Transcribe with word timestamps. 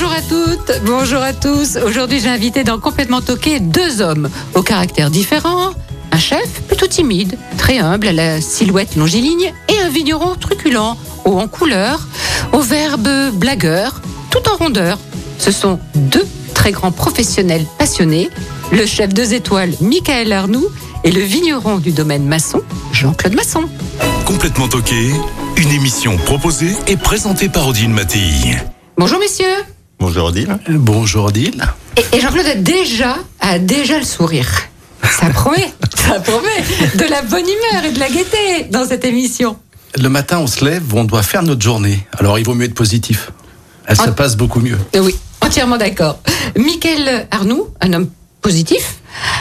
Bonjour 0.00 0.12
à 0.12 0.22
toutes, 0.22 0.84
bonjour 0.84 1.20
à 1.20 1.32
tous. 1.32 1.76
Aujourd'hui, 1.84 2.20
j'ai 2.20 2.28
invité 2.28 2.62
dans 2.62 2.78
Complètement 2.78 3.20
Toqué 3.20 3.58
deux 3.58 4.00
hommes 4.00 4.30
au 4.54 4.62
caractère 4.62 5.10
différent. 5.10 5.72
Un 6.12 6.18
chef 6.18 6.62
plutôt 6.68 6.86
timide, 6.86 7.36
très 7.56 7.78
humble, 7.78 8.06
à 8.06 8.12
la 8.12 8.40
silhouette 8.40 8.94
longiligne, 8.94 9.52
et 9.68 9.80
un 9.80 9.88
vigneron 9.88 10.36
truculent, 10.36 10.96
haut 11.24 11.36
en 11.40 11.48
couleur, 11.48 12.06
au 12.52 12.60
verbe 12.60 13.08
blagueur, 13.32 14.00
tout 14.30 14.48
en 14.48 14.56
rondeur. 14.56 15.00
Ce 15.40 15.50
sont 15.50 15.80
deux 15.96 16.28
très 16.54 16.70
grands 16.70 16.92
professionnels 16.92 17.66
passionnés, 17.76 18.30
le 18.70 18.86
chef 18.86 19.12
deux 19.12 19.34
étoiles 19.34 19.72
Michael 19.80 20.32
Arnoux 20.32 20.68
et 21.02 21.10
le 21.10 21.22
vigneron 21.22 21.78
du 21.78 21.90
domaine 21.90 22.24
maçon 22.24 22.62
Jean-Claude 22.92 23.34
Masson. 23.34 23.64
Complètement 24.26 24.68
toqué, 24.68 25.10
une 25.56 25.70
émission 25.70 26.16
proposée 26.18 26.76
et 26.86 26.96
présentée 26.96 27.48
par 27.48 27.66
Odile 27.66 27.90
Mattei. 27.90 28.58
Bonjour 28.96 29.18
messieurs. 29.18 29.64
Bonjour 29.98 30.26
Odile. 30.26 30.58
Bonjour 30.68 31.24
Odile. 31.26 31.64
Et, 31.96 32.16
et 32.16 32.20
Jean-Claude 32.20 32.46
a 32.46 32.54
déjà, 32.54 33.16
a 33.40 33.58
déjà 33.58 33.98
le 33.98 34.04
sourire. 34.04 34.48
Ça 35.02 35.28
promet, 35.30 35.72
ça 35.96 36.20
promet 36.20 36.62
de 36.94 37.04
la 37.10 37.22
bonne 37.22 37.44
humeur 37.44 37.84
et 37.84 37.92
de 37.92 37.98
la 37.98 38.08
gaieté 38.08 38.64
dans 38.70 38.86
cette 38.86 39.04
émission. 39.04 39.56
Le 40.00 40.08
matin, 40.08 40.38
on 40.38 40.46
se 40.46 40.64
lève, 40.64 40.82
on 40.94 41.04
doit 41.04 41.22
faire 41.22 41.42
notre 41.42 41.62
journée. 41.62 42.06
Alors 42.18 42.38
il 42.38 42.44
vaut 42.44 42.54
mieux 42.54 42.66
être 42.66 42.74
positif. 42.74 43.32
Elle 43.86 43.96
se 43.96 44.02
Ah. 44.06 44.12
passe 44.12 44.36
beaucoup 44.36 44.60
mieux. 44.60 44.78
Euh, 44.94 45.00
Oui, 45.00 45.16
entièrement 45.40 45.78
d'accord. 45.78 46.20
Michael 46.56 47.26
Arnoux, 47.30 47.68
un 47.80 47.92
homme 47.94 48.08
positif. 48.42 48.96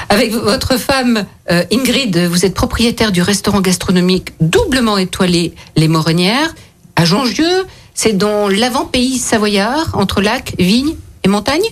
Avec 0.09 0.31
votre 0.31 0.77
femme 0.77 1.25
euh, 1.51 1.63
Ingrid, 1.71 2.17
vous 2.17 2.45
êtes 2.45 2.53
propriétaire 2.55 3.11
du 3.11 3.21
restaurant 3.21 3.61
gastronomique 3.61 4.33
doublement 4.41 4.97
étoilé 4.97 5.53
Les 5.75 5.87
Morenières 5.87 6.55
à 6.95 7.05
Jongieux. 7.05 7.65
C'est 7.99 8.13
dans 8.13 8.47
l'avant-pays 8.47 9.17
savoyard, 9.17 9.89
entre 9.93 10.21
lacs, 10.21 10.53
vignes 10.59 10.93
et 11.23 11.27
montagnes, 11.27 11.65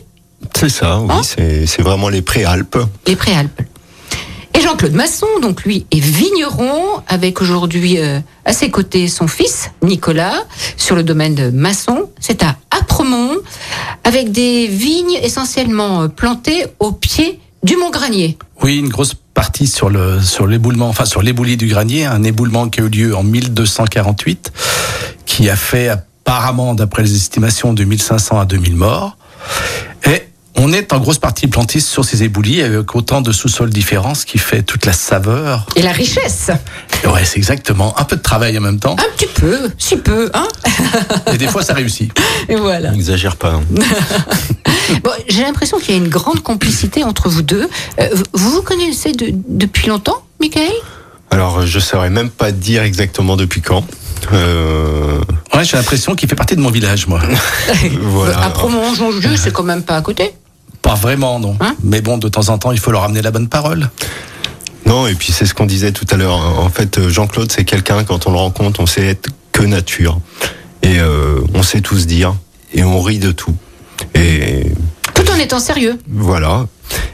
C'est 0.56 0.70
ça, 0.70 1.00
oui, 1.00 1.08
Hein 1.12 1.22
c'est 1.24 1.68
c'est 1.68 1.84
vraiment 1.84 2.10
les 2.10 2.24
préalpes. 2.24 2.80
les 3.06 3.16
Préalpes. 3.16 3.62
Et 4.56 4.62
Jean-Claude 4.62 4.94
Masson, 4.94 5.28
donc 5.44 5.62
lui, 5.66 5.86
est 5.92 6.00
vigneron, 6.00 6.82
avec 7.08 7.44
aujourd'hui 7.44 8.00
euh, 8.00 8.20
à 8.44 8.54
ses 8.54 8.72
côtés 8.72 9.08
son 9.08 9.28
fils, 9.28 9.70
Nicolas, 9.84 10.46
sur 10.78 10.96
le 10.96 11.04
domaine 11.04 11.36
de 11.36 11.52
Masson. 11.52 12.10
C'est 12.20 12.42
à 12.42 12.56
Apremont, 12.72 13.36
avec 14.04 14.32
des 14.32 14.66
vignes 14.66 15.20
essentiellement 15.22 16.02
euh, 16.02 16.08
plantées 16.08 16.66
au 16.80 16.92
pied 16.92 17.40
du 17.62 17.78
Mont 17.78 17.92
Granier. 17.92 18.36
Oui, 18.64 18.78
une 18.78 18.90
grosse 18.90 19.14
partie 19.36 19.68
sur 19.68 19.90
le 19.92 20.20
sur 20.24 20.48
l'éboulement, 20.48 20.90
enfin 20.90 21.06
sur 21.06 21.22
l'éboulis 21.22 21.58
du 21.58 21.68
granier, 21.68 22.06
un 22.06 22.24
éboulement 22.24 22.68
qui 22.68 22.82
a 22.82 22.84
eu 22.86 22.90
lieu 22.90 23.16
en 23.16 23.22
1248, 23.22 24.52
qui 25.28 25.50
a 25.52 25.56
fait 25.56 25.92
apparemment, 26.30 26.74
d'après 26.74 27.04
les 27.04 27.16
estimations, 27.16 27.74
de 27.74 27.84
1500 27.84 28.40
à 28.40 28.46
2000 28.46 28.76
morts. 28.76 29.16
Et 30.08 30.24
on 30.56 30.74
est 30.74 30.92
en 30.92 31.00
grosse 31.00 31.20
partie 31.20 31.46
planté 31.46 31.80
sur 31.80 32.04
ces 32.04 32.24
éboulis 32.24 32.64
avec 32.64 32.96
autant 32.96 33.22
de 33.22 33.32
sous-sols 33.32 33.70
différents, 33.70 34.16
ce 34.16 34.26
qui 34.26 34.40
fait 34.40 34.64
toute 34.64 34.88
la 34.88 34.94
saveur. 34.94 35.68
Et 35.76 35.84
la 35.84 35.92
richesse 35.92 36.50
Et 37.04 37.08
ouais, 37.08 37.24
c'est 37.26 37.38
exactement 37.38 37.98
un 38.00 38.06
peu 38.06 38.16
de 38.16 38.22
travail 38.24 38.58
en 38.58 38.62
même 38.62 38.80
temps. 38.80 38.94
Un 38.98 39.16
petit 39.18 39.28
peu, 39.40 39.70
si 39.78 39.98
peu, 39.98 40.32
hein 40.34 40.48
Et 41.34 41.38
des 41.38 41.48
fois, 41.48 41.62
ça 41.62 41.76
réussit. 41.76 42.12
Et 42.50 42.56
voilà. 42.56 42.90
N'exagère 42.92 43.36
pas. 43.36 43.52
hein. 43.54 43.64
Bon, 45.04 45.12
J'ai 45.28 45.42
l'impression 45.44 45.78
qu'il 45.80 45.92
y 45.96 45.98
a 45.98 46.02
une 46.02 46.10
grande 46.10 46.42
complicité 46.42 47.04
entre 47.04 47.28
vous 47.30 47.42
deux. 47.44 47.68
Euh, 48.00 48.08
vous 48.34 48.50
vous 48.52 48.62
connaissez 48.62 49.12
de- 49.14 49.32
depuis 49.48 49.88
longtemps, 49.90 50.24
Michael? 50.40 50.72
Alors, 51.32 51.66
je 51.66 51.80
saurais 51.80 52.12
même 52.12 52.30
pas 52.30 52.52
dire 52.52 52.84
exactement 52.84 53.36
depuis 53.36 53.62
quand. 53.62 53.84
Euh, 54.34 55.20
Ouais, 55.54 55.64
j'ai 55.64 55.78
l'impression 55.78 56.16
qu'il 56.16 56.28
fait 56.28 56.36
partie 56.36 56.56
de 56.58 56.62
mon 56.62 56.70
village, 56.70 57.08
moi. 57.08 57.22
voilà. 58.02 58.40
Apremont, 58.42 58.94
Jongieux, 58.94 59.38
c'est 59.38 59.52
quand 59.54 59.64
même 59.64 59.84
pas 59.84 59.96
à 59.96 60.02
côté. 60.02 60.34
Pas 60.82 60.96
vraiment, 60.96 61.40
non. 61.40 61.56
Hein 61.62 61.76
Mais 61.84 62.02
bon, 62.02 62.18
de 62.18 62.28
temps 62.28 62.50
en 62.50 62.58
temps, 62.58 62.72
il 62.74 62.80
faut 62.80 62.92
leur 62.92 63.04
amener 63.04 63.22
la 63.22 63.32
bonne 63.32 63.48
parole. 63.48 63.90
Non, 64.86 65.08
et 65.08 65.16
puis 65.16 65.32
c'est 65.32 65.46
ce 65.46 65.54
qu'on 65.54 65.66
disait 65.66 65.94
tout 65.94 66.06
à 66.12 66.18
l'heure. 66.18 66.36
En 66.60 66.70
fait, 66.70 67.08
Jean-Claude, 67.08 67.52
c'est 67.52 67.64
quelqu'un, 67.64 68.04
quand 68.04 68.28
on 68.28 68.32
le 68.32 68.38
rencontre, 68.38 68.82
on 68.82 68.86
sait 68.86 69.06
être 69.08 69.30
que 69.54 69.64
nature. 69.64 70.20
Et 70.84 71.00
euh, 71.00 71.40
on 71.54 71.64
sait 71.64 71.80
tout 71.82 71.98
se 71.98 72.06
dire. 72.06 72.36
Et 72.74 72.84
on 72.84 73.02
rit 73.02 73.20
de 73.20 73.32
tout. 73.32 73.56
Et 74.14 74.72
Tout 75.14 75.30
en 75.32 75.38
étant 75.40 75.60
sérieux. 75.60 75.98
voilà. 76.10 76.66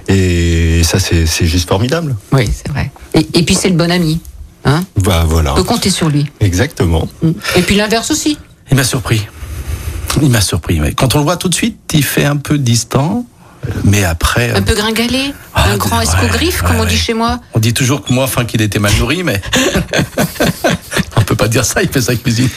Et 0.07 0.81
ça, 0.83 0.99
c'est 0.99 1.27
c'est 1.27 1.45
juste 1.45 1.69
formidable. 1.69 2.15
Oui, 2.33 2.49
c'est 2.51 2.69
vrai. 2.69 2.91
Et, 3.13 3.25
et 3.35 3.43
puis 3.43 3.53
c'est 3.55 3.69
le 3.69 3.75
bon 3.75 3.89
ami. 3.91 4.19
Hein 4.65 4.83
Bah 5.03 5.23
voilà. 5.27 5.53
On 5.53 5.55
peut 5.55 5.63
compter 5.63 5.89
sur 5.89 6.09
lui. 6.09 6.29
Exactement. 6.39 7.07
Et 7.55 7.61
puis 7.61 7.75
l'inverse 7.75 8.11
aussi. 8.11 8.37
Il 8.69 8.77
m'a 8.77 8.83
surpris. 8.83 9.25
Il 10.21 10.29
m'a 10.29 10.41
surpris. 10.41 10.79
Quand 10.95 11.15
on 11.15 11.19
le 11.19 11.23
voit 11.23 11.37
tout 11.37 11.49
de 11.49 11.55
suite, 11.55 11.77
il 11.93 12.03
fait 12.03 12.25
un 12.25 12.37
peu 12.37 12.57
distant. 12.57 13.25
Mais 13.83 14.03
après, 14.03 14.51
Un 14.55 14.63
peu 14.63 14.73
gringalé, 14.73 15.33
Ah, 15.53 15.69
un 15.69 15.77
grand 15.77 15.97
ouais, 15.99 16.03
escogriffe, 16.03 16.63
comme 16.63 16.77
ouais, 16.77 16.81
on 16.81 16.85
dit 16.85 16.95
ouais. 16.95 16.99
chez 16.99 17.13
moi. 17.13 17.39
on 17.53 17.59
dit 17.59 17.75
toujours 17.75 18.03
que 18.03 18.11
moi, 18.11 18.23
enfin, 18.23 18.43
qu'il 18.43 18.59
était 18.61 18.79
mal 18.79 18.91
nourri, 18.97 19.21
mais 19.21 19.39
on 21.15 21.21
peut 21.21 21.35
pas 21.35 21.47
dire 21.47 21.63
ça. 21.63 21.83
Il 21.83 21.89
fait 21.89 22.01
sa 22.01 22.15
cuisine. 22.15 22.49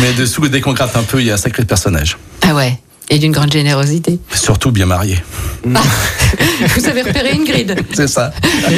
mais 0.00 0.12
dessous, 0.14 0.48
dès 0.48 0.62
qu'on 0.62 0.72
gratte 0.72 0.96
un 0.96 1.02
peu, 1.02 1.20
il 1.20 1.26
y 1.26 1.30
a 1.30 1.34
un 1.34 1.38
sacré 1.38 1.64
personnage. 1.66 2.16
Ah 2.40 2.54
ouais. 2.54 2.78
Et 3.10 3.18
d'une 3.18 3.32
grande 3.32 3.52
générosité. 3.52 4.18
Surtout 4.32 4.70
bien 4.70 4.86
marié. 4.86 5.22
Vous 6.76 6.86
avez 6.86 7.02
repéré 7.02 7.32
une 7.34 7.44
grille. 7.44 7.74
C'est 7.94 8.06
ça. 8.08 8.32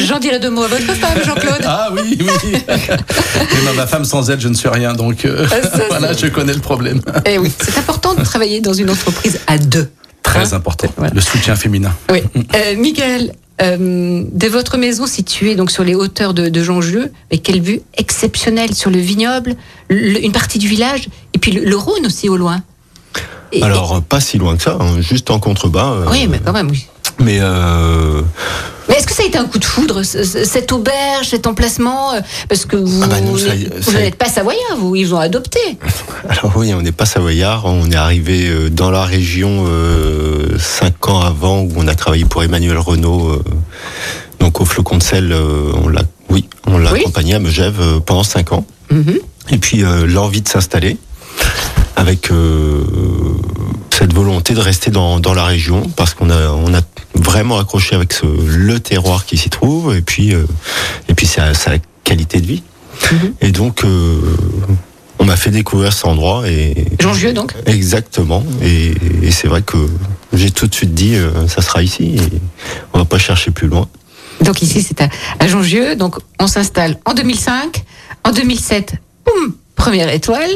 J'en 0.07 0.19
dirai 0.19 0.39
deux 0.39 0.51
mots 0.51 0.63
à 0.65 0.69
votre 0.69 0.95
femme, 0.95 1.19
Jean-Claude. 1.25 1.63
Ah 1.67 1.91
oui, 1.93 2.19
oui. 2.21 2.59
Mais 2.69 3.63
ma- 3.65 3.73
ma 3.73 3.87
femme 3.87 4.05
sans 4.05 4.31
elle, 4.31 4.41
je 4.41 4.49
ne 4.49 4.55
suis 4.55 4.69
rien. 4.69 4.93
Donc 4.95 5.25
euh, 5.25 5.47
ça, 5.49 5.57
voilà, 5.89 6.13
je 6.13 6.27
connais 6.27 6.55
le 6.55 6.61
problème. 6.61 7.01
Eh 7.27 7.39
oui, 7.39 7.51
c'est 7.61 7.79
important 7.79 8.15
de 8.15 8.23
travailler 8.23 8.61
dans 8.61 8.73
une 8.75 8.91
entreprise 8.91 9.41
à 9.47 9.59
deux. 9.59 9.89
Très 10.23 10.53
Hein 10.53 10.57
important. 10.57 10.89
Voilà. 10.97 11.13
Le 11.15 11.21
soutien 11.21 11.55
féminin. 11.57 11.93
Oui. 12.11 12.23
Euh, 12.55 12.77
Michael, 12.79 13.33
euh, 13.63 14.25
de 14.33 14.47
votre 14.49 14.79
maison 14.79 15.07
située 15.07 15.55
donc 15.55 15.71
sur 15.71 15.85
les 15.85 15.95
hauteurs 15.95 16.33
de, 16.35 16.49
de 16.49 16.63
Jongieux, 16.63 17.13
mais 17.31 17.39
quelle 17.39 17.61
vue 17.61 17.81
exceptionnelle 17.99 18.75
sur 18.75 18.91
le 18.91 18.99
vignoble, 18.99 19.55
le- 19.91 20.25
une 20.25 20.33
partie 20.33 20.59
du 20.59 20.67
village, 20.69 21.09
et 21.35 21.39
puis 21.39 21.53
le, 21.53 21.65
le 21.65 21.77
Rhône 21.77 22.07
aussi 22.07 22.29
au 22.29 22.37
loin. 22.37 22.63
Et- 23.53 23.63
Alors, 23.63 24.03
pas 24.03 24.19
si 24.21 24.39
loin 24.39 24.57
que 24.57 24.63
ça, 24.63 24.79
hein, 24.81 25.01
juste 25.01 25.31
en 25.31 25.39
contrebas. 25.39 25.93
euh, 25.93 26.07
et- 26.07 26.11
oui, 26.11 26.27
mais 26.29 26.41
quand 26.45 26.53
même, 26.53 26.71
oui. 26.71 26.87
Mais 27.21 27.39
euh, 27.41 28.21
Mais 28.89 28.97
est-ce 28.97 29.07
que 29.07 29.13
ça 29.15 29.23
a 29.23 29.27
été 29.27 29.39
un 29.39 29.45
coup 29.47 29.59
de 29.59 29.65
foudre, 29.65 30.03
ce- 30.03 30.25
ce- 30.25 30.45
cette 30.45 30.73
auberge, 30.73 31.29
cet 31.31 31.47
emplacement 31.47 32.13
euh, 32.13 32.21
Parce 32.49 32.67
que 32.67 32.77
vous 32.77 33.01
Ah 33.03 33.07
bah 33.07 33.17
ça 33.17 33.23
vous 33.23 33.39
ça 33.93 33.99
n'êtes 34.01 34.17
pas 34.17 34.29
savoyard, 34.29 34.77
vous, 34.79 34.97
ils 34.97 35.05
vous 35.07 35.15
ont 35.15 35.21
adopté. 35.21 35.61
Alors 36.29 36.53
oui, 36.57 36.75
on 36.75 36.83
n'est 36.83 36.93
pas 36.93 37.07
savoyard, 37.07 37.65
on 37.67 37.89
est 37.91 37.95
arrivé 37.97 38.49
euh, 38.49 38.69
dans 38.69 38.91
la 38.91 39.05
région 39.05 39.65
euh, 39.69 40.59
cinq 40.59 41.09
ans 41.09 41.21
avant 41.21 41.61
où 41.61 41.71
on 41.77 41.87
a 41.87 41.95
travaillé 41.95 42.25
pour 42.25 42.43
Emmanuel 42.43 42.79
Renault, 42.79 43.29
euh, 43.31 43.43
donc 44.41 44.61
au 44.61 44.65
Flocon 44.65 44.99
de 44.99 45.03
sel, 45.03 45.33
on 45.83 45.89
l'a, 45.89 46.03
oui, 46.31 46.49
on 46.67 46.79
l'a 46.79 46.93
Oui. 46.93 47.01
accompagné 47.01 47.35
à 47.35 47.39
Megève 47.39 48.01
pendant 48.05 48.25
cinq 48.25 48.53
ans. 48.53 48.67
Mhm. 48.91 49.19
Et 49.51 49.59
puis 49.59 49.83
l'envie 50.07 50.43
de 50.43 50.49
s'installer 50.49 50.97
avec 51.97 52.31
cette 53.97 54.13
volonté 54.13 54.55
de 54.55 54.61
rester 54.61 54.91
dans, 54.91 55.21
dans 55.21 55.35
la 55.35 55.45
région 55.45 55.89
parce 55.97 56.15
qu'on 56.15 56.29
a 56.31 56.51
on 56.51 56.75
a 56.75 56.81
vraiment 57.15 57.59
accroché 57.59 57.95
avec 57.95 58.13
ce, 58.13 58.27
le 58.27 58.81
terroir 58.81 59.25
qui 59.25 59.37
s'y 59.37 59.51
trouve 59.51 59.95
et 59.95 60.03
puis 60.03 60.35
euh, 60.35 60.45
et 61.09 61.15
puis 61.15 61.27
sa, 61.27 61.55
sa 61.55 61.73
qualité 62.03 62.41
de 62.41 62.47
vie. 62.47 62.63
Mhm. 63.13 63.35
Et 63.41 63.53
donc 63.53 63.85
euh, 63.85 64.21
on 65.19 65.25
m'a 65.25 65.37
fait 65.37 65.51
découvrir 65.51 65.93
cet 65.93 66.07
endroit 66.07 66.49
et 66.49 66.87
Jongieux, 67.01 67.33
donc? 67.33 67.55
Exactement 67.67 68.45
et, 68.63 68.95
et 69.23 69.31
c'est 69.31 69.47
vrai 69.47 69.63
que 69.63 69.79
j'ai 70.33 70.51
tout 70.51 70.67
de 70.67 70.75
suite 70.75 70.95
dit 70.95 71.15
euh, 71.15 71.47
ça 71.47 71.63
sera 71.63 71.83
ici 71.83 72.17
et 72.17 72.41
on 72.93 72.99
va 72.99 73.05
pas 73.05 73.19
chercher 73.19 73.53
plus 73.53 73.69
loin. 73.69 73.89
Donc 74.41 74.63
ici, 74.63 74.83
c'est 74.83 75.01
à, 75.01 75.09
à 75.39 75.47
Jongieux. 75.47 75.95
Donc 75.95 76.17
on 76.41 76.49
s'installe 76.49 76.99
en 77.05 77.15
2005. 77.15 77.85
En 78.25 78.33
2007, 78.33 78.95
boum, 79.25 79.55
première 79.77 80.13
étoile. 80.13 80.51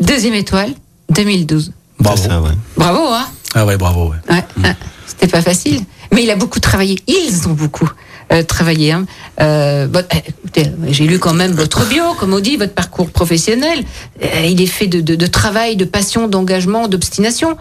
Deuxième 0.00 0.34
étoile, 0.34 0.72
2012. 1.10 1.72
Bravo. 1.98 2.22
C'est 2.22 2.28
ça, 2.28 2.40
ouais. 2.40 2.50
Bravo, 2.76 3.00
hein 3.12 3.26
Ah 3.54 3.64
ouais, 3.66 3.76
bravo. 3.76 4.10
ouais. 4.10 4.34
Ouais. 4.62 4.74
C'était 5.06 5.28
pas 5.28 5.42
facile. 5.42 5.80
Mais 6.12 6.22
il 6.24 6.30
a 6.30 6.36
beaucoup 6.36 6.60
travaillé. 6.60 6.98
Ils 7.06 7.48
ont 7.48 7.52
beaucoup 7.52 7.88
euh, 8.32 8.42
travaillé. 8.42 8.92
Hein. 8.92 9.06
Euh, 9.40 9.88
eh, 10.12 10.16
écoutez, 10.28 10.70
J'ai 10.88 11.04
lu 11.06 11.18
quand 11.18 11.34
même 11.34 11.52
votre 11.52 11.86
bio, 11.86 12.14
comme 12.18 12.34
on 12.34 12.40
dit, 12.40 12.56
votre 12.56 12.74
parcours 12.74 13.10
professionnel. 13.10 13.84
Euh, 14.22 14.46
il 14.46 14.60
est 14.60 14.66
fait 14.66 14.86
de, 14.86 15.00
de, 15.00 15.14
de 15.14 15.26
travail, 15.26 15.76
de 15.76 15.84
passion, 15.84 16.28
d'engagement, 16.28 16.88
d'obstination. 16.88 17.56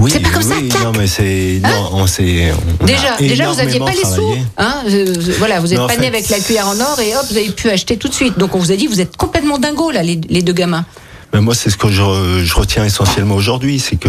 Oui, 0.00 0.12
C'est 0.12 0.20
pas 0.20 0.28
comme 0.30 0.42
ça, 0.42 0.54
oui, 0.60 0.68
non, 0.84 0.92
mais 0.96 1.08
c'est. 1.08 1.60
non, 1.60 1.90
on 1.92 2.06
s'est. 2.06 2.52
Déjà, 2.84 3.16
déjà, 3.18 3.48
vous 3.50 3.56
n'aviez 3.56 3.76
énormément 3.76 3.86
pas 3.86 4.08
les 4.08 4.14
sous. 4.16 4.36
Hein 4.56 4.74
euh, 4.88 5.14
voilà, 5.38 5.58
vous 5.58 5.74
en 5.74 5.88
pas 5.88 5.96
né 5.96 6.06
avec 6.06 6.28
la 6.28 6.38
cuillère 6.38 6.68
en 6.68 6.78
or 6.78 7.00
et 7.00 7.16
hop, 7.16 7.24
vous 7.28 7.36
avez 7.36 7.50
pu 7.50 7.68
acheter 7.68 7.96
tout 7.96 8.06
de 8.06 8.14
suite. 8.14 8.38
Donc 8.38 8.54
on 8.54 8.60
vous 8.60 8.70
a 8.70 8.76
dit, 8.76 8.86
vous 8.86 9.00
êtes 9.00 9.16
complètement 9.16 9.58
dingo 9.58 9.90
là, 9.90 10.04
les, 10.04 10.20
les 10.28 10.42
deux 10.42 10.52
gamins. 10.52 10.84
Mais 11.32 11.40
moi, 11.40 11.54
c'est 11.54 11.70
ce 11.70 11.76
que 11.76 11.88
je, 11.88 12.42
je 12.44 12.54
retiens 12.54 12.84
essentiellement 12.84 13.34
aujourd'hui, 13.34 13.78
c'est 13.78 13.96
que 13.96 14.08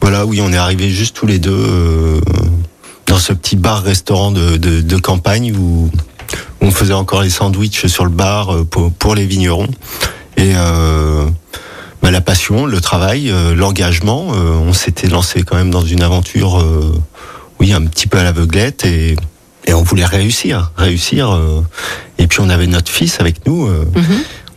voilà, 0.00 0.24
oui, 0.26 0.40
on 0.40 0.52
est 0.52 0.56
arrivés 0.56 0.90
juste 0.90 1.14
tous 1.16 1.26
les 1.26 1.38
deux 1.38 1.50
euh, 1.52 2.20
dans 3.06 3.18
ce 3.18 3.32
petit 3.32 3.56
bar-restaurant 3.56 4.30
de, 4.32 4.56
de, 4.56 4.96
campagne 4.96 5.54
où 5.56 5.90
on 6.60 6.70
faisait 6.70 6.94
encore 6.94 7.22
les 7.22 7.30
sandwichs 7.30 7.86
sur 7.86 8.04
le 8.04 8.10
bar 8.10 8.54
euh, 8.54 8.64
pour, 8.64 8.90
pour 8.92 9.14
les 9.14 9.26
vignerons 9.26 9.66
et 10.36 10.52
euh, 10.56 11.26
bah, 12.02 12.10
la 12.10 12.20
passion, 12.22 12.64
le 12.64 12.80
travail, 12.80 13.30
euh, 13.30 13.54
l'engagement. 13.54 14.28
euh, 14.32 14.52
on 14.64 14.72
s'était 14.72 15.08
lancé 15.08 15.42
quand 15.42 15.56
même 15.56 15.70
dans 15.70 15.84
une 15.84 16.02
aventure, 16.02 16.64
oui, 17.58 17.72
un 17.74 17.82
petit 17.84 18.06
peu 18.06 18.18
à 18.18 18.22
l'aveuglette 18.24 18.84
et 18.86 19.16
et 19.66 19.74
on 19.74 19.82
voulait 19.82 20.06
réussir, 20.06 20.72
réussir. 20.78 21.38
et 22.18 22.26
puis 22.26 22.40
on 22.40 22.48
avait 22.48 22.66
notre 22.66 22.90
fils 22.90 23.20
avec 23.20 23.46
nous. 23.46 23.66
euh, 23.66 23.84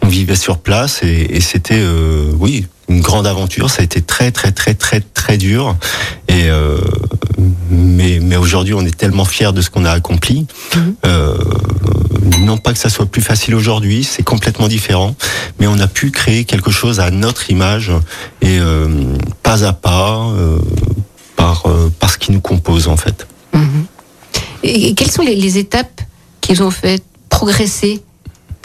on 0.03 0.07
vivait 0.07 0.35
sur 0.35 0.59
place 0.59 1.01
et, 1.03 1.27
et 1.35 1.41
c'était 1.41 1.79
euh, 1.79 2.31
oui 2.37 2.67
une 2.89 3.01
grande 3.01 3.25
aventure. 3.25 3.69
Ça 3.69 3.81
a 3.81 3.85
été 3.85 4.01
très 4.01 4.31
très 4.31 4.51
très 4.51 4.73
très 4.73 4.99
très 4.99 5.37
dur. 5.37 5.75
Et 6.27 6.49
euh, 6.49 6.77
mais 7.69 8.19
mais 8.21 8.35
aujourd'hui 8.35 8.73
on 8.73 8.85
est 8.85 8.95
tellement 8.95 9.25
fiers 9.25 9.53
de 9.53 9.61
ce 9.61 9.69
qu'on 9.69 9.85
a 9.85 9.91
accompli. 9.91 10.45
Euh, 11.05 11.37
non 12.39 12.57
pas 12.57 12.73
que 12.73 12.79
ça 12.79 12.89
soit 12.89 13.05
plus 13.05 13.21
facile 13.21 13.55
aujourd'hui, 13.55 14.03
c'est 14.03 14.23
complètement 14.23 14.67
différent, 14.67 15.15
mais 15.59 15.67
on 15.67 15.79
a 15.79 15.87
pu 15.87 16.11
créer 16.11 16.45
quelque 16.45 16.71
chose 16.71 16.99
à 16.99 17.09
notre 17.11 17.49
image 17.49 17.91
et 18.41 18.59
euh, 18.59 18.87
pas 19.43 19.65
à 19.65 19.73
pas 19.73 20.29
par 21.35 21.63
par 21.99 22.09
ce 22.11 22.17
qui 22.17 22.31
nous 22.31 22.41
compose 22.41 22.87
en 22.87 22.97
fait. 22.97 23.27
Et, 24.63 24.87
et 24.89 24.93
quelles 24.93 25.11
sont 25.11 25.23
les, 25.23 25.35
les 25.35 25.57
étapes 25.57 26.01
qui 26.41 26.53
vous 26.53 26.63
ont 26.63 26.71
fait 26.71 27.03
progresser 27.29 28.01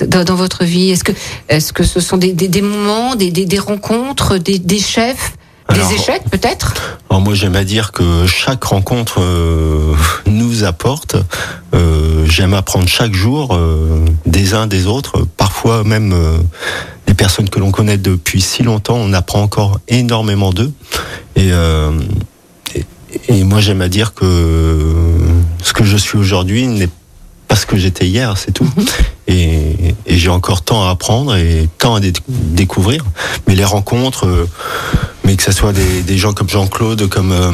dans, 0.06 0.24
dans 0.24 0.34
votre 0.34 0.64
vie 0.64 0.90
Est-ce 0.90 1.04
que, 1.04 1.12
est-ce 1.48 1.72
que 1.72 1.84
ce 1.84 2.00
sont 2.00 2.16
des, 2.16 2.32
des, 2.32 2.48
des 2.48 2.62
moments, 2.62 3.14
des, 3.16 3.58
rencontres, 3.58 4.38
des, 4.38 4.58
des 4.58 4.78
chefs, 4.78 5.34
Alors, 5.66 5.88
des 5.88 5.94
échecs 5.94 6.22
peut-être? 6.30 6.74
Alors 7.10 7.22
moi 7.22 7.34
j'aime 7.34 7.56
à 7.56 7.64
dire 7.64 7.92
que 7.92 8.26
chaque 8.26 8.64
rencontre 8.64 9.20
euh, 9.20 9.94
nous 10.26 10.64
apporte. 10.64 11.16
Euh, 11.74 12.24
j'aime 12.26 12.54
apprendre 12.54 12.88
chaque 12.88 13.14
jour 13.14 13.54
euh, 13.54 14.04
des 14.26 14.54
uns 14.54 14.66
des 14.66 14.86
autres. 14.86 15.26
Parfois 15.36 15.84
même 15.84 16.14
des 17.06 17.14
personnes 17.14 17.48
que 17.48 17.58
l'on 17.58 17.70
connaît 17.70 17.98
depuis 17.98 18.40
si 18.40 18.62
longtemps, 18.62 18.96
on 18.96 19.12
apprend 19.12 19.42
encore 19.42 19.80
énormément 19.88 20.52
d'eux. 20.52 20.72
Et, 21.36 21.50
et, 22.74 22.84
et 23.28 23.44
moi 23.44 23.60
j'aime 23.60 23.80
à 23.80 23.88
dire 23.88 24.14
que 24.14 24.84
ce 25.62 25.72
que 25.72 25.84
je 25.84 25.96
suis 25.96 26.18
aujourd'hui 26.18 26.66
n'est 26.66 26.88
pas 27.48 27.56
ce 27.56 27.66
que 27.66 27.76
j'étais 27.76 28.06
hier, 28.06 28.36
c'est 28.36 28.52
tout. 28.52 28.68
Et, 29.26 29.94
et 30.06 30.16
j'ai 30.18 30.28
encore 30.28 30.62
tant 30.62 30.86
à 30.86 30.90
apprendre 30.90 31.34
et 31.36 31.68
tant 31.78 31.94
à 31.94 32.00
dé- 32.00 32.12
découvrir. 32.28 33.04
Mais 33.46 33.54
les 33.54 33.64
rencontres, 33.64 34.26
euh, 34.26 34.48
mais 35.24 35.34
que 35.36 35.42
ce 35.42 35.52
soit 35.52 35.72
des, 35.72 36.02
des 36.02 36.16
gens 36.18 36.32
comme 36.34 36.48
Jean-Claude, 36.48 37.08
comme 37.08 37.32
euh, 37.32 37.52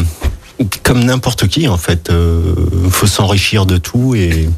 comme 0.82 1.02
n'importe 1.05 1.49
qui 1.49 1.67
en 1.69 1.79
fait, 1.79 2.11
euh, 2.11 2.55
faut 2.91 3.06
s'enrichir 3.06 3.67
de 3.67 3.76
tout 3.79 4.14
et 4.14 4.49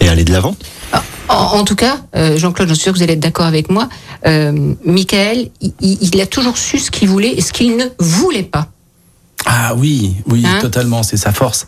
et 0.00 0.08
aller 0.08 0.24
de 0.24 0.32
l'avant. 0.32 0.56
En, 1.28 1.34
en 1.58 1.64
tout 1.64 1.74
cas, 1.74 1.96
Jean-Claude, 2.36 2.68
je 2.68 2.74
suis 2.74 2.82
sûr 2.84 2.92
que 2.92 2.98
vous 2.98 3.02
allez 3.02 3.14
être 3.14 3.20
d'accord 3.20 3.46
avec 3.46 3.70
moi. 3.70 3.88
Michael, 4.84 5.48
il, 5.60 5.72
il- 5.80 5.98
il 6.14 6.20
a 6.20 6.26
toujours 6.26 6.58
su 6.58 6.78
ce 6.78 6.90
qu'il 6.90 7.08
voulait 7.08 7.32
et 7.32 7.40
ce 7.40 7.52
qu'il 7.52 7.76
ne 7.76 7.84
voulait 7.98 8.42
pas. 8.42 8.68
Ah 9.46 9.74
oui, 9.76 10.16
oui, 10.26 10.42
Hein 10.46 10.58
totalement, 10.60 11.02
c'est 11.02 11.16
sa 11.16 11.32
force. 11.32 11.66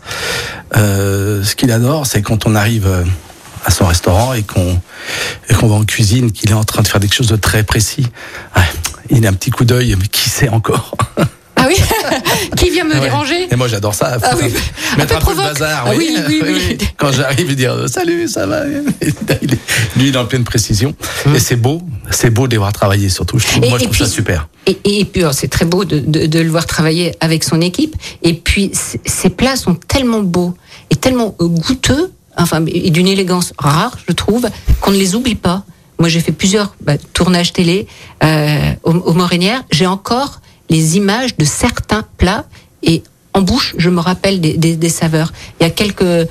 Euh, 0.75 1.43
ce 1.43 1.55
qu'il 1.55 1.71
adore, 1.71 2.05
c'est 2.05 2.21
quand 2.21 2.45
on 2.45 2.55
arrive 2.55 2.87
euh, 2.87 3.03
à 3.65 3.71
son 3.71 3.85
restaurant 3.85 4.33
et 4.33 4.43
qu'on 4.43 4.79
et 5.49 5.53
qu'on 5.53 5.67
va 5.67 5.75
en 5.75 5.83
cuisine, 5.85 6.31
qu'il 6.31 6.49
est 6.49 6.55
en 6.55 6.63
train 6.63 6.81
de 6.81 6.87
faire 6.87 6.99
quelque 6.99 7.13
chose 7.13 7.27
de 7.27 7.35
très 7.35 7.63
précis. 7.63 8.07
Ah, 8.55 8.63
il 9.09 9.25
a 9.25 9.29
un 9.29 9.33
petit 9.33 9.51
coup 9.51 9.65
d'œil, 9.65 9.95
mais 9.99 10.07
qui 10.07 10.29
sait 10.29 10.49
encore? 10.49 10.95
Ah 11.57 11.65
oui 11.67 11.75
Qui 12.57 12.69
vient 12.69 12.83
me 12.85 12.93
Ouais. 12.93 12.99
déranger 13.01 13.47
Et 13.51 13.55
moi 13.55 13.67
j'adore 13.67 13.93
ça. 13.93 14.17
Ah 14.21 14.31
oui. 14.41 14.53
Un 14.93 14.97
Mettre 14.97 14.97
peu 14.97 15.03
un 15.03 15.05
peu 15.07 15.13
le 15.15 15.19
provoque. 15.19 15.45
bazar. 15.53 15.83
Ah 15.87 15.91
oui, 15.97 16.15
oui, 16.27 16.41
oui. 16.45 16.77
Quand 16.97 17.11
j'arrive 17.11 17.51
et 17.51 17.55
dire 17.55 17.73
euh, 17.73 17.87
salut, 17.87 18.27
ça 18.27 18.45
va. 18.45 18.61
Il 19.01 19.53
est- 19.53 19.59
Lui 19.97 20.07
il 20.09 20.15
est 20.15 20.17
en 20.17 20.25
pleine 20.25 20.43
précision. 20.43 20.95
Et 21.35 21.39
c'est 21.39 21.55
beau, 21.55 21.81
c'est 22.11 22.29
beau 22.29 22.47
de 22.47 22.51
les 22.51 22.57
voir 22.57 22.71
travailler 22.73 23.09
surtout. 23.09 23.39
Je 23.39 23.47
trouve, 23.47 23.65
Et- 23.65 23.69
moi 23.69 23.77
je 23.79 23.83
trouve 23.85 23.97
ça 23.97 24.07
super. 24.07 24.47
Et, 24.65 24.77
et 24.99 25.05
puis, 25.05 25.21
alors, 25.21 25.33
c'est 25.33 25.47
très 25.47 25.63
beau 25.65 25.85
de, 25.85 25.99
de- 25.99 26.25
de 26.25 26.39
le 26.39 26.49
voir 26.49 26.65
travailler 26.65 27.13
avec 27.21 27.43
son 27.45 27.61
équipe. 27.61 27.95
Et 28.21 28.33
puis, 28.33 28.71
ces 29.05 29.29
plats 29.29 29.55
sont 29.55 29.75
tellement 29.75 30.19
beaux 30.21 30.53
et 30.89 30.95
tellement 30.97 31.35
euh, 31.39 31.47
goûteux, 31.47 32.11
enfin, 32.35 32.65
et 32.67 32.89
d'une 32.89 33.07
élégance 33.07 33.53
rare, 33.57 33.97
je 34.07 34.11
trouve, 34.13 34.49
qu'on 34.81 34.91
ne 34.91 34.97
les 34.97 35.15
oublie 35.15 35.35
pas. 35.35 35.63
Moi, 35.99 36.09
j'ai 36.09 36.19
fait 36.19 36.33
plusieurs 36.33 36.75
bah, 36.81 36.97
tournages 37.13 37.53
télé 37.53 37.87
euh, 38.25 38.57
au, 38.83 38.91
au 38.91 39.13
Morinière. 39.13 39.63
J'ai 39.71 39.87
encore 39.87 40.41
les 40.69 40.97
images 40.97 41.35
de 41.37 41.45
certains 41.45 42.03
plats 42.17 42.45
et 42.83 43.03
en 43.33 43.41
bouche, 43.41 43.75
je 43.77 43.89
me 43.89 43.99
rappelle 43.99 44.41
des, 44.41 44.57
des- 44.57 44.75
des 44.75 44.89
saveurs. 44.89 45.31
Il 45.59 45.63
y 45.63 45.65
a 45.65 45.69
quelques 45.69 46.27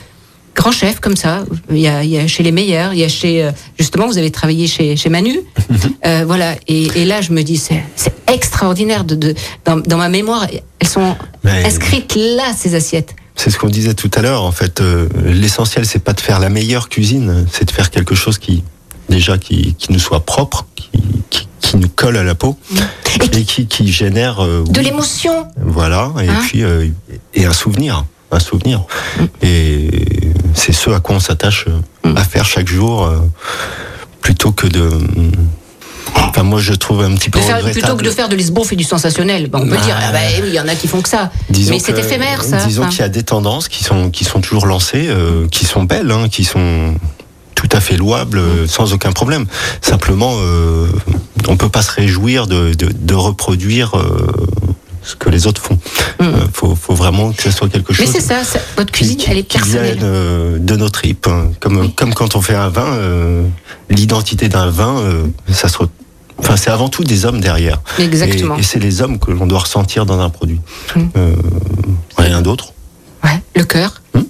grands 0.54 0.72
chefs 0.72 1.00
comme 1.00 1.16
ça. 1.16 1.44
Il 1.70 1.78
y 1.78 1.86
a, 1.88 2.02
il 2.02 2.10
y 2.10 2.18
a 2.18 2.26
chez 2.26 2.42
les 2.42 2.50
meilleurs, 2.52 2.92
il 2.94 2.98
y 3.00 3.04
a 3.04 3.08
chez 3.08 3.44
euh, 3.44 3.52
justement 3.78 4.06
vous 4.06 4.18
avez 4.18 4.30
travaillé 4.30 4.66
chez, 4.66 4.96
chez 4.96 5.08
Manu, 5.08 5.38
Euh, 6.06 6.24
voilà. 6.24 6.54
Et, 6.68 6.84
et 6.94 7.04
là 7.04 7.20
je 7.20 7.32
me 7.32 7.42
dis 7.42 7.56
c'est 7.56 7.82
c'est 7.96 8.14
extraordinaire 8.32 9.02
de, 9.04 9.14
de 9.16 9.34
dans, 9.64 9.76
dans 9.78 9.96
ma 9.96 10.08
mémoire 10.08 10.46
elles 10.78 10.88
sont 10.88 11.16
Mais- 11.42 11.64
inscrites 11.64 12.14
là 12.16 12.52
ces 12.56 12.74
assiettes. 12.76 13.14
C'est 13.34 13.50
ce 13.50 13.58
qu'on 13.58 13.68
disait 13.68 13.92
tout 13.94 14.10
à 14.14 14.22
l'heure. 14.22 14.42
En 14.44 14.52
fait, 14.52 14.80
euh, 14.80 15.08
l'essentiel 15.24 15.84
c'est 15.84 15.98
pas 16.02 16.12
de 16.14 16.20
faire 16.20 16.38
la 16.38 16.48
meilleure 16.48 16.88
cuisine, 16.88 17.44
c'est 17.52 17.64
de 17.66 17.70
faire 17.72 17.90
quelque 17.90 18.14
chose 18.14 18.38
qui 18.38 18.62
déjà 19.08 19.36
qui, 19.36 19.74
qui 19.74 19.92
nous 19.92 19.98
soit 19.98 20.24
propre, 20.24 20.66
qui, 20.76 20.88
qui, 21.30 21.48
qui 21.66 21.76
nous 21.78 21.88
colle 21.88 22.16
à 22.16 22.22
la 22.22 22.34
peau 22.34 22.56
Et 23.32 23.38
et 23.38 23.44
qui, 23.44 23.66
qui 23.66 23.90
génère 23.90 24.42
euh, 24.44 24.62
De 24.68 24.78
oui, 24.78 24.84
l'émotion. 24.86 25.48
Voilà, 25.60 26.12
et 26.22 26.28
Hein 26.28 26.34
puis 26.46 26.62
euh, 26.62 26.86
et 27.34 27.44
un 27.44 27.52
souvenir, 27.52 28.04
un 28.30 28.38
souvenir. 28.40 28.82
Et 29.42 29.90
c'est 30.54 30.72
ce 30.72 30.90
à 30.90 31.00
quoi 31.00 31.16
on 31.16 31.20
s'attache 31.20 31.66
euh, 31.68 32.14
à 32.14 32.22
faire 32.24 32.44
chaque 32.44 32.68
jour, 32.68 33.04
euh, 33.04 33.18
plutôt 34.20 34.52
que 34.52 34.66
de. 34.68 34.88
Enfin, 36.14 36.44
moi, 36.44 36.60
je 36.60 36.72
trouve 36.72 37.02
un 37.02 37.14
petit 37.14 37.30
peu 37.30 37.40
De 37.40 37.44
faire- 37.44 37.60
plutôt 37.60 37.96
que 37.96 38.04
de 38.04 38.10
faire 38.10 38.28
de 38.28 38.36
l'isbouffe 38.36 38.72
et 38.72 38.76
du 38.76 38.84
sensationnel, 38.84 39.48
Ben, 39.48 39.58
on 39.60 39.64
peut 39.64 39.70
Bah, 39.76 39.84
dire 39.84 39.96
ah 40.00 40.12
bah 40.12 40.18
oui 40.40 40.48
il 40.48 40.54
y 40.54 40.60
en 40.60 40.68
a 40.68 40.74
qui 40.76 40.86
font 40.86 41.02
que 41.02 41.08
ça. 41.08 41.30
Mais 41.50 41.78
c'est 41.80 41.98
éphémère 41.98 42.42
ça. 42.44 42.64
Disons 42.64 42.82
Enfin, 42.82 42.90
qu'il 42.90 43.00
y 43.00 43.04
a 43.04 43.08
des 43.08 43.22
tendances 43.24 43.68
qui 43.68 43.82
sont 43.82 44.10
qui 44.10 44.24
sont 44.24 44.40
toujours 44.40 44.66
lancées, 44.66 45.08
qui 45.50 45.66
sont 45.66 45.82
belles, 45.84 46.10
hein, 46.12 46.28
qui 46.30 46.44
sont 46.44 46.94
à 47.76 47.80
fait 47.80 47.96
louables, 47.96 48.38
euh, 48.38 48.66
sans 48.66 48.92
aucun 48.92 49.12
problème. 49.12 49.46
Simplement, 49.82 50.32
euh, 50.40 50.86
on 51.48 51.56
peut 51.56 51.68
pas 51.68 51.82
se 51.82 51.90
réjouir 51.92 52.46
de, 52.46 52.74
de, 52.74 52.88
de 52.92 53.14
reproduire 53.14 53.96
euh, 53.96 54.26
ce 55.02 55.14
que 55.14 55.28
les 55.30 55.46
autres 55.46 55.62
font. 55.62 55.78
Euh, 56.20 56.32
faut, 56.52 56.74
faut 56.74 56.94
vraiment 56.94 57.32
que 57.32 57.42
ce 57.42 57.50
soit 57.50 57.68
quelque 57.68 57.92
Mm. 57.92 57.96
Mais 58.00 58.06
chose. 58.06 58.14
c'est 58.14 58.20
ça, 58.20 58.42
ça, 58.44 58.58
votre 58.76 58.90
cuisine 58.92 59.16
qui- 59.18 59.30
elle 59.30 59.38
est 59.38 59.42
personnelle. 59.52 59.98
euh, 60.02 60.58
de 60.58 60.76
nos 60.76 60.88
tripes. 60.88 61.28
hein. 61.28 61.50
Comme, 61.60 61.92
comme 61.92 62.12
quand 62.14 62.34
on 62.34 62.40
fait 62.40 62.54
un 62.56 62.68
vin, 62.70 62.86
euh, 62.86 63.42
l'identité 63.90 64.48
d'un 64.48 64.68
vin, 64.70 64.96
ça 65.52 65.68
se 65.68 65.76
Enfin, 66.38 66.56
c'est 66.58 66.68
avant 66.70 66.90
tout 66.90 67.02
des 67.02 67.24
hommes 67.24 67.40
derrière. 67.40 67.80
Exactement. 67.98 68.56
Et, 68.56 68.60
et 68.60 68.62
c'est 68.62 68.78
les 68.78 69.00
hommes 69.00 69.18
que 69.18 69.30
l'on 69.30 69.46
doit 69.46 69.60
ressentir 69.60 70.04
dans 70.04 70.20
un 70.20 70.28
produit. 70.28 70.60
Mm. 70.94 71.00
Rien 72.18 72.42
d'autre. 72.42 72.72
Ouais, 73.26 73.42
le 73.54 73.64
cœur. 73.64 74.00
Hum, 74.14 74.24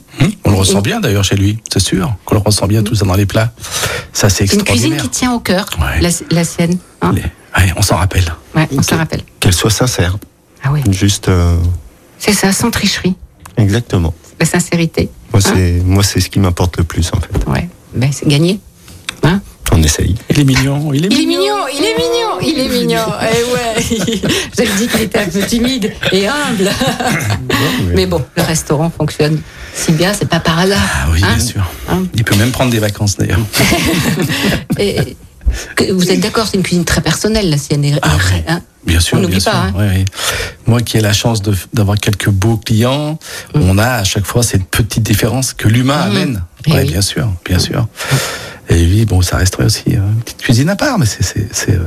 On 0.45 0.51
le 0.51 0.57
ressent 0.57 0.81
bien 0.81 1.01
d'ailleurs 1.01 1.23
chez 1.25 1.37
lui, 1.37 1.59
c'est 1.73 1.81
sûr. 1.81 2.15
Qu'on 2.25 2.35
le 2.37 2.41
ressent 2.41 2.67
bien 2.67 2.83
tout 2.83 2.95
ça 2.95 3.05
dans 3.05 3.15
les 3.15 3.27
plats. 3.27 3.53
Ça 4.13 4.29
c'est 4.31 4.47
C'est 4.47 4.57
une 4.57 4.63
cuisine 4.65 4.93
extraordinaire. 4.95 5.03
qui 5.03 5.09
tient 5.11 5.33
au 5.33 5.41
cœur, 5.41 5.67
Ouais. 5.79 6.01
la, 6.01 6.09
la 6.31 6.45
sienne. 6.45 6.79
hein. 7.03 7.13
Les- 7.15 7.23
ouais, 7.23 7.73
on 7.77 7.83
s'en 7.83 7.97
rappelle. 7.97 8.25
Ouais, 8.55 8.67
on 8.77 8.83
s'en 8.83 8.97
rappelle. 8.97 9.21
Qu'elle 9.41 9.53
soit 9.55 9.71
sincère. 9.71 10.17
Ah 10.65 10.71
oui, 10.73 10.81
Juste, 10.91 11.29
euh, 11.29 11.57
c'est 12.19 12.33
ça, 12.33 12.53
sans 12.53 12.71
tricherie, 12.71 13.15
exactement. 13.57 14.15
la 14.41 14.47
sincérité. 14.47 15.11
Moi, 15.33 15.43
Hein 15.45 15.53
c'est 15.55 15.83
moi, 15.85 16.03
c'est 16.03 16.21
ce 16.21 16.29
qui 16.31 16.41
m'importe 16.41 16.79
le 16.79 16.85
plus 16.85 17.11
en 17.13 17.21
fait. 17.21 17.47
Ouais, 17.51 17.69
ben 17.95 18.11
c'est 18.13 18.27
gagné. 18.27 18.59
Hein 19.77 19.81
On 19.81 19.83
essaye. 19.83 20.15
Il 20.31 20.41
est 20.41 20.45
mignon, 20.45 20.93
il 20.93 21.05
est 21.05 21.09
il 21.09 21.15
est 21.23 21.27
mignon. 21.27 21.41
mignon, 21.41 21.67
il 21.73 21.85
est 21.85 21.97
mignon, 21.97 22.41
il 22.43 22.59
est 22.59 22.69
mignon. 22.81 23.05
Eh 23.23 23.53
ouais, 23.53 24.21
j'avais 24.57 24.71
dit 24.79 24.89
qu'il 24.89 25.01
était 25.03 25.19
un 25.19 25.29
peu 25.29 25.41
timide 25.43 25.93
et 26.13 26.27
humble. 26.27 26.71
Mais 27.95 28.07
bon, 28.07 28.25
le 28.37 28.43
restaurant 28.43 28.91
fonctionne 28.91 29.41
si 29.75 29.93
bien, 29.93 30.13
c'est 30.15 30.29
pas 30.29 30.41
par 30.41 30.59
hasard. 30.59 30.79
Ah 30.83 31.07
oui, 31.13 31.21
Hein 31.23 31.35
bien 31.37 31.45
sûr. 31.45 31.71
Hein 31.91 32.05
Il 32.15 32.25
peut 32.25 32.37
même 32.37 32.51
prendre 32.51 32.71
des 32.71 32.79
vacances 32.79 33.17
d'ailleurs. 33.17 33.41
Et- 34.79 35.17
vous 35.93 36.11
êtes 36.11 36.19
d'accord, 36.21 36.47
c'est 36.51 36.57
une 36.57 36.63
cuisine 36.65 36.85
très 36.85 37.01
personnelle, 37.01 37.49
la 37.51 37.57
sienne. 37.59 37.85
et- 37.85 37.95
Ah 38.03 38.17
oui. 38.17 38.43
hein 38.49 38.63
Bien 38.85 39.01
sûr, 39.01 39.17
On 39.19 39.21
n'oublie 39.21 39.41
pas, 39.41 39.67
hein. 39.79 40.05
Moi 40.67 40.81
qui 40.81 40.97
ai 40.97 41.01
la 41.01 41.13
chance 41.13 41.41
d'avoir 41.73 41.99
quelques 41.99 42.29
beaux 42.31 42.57
clients, 42.57 43.19
on 43.55 43.79
a 43.79 43.87
à 43.87 44.05
chaque 44.05 44.27
fois 44.27 44.43
cette 44.43 44.65
petite 44.65 45.03
différence 45.03 45.53
que 45.55 45.69
l'humain 45.69 46.07
Mhm. 46.07 46.11
amène. 46.17 46.43
Eh 46.67 46.73
Ouais, 46.73 46.81
oui. 46.83 46.89
bien 46.91 47.01
sûr, 47.01 47.29
bien 47.45 47.59
sûr. 47.61 47.87
Et 48.69 48.75
oui, 48.85 49.05
bon, 49.05 49.23
ça 49.23 49.37
resterait 49.37 49.65
aussi 49.65 49.85
euh, 49.89 49.99
une 49.99 50.21
petite 50.23 50.39
cuisine 50.43 50.69
à 50.69 50.77
part, 50.77 50.99
mais 50.99 51.07
c'est, 51.07 51.23
c'est, 51.23 51.47
c'est, 51.53 51.73
euh, 51.73 51.87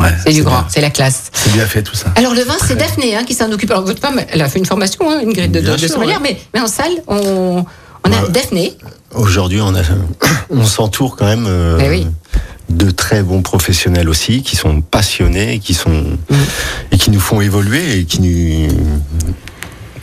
Ouais, 0.00 0.08
C'est 0.24 0.32
du 0.32 0.42
grand, 0.42 0.64
c'est 0.70 0.80
la 0.80 0.88
classe. 0.88 1.24
C'est 1.34 1.52
bien 1.52 1.66
fait 1.66 1.82
tout 1.82 1.94
ça. 1.94 2.12
Alors 2.16 2.32
le 2.34 2.42
vin, 2.44 2.54
c'est 2.66 2.76
Daphné 2.76 3.14
hein, 3.14 3.24
qui 3.24 3.34
s'en 3.34 3.52
occupe. 3.52 3.70
Alors 3.70 3.84
votre 3.84 4.00
femme, 4.00 4.22
elle 4.30 4.40
a 4.40 4.48
fait 4.48 4.58
une 4.58 4.64
formation, 4.64 5.10
hein, 5.10 5.20
une 5.22 5.34
grille 5.34 5.50
de, 5.50 5.60
Bien 5.60 5.72
de 5.74 5.76
sûr, 5.76 5.90
sommelière, 5.90 6.20
mais, 6.22 6.40
mais 6.54 6.60
en 6.60 6.66
salle, 6.66 6.92
on, 7.08 7.62
on 8.06 8.10
a 8.12 8.22
Ouais. 8.22 8.30
Daphné. 8.30 8.72
Aujourd'hui, 9.14 9.60
on, 9.60 9.74
a, 9.74 9.82
on 10.50 10.64
s'entoure 10.64 11.14
quand 11.16 11.26
même 11.26 11.44
euh, 11.46 11.78
Eh 11.84 11.90
oui. 11.90 12.06
de 12.70 12.90
très 12.90 13.22
bons 13.22 13.42
professionnels 13.42 14.08
aussi, 14.08 14.42
qui 14.42 14.56
sont 14.56 14.80
passionnés, 14.80 15.58
qui 15.58 15.74
sont 15.74 15.90
Mm. 16.30 16.34
et 16.92 16.96
qui 16.96 17.10
nous 17.10 17.20
font 17.20 17.42
évoluer 17.42 17.98
et 17.98 18.04
qui 18.06 18.22
nous 18.22 18.68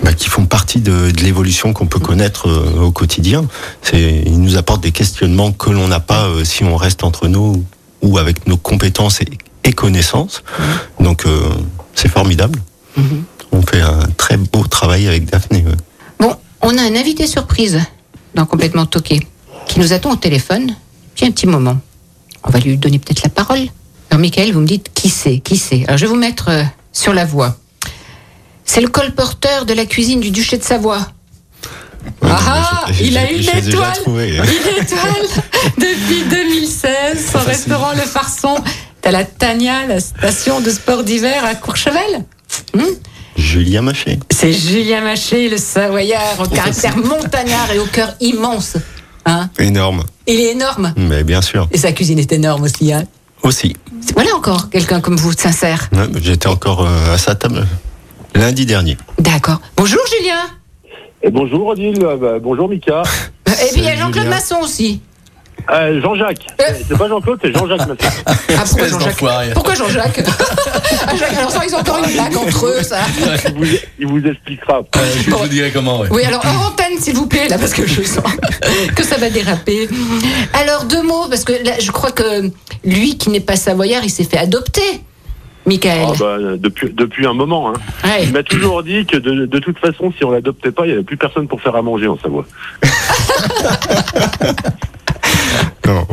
bah, 0.03 0.13
qui 0.13 0.29
font 0.29 0.45
partie 0.45 0.79
de, 0.79 1.11
de 1.11 1.23
l'évolution 1.23 1.73
qu'on 1.73 1.87
peut 1.87 1.99
connaître 1.99 2.47
euh, 2.47 2.81
au 2.81 2.91
quotidien. 2.91 3.45
C'est, 3.81 4.23
ils 4.25 4.39
nous 4.41 4.57
apportent 4.57 4.81
des 4.81 4.91
questionnements 4.91 5.51
que 5.51 5.69
l'on 5.69 5.87
n'a 5.87 5.99
pas 5.99 6.25
euh, 6.27 6.43
si 6.45 6.63
on 6.63 6.77
reste 6.77 7.03
entre 7.03 7.27
nous 7.27 7.63
ou 8.01 8.17
avec 8.17 8.47
nos 8.47 8.57
compétences 8.57 9.21
et, 9.21 9.27
et 9.65 9.73
connaissances. 9.73 10.43
Mm. 10.99 11.03
Donc, 11.03 11.25
euh, 11.25 11.49
c'est 11.95 12.09
formidable. 12.09 12.59
Mm-hmm. 12.97 13.21
On 13.51 13.61
fait 13.61 13.81
un 13.81 13.99
très 14.15 14.37
beau 14.37 14.65
travail 14.65 15.07
avec 15.07 15.25
Daphné. 15.25 15.65
ouais. 15.65 15.75
Bon, 16.19 16.35
on 16.61 16.77
a 16.77 16.81
un 16.81 16.95
invité 16.95 17.27
surprise 17.27 17.79
dans 18.35 18.45
Complètement 18.45 18.85
Toqué 18.85 19.19
qui 19.67 19.79
nous 19.79 19.91
attend 19.91 20.11
au 20.11 20.15
téléphone 20.15 20.75
depuis 21.09 21.25
un 21.25 21.31
petit 21.31 21.47
moment. 21.47 21.77
On 22.43 22.51
va 22.51 22.59
lui 22.59 22.77
donner 22.77 22.99
peut-être 22.99 23.23
la 23.23 23.29
parole. 23.29 23.67
Alors, 24.09 24.21
Michael, 24.21 24.53
vous 24.53 24.61
me 24.61 24.67
dites 24.67 24.91
qui 24.93 25.09
c'est 25.09 25.39
Qui 25.39 25.57
c'est? 25.57 25.83
Alors, 25.87 25.97
je 25.97 26.05
vais 26.05 26.09
vous 26.09 26.15
mettre 26.15 26.49
sur 26.93 27.13
la 27.13 27.25
voie. 27.25 27.57
C'est 28.71 28.81
le 28.81 28.87
colporteur 28.87 29.65
de 29.65 29.73
la 29.73 29.87
cuisine 29.87 30.19
du 30.19 30.29
duché 30.29 30.59
de 30.59 30.63
Savoie. 30.63 30.99
Ouais, 32.21 32.29
Ah, 32.31 32.85
je- 32.91 33.03
il 33.03 33.17
a 33.17 33.31
une 33.31 33.39
étoile. 33.41 33.93
trouvé. 33.95 34.27
Une 34.37 34.83
étoile 34.83 35.27
depuis 35.75 36.23
2016, 36.29 37.31
son 37.33 37.39
restaurant 37.39 37.93
Le 37.93 38.01
Farçon. 38.01 38.57
T'as 39.01 39.09
la 39.09 39.23
Tania, 39.23 39.87
la 39.87 39.99
station 39.99 40.61
de 40.61 40.69
sport 40.69 41.03
d'hiver 41.03 41.43
à 41.45 41.55
Courchevel. 41.55 42.23
Hmm 42.75 42.83
Julien 43.35 43.81
Maché. 43.81 44.19
C'est 44.29 44.53
Julien 44.53 45.01
Maché, 45.01 45.49
le 45.49 45.57
Savoyard, 45.57 46.39
au 46.39 46.45
caractère 46.47 46.95
montagnard 46.97 47.71
et 47.73 47.79
au 47.79 47.85
cœur 47.87 48.13
immense. 48.19 48.77
Hein 49.25 49.49
Énorme. 49.57 50.03
Il 50.27 50.39
est 50.39 50.51
énorme. 50.51 50.93
Mais 50.95 51.23
bien 51.23 51.41
sûr. 51.41 51.67
Et 51.71 51.79
sa 51.79 51.91
cuisine 51.91 52.19
est 52.19 52.31
énorme 52.33 52.63
aussi. 52.63 52.93
Hein. 52.93 53.05
Aussi. 53.41 53.75
Voilà 54.13 54.35
encore 54.35 54.69
quelqu'un 54.69 55.01
comme 55.01 55.15
vous, 55.15 55.31
sincère. 55.33 55.89
Ouais, 55.91 56.07
J'étais 56.21 56.47
encore 56.47 56.85
euh, 56.85 57.15
à 57.15 57.17
sa 57.17 57.33
table 57.33 57.65
lundi 58.35 58.65
dernier. 58.65 58.97
D'accord. 59.17 59.59
Bonjour 59.75 60.01
Julien. 60.17 60.39
Et 61.21 61.29
bonjour 61.31 61.67
Odile, 61.67 61.99
euh, 62.03 62.15
bah, 62.17 62.39
bonjour 62.41 62.69
Mika. 62.69 63.01
Euh, 63.47 63.51
Et 63.51 63.71
puis 63.73 63.81
il 63.81 63.83
y 63.83 63.89
a 63.89 63.95
Jean-Claude. 63.95 64.27
Masson 64.27 64.57
aussi. 64.63 65.01
Euh, 65.69 66.01
Jean-Jacques. 66.01 66.47
Euh. 66.61 66.63
C'est 66.87 66.97
pas 66.97 67.09
Jean-Claude, 67.09 67.39
c'est 67.43 67.51
Jean-Jacques 67.53 67.79
Masson. 67.87 67.97
Ah, 68.25 68.63
pourquoi 68.65 68.87
Jean-Jacques. 68.87 69.53
Pourquoi 69.53 69.75
Jean-Jacques 69.75 70.23
Ah, 71.07 71.15
Jacques, 71.17 71.33
Alors 71.37 71.51
ça, 71.51 71.61
ils 71.67 71.75
ont 71.75 71.79
encore 71.79 71.97
une 72.03 72.11
blague 72.13 72.37
entre 72.37 72.65
eux, 72.67 72.81
ça. 72.83 72.99
Il 73.47 73.53
vous, 73.53 73.65
il 73.99 74.07
vous 74.07 74.25
expliquera. 74.27 74.79
Euh, 74.95 74.99
je 75.25 75.29
vous 75.29 75.47
dirai 75.47 75.71
comment. 75.71 75.99
ouais. 75.99 76.07
Oui, 76.11 76.23
alors 76.23 76.41
hors 76.45 76.67
antenne, 76.71 76.97
s'il 76.99 77.15
vous 77.15 77.27
plaît, 77.27 77.47
là, 77.49 77.57
parce 77.57 77.73
que 77.73 77.85
je 77.85 78.01
sens 78.01 78.23
que 78.95 79.03
ça 79.03 79.17
va 79.17 79.29
déraper. 79.29 79.89
Alors, 80.53 80.85
deux 80.85 81.03
mots, 81.03 81.27
parce 81.29 81.43
que 81.43 81.51
là, 81.51 81.73
je 81.79 81.91
crois 81.91 82.11
que 82.11 82.49
lui 82.85 83.17
qui 83.17 83.29
n'est 83.29 83.39
pas 83.41 83.55
savoyard, 83.57 84.03
il 84.03 84.09
s'est 84.09 84.23
fait 84.23 84.37
adopter, 84.37 85.01
Michael. 85.65 86.07
Ah, 86.07 86.13
bah, 86.19 86.37
depuis, 86.57 86.89
depuis 86.91 87.25
un 87.27 87.33
moment. 87.33 87.69
Hein. 87.69 87.73
Ouais. 88.03 88.23
Il 88.23 88.31
m'a 88.33 88.43
toujours 88.43 88.81
dit 88.83 89.05
que 89.05 89.17
de, 89.17 89.45
de 89.45 89.59
toute 89.59 89.77
façon, 89.79 90.11
si 90.17 90.23
on 90.23 90.31
l'adoptait 90.31 90.71
pas, 90.71 90.83
il 90.85 90.87
n'y 90.89 90.93
avait 90.93 91.03
plus 91.03 91.17
personne 91.17 91.47
pour 91.47 91.61
faire 91.61 91.75
à 91.75 91.81
manger 91.81 92.07
en 92.07 92.17
Savoie. 92.17 92.45
Non. 95.87 96.05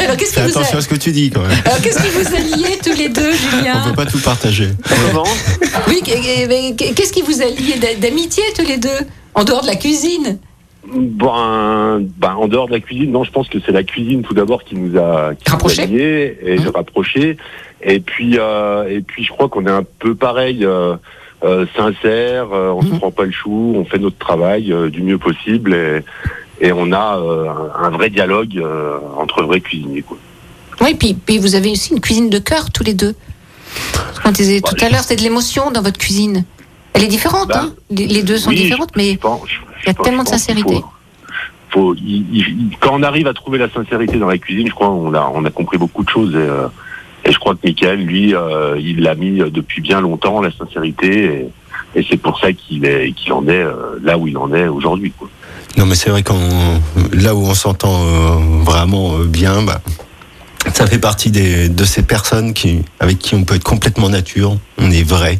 Alors, 0.00 0.16
qu'est-ce 0.16 0.30
qui, 0.30 0.40
Fais 0.40 0.44
vous 0.44 0.50
attention 0.58 0.76
a... 0.76 0.78
à 0.78 0.80
ce 0.80 0.88
que 0.88 0.94
tu 0.94 1.12
dis 1.12 1.30
quand 1.30 1.42
même. 1.42 1.50
alors, 1.66 1.80
qu'est-ce 1.82 2.02
qui 2.02 2.08
vous 2.08 2.34
a 2.34 2.38
lié 2.56 2.78
tous 2.82 2.96
les 2.96 3.08
deux, 3.10 3.30
On 3.30 3.58
Julien 3.58 3.82
peut 3.84 3.92
pas 3.94 4.06
tout 4.06 4.18
partager. 4.20 4.68
Comment? 5.06 5.24
Oui, 5.88 6.00
qu'est-ce 6.02 7.12
qui 7.12 7.20
vous 7.22 7.42
a 7.42 7.46
lié 7.46 7.74
d'a- 7.78 7.94
d'amitié 7.96 8.42
tous 8.56 8.66
les 8.66 8.78
deux, 8.78 8.88
en 9.34 9.44
dehors 9.44 9.60
de 9.62 9.66
la 9.66 9.76
cuisine? 9.76 10.38
Ben, 10.86 12.00
ben, 12.16 12.34
en 12.34 12.48
dehors 12.48 12.66
de 12.66 12.72
la 12.72 12.80
cuisine, 12.80 13.12
non, 13.12 13.24
je 13.24 13.30
pense 13.30 13.48
que 13.48 13.58
c'est 13.64 13.72
la 13.72 13.82
cuisine 13.82 14.22
tout 14.22 14.34
d'abord 14.34 14.64
qui 14.64 14.74
nous 14.74 14.98
a, 14.98 15.32
qui 15.34 15.44
nous 15.44 15.50
a 15.50 15.52
Rapprochés. 15.52 15.86
liés 15.86 16.38
et 16.42 16.58
Mhm. 16.58 16.68
rapprochés. 16.74 17.36
Et 17.82 18.00
puis, 18.00 18.38
euh, 18.38 18.88
et 18.88 19.00
puis, 19.00 19.24
je 19.24 19.30
crois 19.30 19.48
qu'on 19.48 19.66
est 19.66 19.70
un 19.70 19.84
peu 19.98 20.14
pareil, 20.14 20.64
euh, 20.64 20.94
euh, 21.44 21.66
sincère. 21.76 22.48
on 22.52 22.82
Mhm. 22.82 22.92
se 22.92 22.94
prend 22.98 23.10
pas 23.10 23.24
le 23.24 23.32
chou, 23.32 23.74
on 23.76 23.84
fait 23.84 23.98
notre 23.98 24.18
travail 24.18 24.72
du 24.90 25.02
mieux 25.02 25.18
possible 25.18 25.74
et, 25.74 26.02
et 26.60 26.72
on 26.72 26.92
a 26.92 27.18
euh, 27.18 27.48
un, 27.82 27.90
vrai 27.90 28.10
dialogue 28.10 28.56
euh, 28.58 28.98
entre 29.18 29.42
vrais 29.42 29.60
cuisiniers. 29.60 30.02
Quoi. 30.02 30.16
Oui, 30.80 30.94
puis, 30.94 31.14
puis 31.14 31.38
vous 31.38 31.54
avez 31.56 31.70
aussi 31.72 31.92
une 31.92 32.00
cuisine 32.00 32.30
de 32.30 32.38
cœur, 32.38 32.70
tous 32.70 32.84
les 32.84 32.94
deux. 32.94 33.14
On 34.24 34.30
disait 34.30 34.60
Bah, 34.60 34.68
tout 34.70 34.84
à 34.84 34.88
l'heure, 34.88 35.02
c'est 35.02 35.16
de 35.16 35.22
l'émotion 35.22 35.70
dans 35.72 35.82
votre 35.82 35.98
cuisine. 35.98 36.44
Elle 36.94 37.04
est 37.04 37.08
différente, 37.08 37.48
Bah, 37.48 37.62
hein 37.64 37.72
les, 37.90 38.22
deux 38.22 38.36
sont 38.36 38.50
oui, 38.50 38.56
différentes, 38.56 38.90
mais 38.96 39.12
Je 39.14 39.18
pense- 39.18 39.40
je- 39.48 39.54
il 39.84 39.86
y 39.88 39.90
a 39.90 39.94
tellement 39.94 40.22
de 40.22 40.28
sincérité. 40.28 40.74
faut- 40.74 40.84
faut- 41.70 41.94
il- 41.96 42.26
il- 42.36 42.76
quand 42.80 42.90
on 42.92 43.02
arrive 43.02 43.26
à 43.26 43.34
trouver 43.34 43.58
la 43.58 43.68
sincérité 43.70 44.16
dans 44.18 44.28
la 44.28 44.38
cuisine, 44.38 44.68
je 44.68 44.74
crois 44.74 44.90
on 44.90 45.12
a, 45.14 45.32
on 45.34 45.44
a 45.44 45.50
compris 45.50 45.78
beaucoup 45.78 46.04
de 46.04 46.08
choses. 46.10 46.34
Et, 46.34 46.36
euh, 46.36 46.68
et 47.24 47.32
je 47.32 47.38
crois 47.38 47.54
que 47.54 47.60
Michael, 47.64 48.00
lui, 48.00 48.34
euh, 48.34 48.76
il 48.80 49.00
l'a 49.02 49.14
mis 49.14 49.40
euh, 49.40 49.50
depuis 49.50 49.80
bien 49.80 50.00
longtemps, 50.00 50.40
la 50.40 50.50
sincérité. 50.50 51.48
Et, 51.94 52.04
c'est 52.08 52.16
pour 52.16 52.40
ça 52.40 52.52
qu'il 52.54 52.86
est, 52.86 53.12
qu'il 53.12 53.34
en 53.34 53.46
est 53.46 53.62
euh, 53.62 53.98
là 54.02 54.16
où 54.16 54.26
il 54.26 54.36
en 54.38 54.52
est 54.54 54.66
aujourd'hui. 54.66 55.12
Non, 55.76 55.84
mais 55.84 55.94
c'est 55.94 56.08
vrai 56.08 56.22
qu'on 56.22 56.80
là 57.12 57.34
où 57.34 57.44
on 57.44 57.54
s'entend 57.54 58.04
vraiment 58.62 59.18
bien, 59.20 59.62
bah, 59.62 59.82
ça 60.72 60.86
fait 60.86 60.98
partie 60.98 61.30
des, 61.30 61.68
de 61.68 61.84
ces 61.84 62.02
personnes 62.02 62.54
qui, 62.54 62.82
avec 62.98 63.18
qui 63.18 63.34
on 63.34 63.44
peut 63.44 63.56
être 63.56 63.64
complètement 63.64 64.08
nature. 64.08 64.56
On 64.78 64.90
est 64.90 65.06
vrai, 65.06 65.38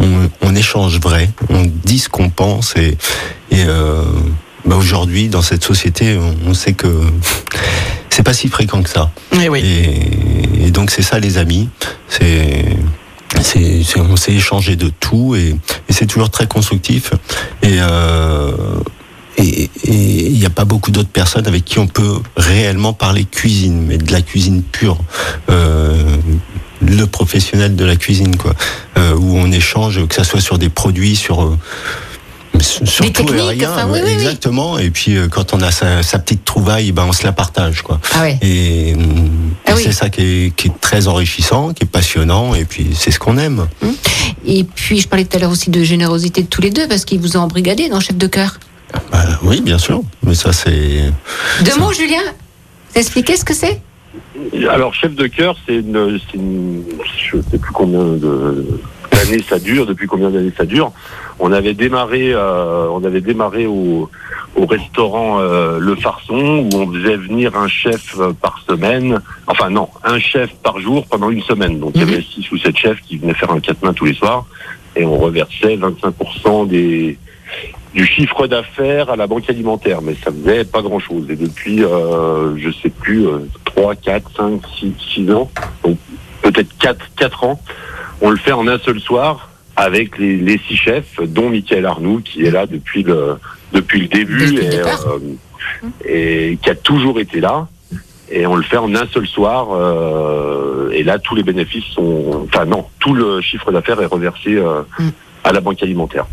on, 0.00 0.28
on 0.40 0.54
échange 0.56 0.98
vrai, 0.98 1.30
on 1.50 1.62
dit 1.84 2.00
ce 2.00 2.08
qu'on 2.08 2.30
pense 2.30 2.74
et, 2.76 2.96
et 3.50 3.64
bah, 4.64 4.76
aujourd'hui 4.76 5.28
dans 5.28 5.42
cette 5.42 5.62
société, 5.62 6.18
on 6.46 6.54
sait 6.54 6.72
que 6.72 6.88
c'est 8.12 8.22
pas 8.22 8.34
si 8.34 8.48
fréquent 8.48 8.82
que 8.82 8.90
ça. 8.90 9.10
Eh 9.40 9.48
oui. 9.48 9.60
Et, 9.64 10.66
et 10.66 10.70
donc 10.70 10.90
c'est 10.90 11.02
ça 11.02 11.18
les 11.18 11.38
amis. 11.38 11.68
C'est 12.08 12.64
c'est, 13.40 13.82
c'est- 13.82 13.98
on 14.00 14.16
s'est 14.16 14.32
échangé 14.34 14.76
de 14.76 14.88
tout 15.00 15.34
et, 15.34 15.56
et 15.88 15.92
c'est 15.92 16.06
toujours 16.06 16.30
très 16.30 16.46
constructif. 16.46 17.12
Et 17.62 17.78
euh, 17.80 18.52
et 19.38 19.70
et 19.84 20.26
il 20.28 20.38
n'y 20.38 20.44
a 20.44 20.50
pas 20.50 20.64
beaucoup 20.66 20.90
d'autres 20.90 21.08
personnes 21.08 21.46
avec 21.46 21.64
qui 21.64 21.78
on 21.78 21.86
peut 21.86 22.18
réellement 22.36 22.92
parler 22.92 23.24
cuisine, 23.24 23.82
mais 23.86 23.96
de 23.98 24.12
la 24.12 24.20
cuisine 24.22 24.62
pure. 24.62 24.98
Euh, 25.50 26.16
le 26.84 27.06
professionnel 27.06 27.76
de 27.76 27.84
la 27.84 27.94
cuisine, 27.96 28.36
quoi, 28.36 28.54
euh, 28.98 29.14
où 29.14 29.36
on 29.36 29.50
échange, 29.52 30.04
que 30.08 30.14
ça 30.16 30.24
soit 30.24 30.40
sur 30.40 30.58
des 30.58 30.68
produits, 30.68 31.14
sur 31.14 31.56
euh, 32.54 32.60
sur 32.60 32.86
sur 32.86 33.04
Des 33.04 33.40
rien, 33.40 33.70
enfin, 33.72 33.86
oui, 33.86 33.92
ouais, 33.92 34.02
oui, 34.04 34.08
oui. 34.08 34.12
exactement. 34.22 34.78
Et 34.78 34.90
puis 34.90 35.16
euh, 35.16 35.28
quand 35.28 35.54
on 35.54 35.60
a 35.60 35.70
sa, 35.70 36.02
sa 36.02 36.18
petite 36.18 36.44
trouvaille, 36.44 36.92
ben 36.92 37.04
on 37.08 37.12
se 37.12 37.24
la 37.24 37.32
partage, 37.32 37.82
quoi. 37.82 38.00
Ah. 38.14 38.28
Et, 38.42 38.94
hum, 38.94 39.30
Ah 39.66 39.72
oui. 39.76 39.82
c'est 39.84 39.92
ça 39.92 40.10
qui 40.10 40.22
est, 40.22 40.56
qui 40.56 40.68
est 40.68 40.80
très 40.80 41.08
enrichissant, 41.08 41.72
qui 41.72 41.84
est 41.84 41.86
passionnant, 41.90 42.54
et 42.54 42.64
puis 42.64 42.90
c'est 42.94 43.10
ce 43.10 43.18
qu'on 43.18 43.38
aime. 43.38 43.66
Et 44.44 44.64
puis, 44.64 45.00
je 45.00 45.08
parlais 45.08 45.24
tout 45.24 45.36
à 45.36 45.40
l'heure 45.40 45.50
aussi 45.50 45.70
de 45.70 45.82
générosité 45.82 46.42
de 46.42 46.48
tous 46.48 46.60
les 46.60 46.70
deux, 46.70 46.88
parce 46.88 47.04
qu'ils 47.04 47.20
vous 47.20 47.36
ont 47.36 47.40
embrigadé 47.40 47.88
dans 47.88 48.00
Chef 48.00 48.16
de 48.16 48.26
cœur. 48.26 48.58
Bah, 49.10 49.24
oui, 49.42 49.60
bien 49.62 49.78
sûr, 49.78 50.02
mais 50.22 50.34
ça 50.34 50.52
c'est. 50.52 51.10
Deux 51.64 51.76
mots, 51.78 51.92
Julien? 51.92 52.22
T'expliquer 52.92 53.36
ce 53.36 53.44
que 53.44 53.54
c'est? 53.54 53.80
Alors, 54.68 54.92
chef 54.94 55.14
de 55.14 55.26
cœur, 55.26 55.56
c'est 55.66 55.76
une, 55.76 56.18
c'est 56.30 56.36
une, 56.36 56.82
je 57.30 57.38
sais 57.50 57.56
plus 57.58 57.72
combien 57.72 58.04
de 58.04 58.66
d'années 59.24 59.42
ça 59.48 59.58
dure, 59.58 59.86
depuis 59.86 60.06
combien 60.06 60.30
d'années 60.30 60.52
ça 60.56 60.64
dure. 60.64 60.92
On 61.38 61.52
avait 61.52 61.74
démarré, 61.74 62.32
euh, 62.32 62.86
on 62.90 63.04
avait 63.04 63.20
démarré 63.20 63.66
au, 63.66 64.10
au 64.56 64.66
restaurant 64.66 65.40
euh, 65.40 65.78
Le 65.78 65.94
Farçon 65.96 66.68
où 66.72 66.76
on 66.76 66.92
faisait 66.92 67.16
venir 67.16 67.56
un 67.56 67.68
chef 67.68 68.18
euh, 68.18 68.32
par 68.32 68.62
semaine. 68.68 69.20
Enfin 69.46 69.70
non, 69.70 69.88
un 70.04 70.18
chef 70.18 70.50
par 70.62 70.78
jour 70.78 71.06
pendant 71.06 71.30
une 71.30 71.42
semaine. 71.42 71.78
Donc 71.78 71.92
il 71.94 72.00
y 72.00 72.04
avait 72.04 72.22
six 72.22 72.50
ou 72.52 72.58
sept 72.58 72.76
chefs 72.76 73.00
qui 73.02 73.18
venaient 73.18 73.34
faire 73.34 73.50
un 73.50 73.60
quatre 73.60 73.82
mains 73.82 73.94
tous 73.94 74.06
les 74.06 74.14
soirs 74.14 74.46
et 74.96 75.04
on 75.04 75.16
reversait 75.16 75.76
25% 75.76 76.68
des 76.68 77.18
du 77.94 78.06
chiffre 78.06 78.46
d'affaires 78.46 79.10
à 79.10 79.16
la 79.16 79.26
banque 79.26 79.48
alimentaire, 79.50 80.00
mais 80.02 80.14
ça 80.24 80.30
faisait 80.32 80.64
pas 80.64 80.82
grand-chose. 80.82 81.26
Et 81.28 81.36
depuis, 81.36 81.84
euh, 81.84 82.56
je 82.56 82.70
sais 82.70 82.88
plus, 82.88 83.26
euh, 83.26 83.40
3, 83.66 83.96
4, 83.96 84.30
5, 84.34 84.60
6, 84.78 84.94
6 85.14 85.30
ans, 85.32 85.50
donc 85.84 85.98
peut-être 86.40 86.74
4, 86.78 87.04
4 87.16 87.44
ans, 87.44 87.60
on 88.22 88.30
le 88.30 88.36
fait 88.38 88.52
en 88.52 88.66
un 88.68 88.78
seul 88.78 88.98
soir 89.00 89.50
avec 89.76 90.16
les, 90.18 90.36
les 90.36 90.58
six 90.66 90.76
chefs, 90.76 91.18
dont 91.26 91.48
Michael 91.50 91.84
Arnoux, 91.86 92.20
qui 92.24 92.44
est 92.46 92.50
là 92.50 92.66
depuis 92.66 93.02
le, 93.02 93.36
depuis 93.72 94.00
le 94.02 94.08
début 94.08 94.58
et, 94.60 94.78
euh, 94.80 95.18
et 96.06 96.58
qui 96.62 96.70
a 96.70 96.74
toujours 96.74 97.18
été 97.20 97.40
là. 97.40 97.66
Et 98.30 98.46
on 98.46 98.54
le 98.56 98.62
fait 98.62 98.78
en 98.78 98.94
un 98.94 99.06
seul 99.12 99.26
soir. 99.26 99.68
euh, 99.72 100.90
et 100.92 101.02
là, 101.02 101.18
tous 101.18 101.34
les 101.34 101.42
bénéfices 101.42 101.84
sont... 101.94 102.46
Enfin 102.46 102.64
non, 102.64 102.86
tout 102.98 103.12
le 103.14 103.40
chiffre 103.40 103.70
d'affaires 103.72 104.00
est 104.00 104.06
reversé 104.06 104.54
euh, 104.56 104.82
Mm. 104.98 105.08
à 105.44 105.52
la 105.52 105.60
banque 105.60 105.82
alimentaire. 105.82 106.26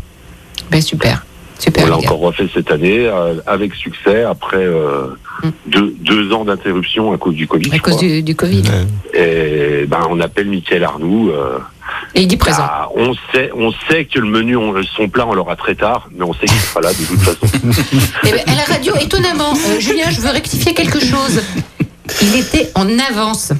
Ben 0.70 0.80
super. 0.80 1.24
Super. 1.58 1.84
On 1.84 1.88
l'a 1.88 1.96
encore 1.98 2.20
refait 2.20 2.48
cette 2.54 2.70
année 2.70 3.06
euh, 3.06 3.34
avec 3.46 3.74
succès 3.74 4.22
après 4.22 4.64
euh, 4.64 5.08
Mm. 5.42 5.48
deux, 5.66 5.94
deux 6.00 6.32
ans 6.34 6.44
d'interruption 6.44 7.12
à 7.14 7.16
cause 7.18 7.34
du 7.34 7.46
Covid. 7.46 7.70
À 7.74 7.78
cause 7.78 7.96
du, 7.96 8.22
du 8.22 8.34
Covid. 8.36 8.62
Et 9.14 9.86
ben 9.88 10.00
on 10.10 10.20
appelle 10.20 10.48
Michael 10.48 10.84
Arnoux. 10.84 11.30
euh, 11.30 11.58
Et 12.14 12.22
il 12.22 12.26
dit 12.28 12.36
présent. 12.36 12.62
ah, 12.62 12.88
on 12.94 13.14
sait, 13.32 13.50
on 13.54 13.72
sait 13.88 14.04
que 14.04 14.18
le 14.18 14.26
menu, 14.28 14.56
on- 14.56 14.74
son 14.96 15.08
plat, 15.08 15.26
on 15.26 15.34
l'aura 15.34 15.56
très 15.56 15.74
tard, 15.74 16.08
mais 16.12 16.24
on 16.24 16.32
sait 16.34 16.46
qu'il 16.46 16.58
sera 16.60 16.80
là 16.80 16.90
de 16.92 17.04
toute 17.04 17.20
façon. 17.20 17.46
Eh 18.26 18.30
ben, 18.32 18.40
à 18.46 18.54
la 18.54 18.64
radio, 18.64 18.94
étonnamment, 19.00 19.52
euh, 19.68 19.80
Julien, 19.80 20.10
je 20.10 20.20
veux 20.20 20.30
rectifier 20.30 20.74
quelque 20.74 21.00
chose. 21.00 21.42
Il 22.22 22.36
était 22.36 22.70
en 22.74 22.86
avance. 22.98 23.52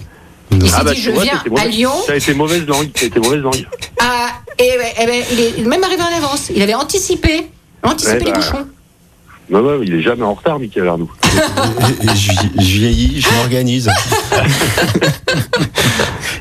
Il 0.53 0.69
s'est 0.69 0.77
Ah 0.81 0.85
bah, 0.85 0.93
dit, 0.95 1.01
je 1.01 1.11
vois, 1.13 1.23
viens 1.23 1.43
à 1.57 1.67
Lyon. 1.67 1.93
Ça 2.07 2.13
a 2.13 2.17
été 2.17 2.35
mauvaise 2.35 2.67
langue. 2.67 2.91
Ça 2.97 3.05
a 3.05 3.09
été 3.09 3.21
mauvaise 3.21 3.41
langue. 3.41 3.67
Ah, 4.01 4.29
et, 4.59 4.73
eh 5.01 5.07
ben, 5.07 5.23
il 5.31 5.41
est 5.65 5.69
même 5.69 5.85
arrivé 5.85 6.03
en 6.03 6.17
avance. 6.17 6.51
Il 6.55 6.61
avait 6.61 6.75
anticipé, 6.75 7.47
anticipé 7.85 8.19
Ouais, 8.19 8.25
les 8.25 8.33
bah, 8.33 8.39
bouchons. 8.39 8.67
Non, 9.51 9.63
non, 9.63 9.81
il 9.83 9.95
est 9.95 10.03
jamais 10.03 10.23
en 10.23 10.35
retard, 10.35 10.59
Michael 10.61 10.87
Arnoux. 10.89 11.11
Je, 12.15 12.31
vieillis, 12.63 13.21
je 13.21 13.29
m'organise. 13.35 13.91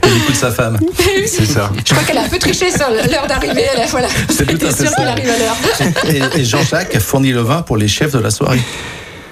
Il 0.06 0.18
écoute 0.18 0.36
sa 0.36 0.52
femme. 0.52 0.78
C'est 1.26 1.46
ça. 1.46 1.70
Je 1.86 1.92
crois 1.94 2.04
qu'elle 2.04 2.18
a 2.18 2.24
un 2.24 2.28
peu 2.30 2.40
triché 2.40 2.72
sur 2.72 2.88
l'heure 2.90 3.28
d'arrivée. 3.28 3.66
Voilà. 3.90 4.08
C'est 4.30 4.46
tout 4.46 4.66
à 4.66 4.72
C'était 4.72 4.84
fait 4.84 4.88
sûr 4.88 4.96
qu'elle 4.96 5.08
arrive 5.08 5.30
à 5.30 5.38
l'heure. 5.38 5.56
Et, 6.36 6.40
et 6.40 6.46
Jean-Jacques 6.46 6.96
a 6.96 7.00
fourni 7.00 7.32
le 7.32 7.42
vin 7.42 7.62
pour 7.62 7.78
les 7.78 7.88
chefs 7.88 8.14
de 8.14 8.20
la 8.20 8.30
soirée. 8.32 8.60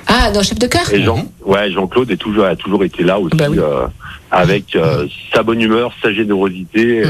Ah, 0.08 0.32
dans 0.32 0.42
chef 0.44 0.58
de 0.60 0.68
cœur 0.68 0.92
Et 0.94 1.04
Jean, 1.04 1.26
ouais, 1.46 1.72
Jean-Claude 1.72 2.10
est 2.12 2.18
toujours, 2.18 2.46
a 2.46 2.56
toujours 2.56 2.84
été 2.84 3.04
là 3.04 3.20
aussi, 3.20 3.36
Bah 3.36 3.48
oui. 3.50 3.58
euh, 3.60 3.88
avec 4.32 4.76
euh, 4.76 5.06
sa 5.34 5.44
bonne 5.44 5.60
humeur, 5.62 5.92
sa 6.02 6.14
générosité 6.14 7.02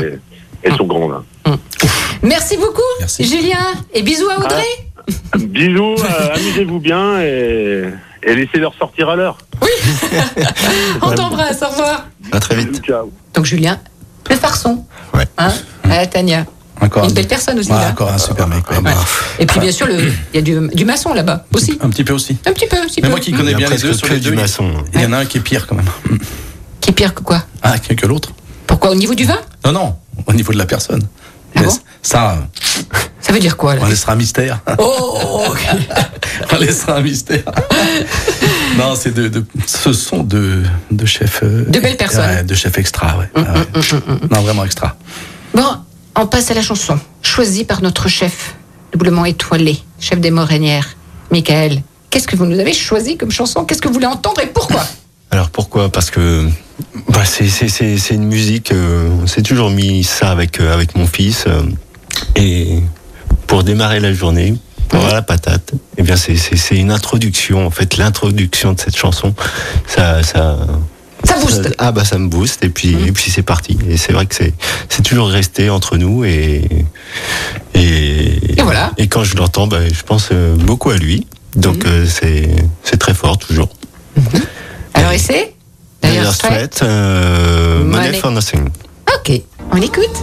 et, 0.64 0.68
et 0.68 0.72
son 0.76 0.86
grand 0.86 1.08
vin. 1.08 1.24
Merci 2.24 2.58
beaucoup, 2.58 2.82
Merci. 3.00 3.24
Julien. 3.26 3.60
Et 3.94 4.02
bisous 4.02 4.30
à 4.30 4.38
Audrey. 4.44 4.64
Bisous, 5.38 5.96
euh, 6.00 6.36
amusez-vous 6.36 6.80
bien 6.80 7.20
et, 7.22 7.84
et 8.24 8.36
laissez-leur 8.36 8.74
sortir 8.78 9.10
à 9.10 9.16
l'heure. 9.16 9.38
On 11.02 11.12
t'embrasse, 11.12 11.62
au 11.62 11.68
revoir. 11.70 12.08
À 12.32 12.40
très 12.40 12.56
vite. 12.56 12.82
Ciao. 12.86 13.12
Donc, 13.34 13.46
Julien, 13.46 13.80
le 14.30 14.36
farçon. 14.36 14.86
Ouais. 15.14 15.26
Hein 15.38 15.52
à 15.90 16.06
Tania. 16.06 16.46
Encore 16.82 17.06
Une 17.06 17.12
un- 17.12 17.14
belle 17.14 17.28
personne 17.28 17.58
aussi, 17.58 17.72
Ouais, 17.72 17.78
là. 17.80 17.90
encore 17.90 18.12
un 18.12 18.18
super 18.20 18.48
mec. 18.48 18.70
ouais. 18.70 18.78
Ouais. 18.78 18.92
Et 19.40 19.46
puis, 19.46 19.60
bien 19.60 19.72
sûr, 19.72 19.88
le- 19.88 20.12
il 20.34 20.36
y 20.36 20.38
a 20.38 20.42
du, 20.42 20.68
du 20.76 20.86
maçon 20.86 21.14
là-bas 21.14 21.46
aussi. 21.56 21.78
Un 21.82 21.90
petit 21.90 22.04
peu 22.04 22.14
aussi. 22.14 22.38
Un 22.46 22.52
petit 22.54 22.68
peu, 22.68 22.78
un 22.78 22.86
petit 22.86 23.02
Mais 23.02 23.08
peu. 23.08 23.12
moi 23.14 23.20
qui 23.20 23.32
connais 23.32 23.56
bien 23.56 23.70
les 23.70 23.78
deux, 23.78 23.94
sur 23.94 24.08
les 24.08 24.20
du 24.20 24.28
deux, 24.30 24.34
il 24.36 24.40
maçon. 24.40 24.72
il 24.94 25.02
y 25.02 25.06
en 25.06 25.14
a 25.14 25.18
un 25.20 25.26
qui 25.26 25.38
est 25.40 25.42
pire 25.42 25.66
quand 25.66 25.76
même. 25.76 25.90
Qui 26.82 26.92
est 26.92 26.94
pire 26.94 27.14
que 27.16 27.22
quoi? 27.22 27.44
Ah, 27.64 27.80
que 27.80 27.94
que 27.94 28.06
l'autre 28.06 28.30
Pourquoi? 28.68 28.92
Au 28.92 28.96
niveau 28.96 29.16
du 29.16 29.24
vin? 29.26 29.40
Non, 29.66 29.72
non, 29.72 29.96
au 30.28 30.34
niveau 30.34 30.54
de 30.54 30.58
la 30.60 30.66
personne. 30.68 31.02
Ah 31.56 31.64
bon? 31.64 31.72
Ça, 32.04 32.38
Ça 33.28 33.34
veut 33.34 33.40
dire 33.40 33.58
quoi 33.58 33.76
là 33.76 33.82
on 33.84 33.88
laissera 33.88 34.14
un 34.14 34.16
mystère. 34.16 34.62
Oh, 34.80 35.42
ok. 35.50 35.68
on 36.54 36.56
laissera 36.58 36.96
un 36.98 37.02
mystère. 37.02 37.44
non, 38.78 38.96
c'est 38.96 39.14
de, 39.14 39.28
de- 39.28 39.46
ce 39.66 39.92
sont 39.92 40.24
de, 40.24 40.64
de 40.92 41.06
chefs. 41.06 41.42
euh, 41.44 41.66
De 41.66 41.80
belles 41.80 41.98
personnes. 41.98 42.30
ouais, 42.30 42.44
de 42.44 42.56
chefs 42.56 42.78
extra, 42.78 43.18
ouais. 43.18 43.30
Ah 43.36 43.42
ouais. 43.56 44.00
Non, 44.32 44.42
vraiment 44.42 44.64
extra. 44.64 44.96
Bon, 45.54 45.66
on 46.16 46.26
passe 46.28 46.52
à 46.52 46.54
la 46.54 46.62
chanson, 46.62 46.98
choisie 47.22 47.66
par 47.66 47.82
notre 47.82 48.08
chef, 48.08 48.56
doublement 48.94 49.26
étoilé, 49.26 49.78
chef 50.00 50.20
des 50.22 50.32
Morénières, 50.32 50.96
Michael. 51.32 51.82
Qu'est-ce 52.10 52.28
que 52.30 52.38
vous 52.38 52.46
nous 52.46 52.60
avez 52.60 52.74
choisi 52.74 53.18
comme 53.18 53.32
chanson? 53.32 53.66
Qu'est-ce 53.66 53.82
que 53.82 53.90
vous 53.90 53.94
voulez 53.96 54.06
entendre 54.06 54.40
et 54.42 54.48
pourquoi? 54.48 54.86
Alors 55.32 55.50
pourquoi? 55.50 55.92
Parce 55.92 56.10
que 56.12 56.48
bah, 57.10 57.26
c'est- 57.26 58.12
une 58.12 58.24
musique, 58.24 58.72
euh, 58.72 59.10
on 59.22 59.28
s'est 59.28 59.42
toujours 59.42 59.70
mis 59.70 60.06
ça 60.06 60.32
avec, 60.32 60.62
euh, 60.62 60.74
avec 60.74 60.96
mon 60.96 61.06
fils. 61.08 61.44
euh, 61.48 61.64
et 62.36 62.80
pour 63.58 63.64
démarrer 63.64 64.00
la 64.00 64.14
journée, 64.14 64.54
pour 64.88 65.00
avoir 65.00 65.16
la 65.16 65.24
patate, 65.24 65.72
eh 65.98 66.04
bien 66.04 66.16
c'est- 66.16 66.78
une 66.78 66.92
introduction, 66.92 67.66
en 67.66 67.72
fait, 67.72 67.98
l'introduction 67.98 68.74
de 68.74 68.80
cette 68.80 68.96
chanson. 68.96 69.34
Ça, 69.88 70.22
ça, 70.22 70.60
Ça 71.24 71.40
booste. 71.40 71.74
ah 71.80 71.92
bah 71.92 72.06
ça 72.06 72.20
me 72.20 72.28
booste 72.28 72.64
et 72.64 72.70
puis, 72.70 72.92
et 73.08 73.12
puis 73.12 73.32
c'est 73.32 73.42
parti. 73.42 73.76
Et 73.90 73.98
c'est 73.98 74.14
vrai 74.14 74.28
que 74.28 74.36
c'est 74.36 74.54
c'est 74.90 75.02
toujours 75.02 75.28
resté 75.30 75.72
entre 75.72 75.98
nous 75.98 76.24
et, 76.24 76.70
et, 77.74 78.60
Et 78.60 78.62
voilà. 78.62 78.92
Et 79.00 79.08
quand 79.08 79.24
je 79.24 79.36
l'entends, 79.36 79.66
bah, 79.66 79.80
je 79.92 80.04
pense 80.04 80.30
euh, 80.32 80.56
beaucoup 80.56 80.92
à 80.92 80.98
lui. 80.98 81.26
Donc 81.56 81.84
euh, 81.88 82.06
c'est 82.08 82.48
c'est 82.84 82.98
très 82.98 83.16
fort 83.16 83.40
toujours. 83.40 83.70
Alors, 84.94 85.14
et 85.14 85.18
c'est? 85.18 85.56
D'ailleurs, 86.04 86.32
Strait, 86.32 86.70
euh, 86.84 87.84
Money 87.84 88.06
Money. 88.10 88.20
for 88.20 88.30
Nothing. 88.30 88.70
Ok, 89.16 89.42
on 89.72 89.82
écoute. 89.82 90.16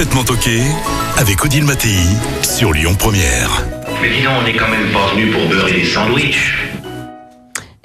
Complètement 0.00 0.24
toqué 0.24 0.62
avec 1.18 1.44
Odile 1.44 1.64
Mattei 1.64 1.98
sur 2.40 2.72
Lyon 2.72 2.94
Première. 2.94 3.66
Mais 4.00 4.08
dis 4.08 4.22
donc, 4.22 4.32
on 4.40 4.44
n'est 4.44 4.56
quand 4.56 4.70
même 4.70 4.90
pas 4.92 5.12
venu 5.12 5.30
pour 5.30 5.46
beurrer 5.46 5.74
des 5.74 5.84
sandwichs. 5.84 6.54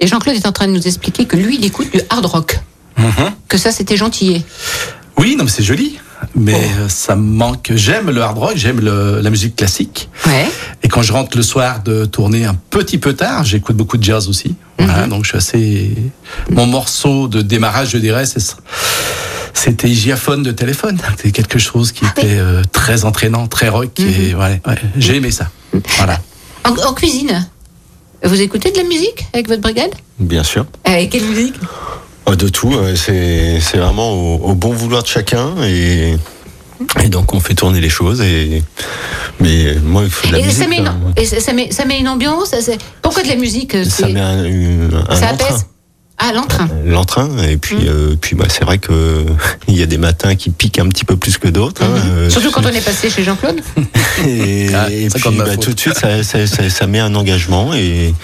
Et 0.00 0.06
Jean-Claude 0.06 0.34
est 0.34 0.46
en 0.46 0.52
train 0.52 0.66
de 0.66 0.72
nous 0.72 0.86
expliquer 0.86 1.26
que 1.26 1.36
lui, 1.36 1.56
il 1.58 1.64
écoute 1.66 1.92
du 1.92 2.00
hard 2.08 2.24
rock. 2.24 2.58
Mhm. 2.96 3.32
Que 3.48 3.58
ça, 3.58 3.70
c'était 3.70 3.98
gentillet. 3.98 4.42
Oui, 5.18 5.36
non, 5.36 5.44
mais 5.44 5.50
c'est 5.50 5.62
joli. 5.62 5.98
Mais 6.34 6.54
euh, 6.54 6.88
ça 6.88 7.16
me 7.16 7.20
manque. 7.20 7.72
J'aime 7.74 8.08
le 8.08 8.22
hard 8.22 8.38
rock, 8.38 8.52
j'aime 8.56 8.80
la 8.80 9.28
musique 9.28 9.54
classique. 9.54 10.08
Ouais. 10.26 10.48
Et 10.82 10.88
quand 10.88 11.02
je 11.02 11.12
rentre 11.12 11.36
le 11.36 11.42
soir 11.42 11.82
de 11.82 12.06
tourner 12.06 12.46
un 12.46 12.54
petit 12.54 12.96
peu 12.96 13.12
tard, 13.12 13.44
j'écoute 13.44 13.76
beaucoup 13.76 13.98
de 13.98 14.02
jazz 14.02 14.26
aussi. 14.30 14.54
Voilà, 14.78 15.06
donc 15.06 15.24
je 15.24 15.28
suis 15.28 15.36
assez. 15.36 15.90
Mon 16.48 16.64
morceau 16.64 17.28
de 17.28 17.42
démarrage, 17.42 17.90
je 17.90 17.98
dirais, 17.98 18.24
c'est- 18.24 18.56
c'était 19.56 19.88
Giaphone 19.92 20.42
de 20.42 20.52
téléphone. 20.52 20.98
C'était 21.16 21.32
quelque 21.32 21.58
chose 21.58 21.92
qui 21.92 22.04
était 22.04 22.38
euh, 22.38 22.62
très 22.72 23.04
entraînant, 23.04 23.46
très 23.48 23.68
rock. 23.68 23.98
Et 24.00 24.34
ouais, 24.34 24.60
ouais, 24.66 24.74
j'ai 24.96 25.16
aimé 25.16 25.30
ça. 25.30 25.50
Voilà. 25.96 26.20
En, 26.64 26.70
en 26.88 26.94
cuisine, 26.94 27.48
vous 28.24 28.40
écoutez 28.40 28.70
de 28.70 28.76
la 28.78 28.84
musique 28.84 29.26
avec 29.32 29.48
votre 29.48 29.62
brigade? 29.62 29.90
Bien 30.18 30.42
sûr. 30.44 30.66
Avec 30.84 31.10
quelle 31.10 31.24
musique? 31.24 31.54
Oh, 32.26 32.34
De 32.34 32.48
tout, 32.48 32.72
euh, 32.74 32.94
c'est 32.96 33.60
c'est 33.60 33.78
vraiment 33.78 34.10
au, 34.12 34.50
au 34.50 34.54
bon 34.54 34.72
vouloir 34.72 35.02
de 35.02 35.08
chacun 35.08 35.54
et, 35.62 36.16
et 37.02 37.08
donc 37.08 37.32
on 37.34 37.40
fait 37.40 37.54
tourner 37.54 37.80
les 37.80 37.88
choses 37.88 38.20
et 38.20 38.62
mais 39.38 39.74
moi 39.84 40.02
il 40.04 40.10
faut 40.10 40.26
de 40.26 40.32
la 40.32 40.38
Et 40.40 40.42
musique. 40.44 40.62
ça 40.62 40.68
met, 40.68 40.78
une, 40.78 40.86
hein. 40.88 41.00
et 41.16 41.24
ça, 41.24 41.38
ça 41.40 41.52
met, 41.52 41.70
ça 41.70 41.84
met 41.84 42.00
une 42.00 42.08
ambiance 42.08 42.48
ça, 42.58 42.72
Pourquoi 43.00 43.22
de 43.22 43.28
la 43.28 43.36
musique 43.36 43.72
Ça 43.84 43.84
c'est- 43.84 44.12
met 44.12 44.20
un, 44.20 44.44
une- 44.44 44.90
un 45.08 45.14
Ça 45.14 45.32
entrain. 45.32 45.46
apaise? 45.46 45.66
Ah, 46.18 46.32
l'entrain. 46.32 46.68
L'entrain 46.86 47.28
et 47.46 47.56
puis 47.58 47.76
euh, 47.86 48.16
puis 48.18 48.34
bah, 48.36 48.46
c'est 48.48 48.64
vrai 48.64 48.78
que 48.78 49.24
il 49.68 49.76
y 49.76 49.82
a 49.82 49.86
des 49.86 49.98
matins 49.98 50.34
qui 50.34 50.48
piquent 50.50 50.78
un 50.78 50.88
petit 50.88 51.04
peu 51.04 51.16
plus 51.16 51.36
que 51.38 51.48
d'autres. 51.48 51.82
hein, 51.84 51.88
euh, 52.06 52.24
Mhm. 52.24 52.30
Surtout 52.30 52.50
quand 52.50 52.64
on 52.64 52.70
est 52.70 52.84
passé 52.84 53.10
chez 53.10 53.22
Jean-Claude. 53.22 53.60
Et, 54.26 54.68
Ah, 54.74 54.88
et 54.90 55.08
puis 55.08 55.36
bah, 55.36 55.56
tout 55.58 55.72
de 55.74 55.78
suite, 55.80 55.94
ça, 55.98 56.22
ça, 56.24 56.46
ça- 56.46 56.70
ça 56.70 56.86
met 56.86 57.00
un 57.00 57.14
engagement 57.14 57.74
et, 57.74 58.14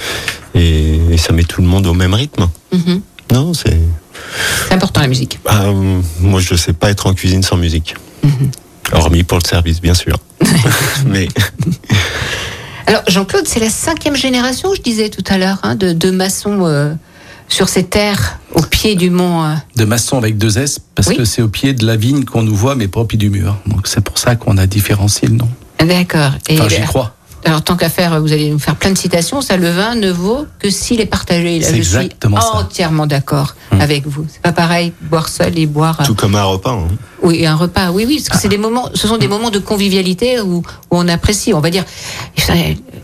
et, 0.55 1.01
et 1.11 1.19
ça 1.19 1.33
met 1.35 1.45
tout 1.45 1.61
le 1.61 1.69
monde 1.69 1.87
au 1.87 1.93
même 1.95 2.15
rythme. 2.15 2.49
Mhm. 2.73 3.03
Non, 3.33 3.53
c'est. 3.53 3.79
C'est 4.69 4.75
important 4.75 5.01
la 5.03 5.09
musique. 5.09 5.39
Ah, 5.47 5.65
euh, 5.67 6.01
moi, 6.21 6.41
je 6.41 6.55
sais 6.55 6.73
pas 6.73 6.91
être 6.91 7.07
en 7.07 7.13
cuisine 7.15 7.43
sans 7.43 7.57
musique. 7.57 7.95
Mhm. 8.23 8.51
Hormis 8.93 9.23
pour 9.23 9.39
le 9.39 9.47
service, 9.47 9.81
bien 9.83 9.95
sûr. 9.95 10.17
Mais 11.07 11.29
Alors, 12.87 13.03
Jean-Claude, 13.09 13.47
c'est 13.47 13.61
la 13.61 13.71
cinquième 13.71 14.17
génération, 14.17 14.75
je 14.75 14.81
disais 14.83 15.09
tout 15.09 15.25
à 15.29 15.39
l'heure, 15.39 15.59
hein, 15.63 15.77
de, 15.77 15.93
de 15.93 16.11
maçons 16.11 16.61
euh, 16.67 16.95
sur 17.53 17.69
ces 17.69 17.85
terres 17.85 18.39
au 18.55 18.63
pied 18.63 18.95
du 18.95 19.11
mont. 19.11 19.45
euh. 19.45 19.55
De 19.77 19.85
maçon 19.85 20.19
avec 20.19 20.39
deux 20.39 20.59
S, 20.59 20.79
parce 20.95 21.09
Oui. 21.09 21.17
que 21.17 21.25
c'est 21.25 21.43
au 21.43 21.49
pied 21.49 21.73
de 21.75 21.87
la 21.87 21.97
vigne 21.97 22.25
qu'on 22.25 22.43
nous 22.43 22.55
voit, 22.55 22.75
mais 22.75 22.89
pas 22.89 23.01
au 23.01 23.05
pied 23.05 23.19
du 23.19 23.31
mur. 23.31 23.57
Donc 23.67 23.87
c'est 23.87 24.01
pour 24.03 24.19
ça 24.19 24.37
qu'on 24.37 24.57
a 24.59 24.67
différencié 24.67 25.29
le 25.29 25.35
nom. 25.37 25.49
D'accord. 25.79 26.33
Et 26.49 26.55
Enfin, 26.59 26.69
j'y 26.69 26.83
crois. 26.83 27.15
Alors, 27.45 27.61
tant 27.63 27.75
qu'à 27.75 27.89
faire, 27.89 28.21
vous 28.21 28.33
allez 28.33 28.51
nous 28.51 28.59
faire 28.61 28.77
plein 28.77 28.93
de 28.93 28.97
citations. 28.99 29.41
Ça, 29.41 29.57
le 29.57 29.69
vin 29.69 29.97
ne 29.97 30.13
vaut 30.13 30.47
que 30.61 30.71
s'il 30.71 31.01
est 31.01 31.07
partagé. 31.07 31.59
Là, 31.59 31.71
je 31.73 31.75
exactement 31.75 32.41
suis 32.41 32.51
entièrement 32.57 33.09
d'accord 33.09 33.57
Hum. 33.73 33.81
avec 33.81 34.07
vous. 34.07 34.25
C'est 34.33 34.41
pas 34.43 34.53
pareil 34.53 34.93
boire 35.01 35.29
seul 35.29 35.59
et 35.59 35.67
boire. 35.67 36.01
euh, 36.01 36.05
tout 36.05 36.15
comme 36.15 36.37
un 36.37 36.45
repas. 36.45 36.71
hein. 36.71 36.87
Oui, 37.21 37.45
un 37.45 37.57
repas. 37.57 37.91
Oui, 37.91 38.05
oui, 38.07 38.19
parce 38.25 38.29
que 38.29 38.41
c'est 38.41 38.49
des 38.49 38.59
moments. 38.59 38.91
Ce 38.95 39.09
sont 39.09 39.17
des 39.19 39.27
moments 39.27 39.51
de 39.51 39.59
convivialité 39.59 40.41
où, 40.41 40.59
où 40.59 40.63
on 40.93 41.09
apprécie. 41.09 41.53
On 41.53 41.59
va 41.61 41.71
dire, 41.71 41.85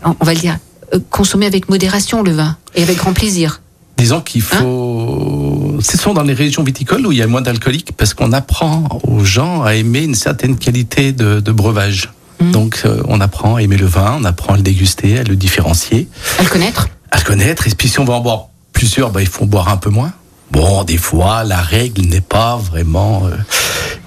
on 0.05 0.23
va 0.25 0.33
le 0.33 0.39
dire, 0.39 0.57
euh, 0.93 0.99
consommer 1.09 1.45
avec 1.45 1.67
modération 1.67 2.23
le 2.23 2.31
vin 2.31 2.55
et 2.75 2.83
avec 2.83 2.97
grand 2.97 3.11
plaisir. 3.13 3.59
Disons 3.99 4.21
qu'il 4.21 4.41
faut. 4.41 5.77
Ce 5.81 5.97
sont 5.97 6.13
dans 6.13 6.23
les 6.23 6.33
régions 6.33 6.63
viticoles 6.63 7.05
où 7.05 7.11
il 7.11 7.17
y 7.17 7.21
a 7.21 7.27
moins 7.27 7.41
d'alcoolique 7.41 7.91
parce 7.97 8.13
qu'on 8.13 8.31
apprend 8.31 8.87
aux 9.03 9.23
gens 9.25 9.63
à 9.63 9.75
aimer 9.75 9.99
une 10.03 10.15
certaine 10.15 10.57
qualité 10.57 11.11
de, 11.11 11.39
de 11.41 11.51
breuvage. 11.51 12.09
Donc 12.53 12.83
euh, 12.85 13.03
on 13.09 13.19
apprend 13.19 13.55
à 13.57 13.61
aimer 13.61 13.75
le 13.75 13.85
vin, 13.85 14.17
on 14.21 14.23
apprend 14.23 14.53
à 14.53 14.57
le 14.57 14.63
déguster, 14.63 15.19
à 15.19 15.23
le 15.23 15.35
différencier, 15.35 16.07
À 16.39 16.43
le 16.43 16.49
connaître. 16.49 16.87
à 17.11 17.17
le 17.17 17.23
connaître. 17.25 17.67
Et 17.67 17.71
puis 17.71 17.89
si 17.89 17.99
on 17.99 18.05
va 18.05 18.13
en 18.13 18.21
boire 18.21 18.45
plusieurs, 18.71 19.11
bah, 19.11 19.21
il 19.21 19.27
faut 19.27 19.45
boire 19.45 19.67
un 19.67 19.75
peu 19.77 19.89
moins. 19.89 20.13
Bon, 20.51 20.83
des 20.85 20.97
fois, 20.97 21.43
la 21.43 21.61
règle 21.61 22.03
n'est 22.07 22.21
pas 22.21 22.55
vraiment 22.57 23.27
euh, 23.27 23.31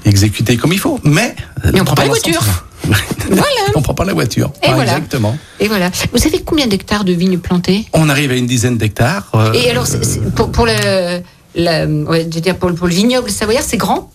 exécutée 0.06 0.56
comme 0.56 0.72
il 0.72 0.78
faut, 0.78 0.98
mais. 1.04 1.36
Mais 1.72 1.80
on 1.80 1.84
prend 1.84 1.94
pas 1.94 2.06
dans 2.08 2.14
la 2.14 2.18
Voilà. 2.84 3.44
on 3.74 3.82
prend 3.82 3.94
pas 3.94 4.04
la 4.04 4.12
voiture. 4.14 4.52
Et 4.62 4.66
Ah, 4.68 4.74
voilà. 4.74 4.92
Exactement. 4.92 5.36
Et 5.60 5.68
voilà. 5.68 5.90
Vous 6.12 6.18
savez 6.18 6.42
combien 6.44 6.66
d'hectares 6.66 7.04
de 7.04 7.12
vignes 7.12 7.38
plantées 7.38 7.86
On 7.92 8.08
arrive 8.08 8.30
à 8.30 8.34
une 8.36 8.46
dizaine 8.46 8.76
d'hectares. 8.78 9.30
euh, 9.34 9.52
Et 9.52 9.70
alors, 9.70 9.86
c'est- 9.86 10.04
c'est- 10.04 10.34
pour, 10.34 10.50
pour 10.50 10.66
le, 10.66 11.20
la- 11.54 11.86
ouais, 11.86 12.26
je 12.28 12.34
veux 12.34 12.40
dire 12.40 12.56
pour, 12.56 12.68
le- 12.68 12.74
pour 12.74 12.86
le 12.88 12.94
vignoble 12.94 13.30
savoyard, 13.30 13.64
c'est 13.66 13.76
grand? 13.76 14.10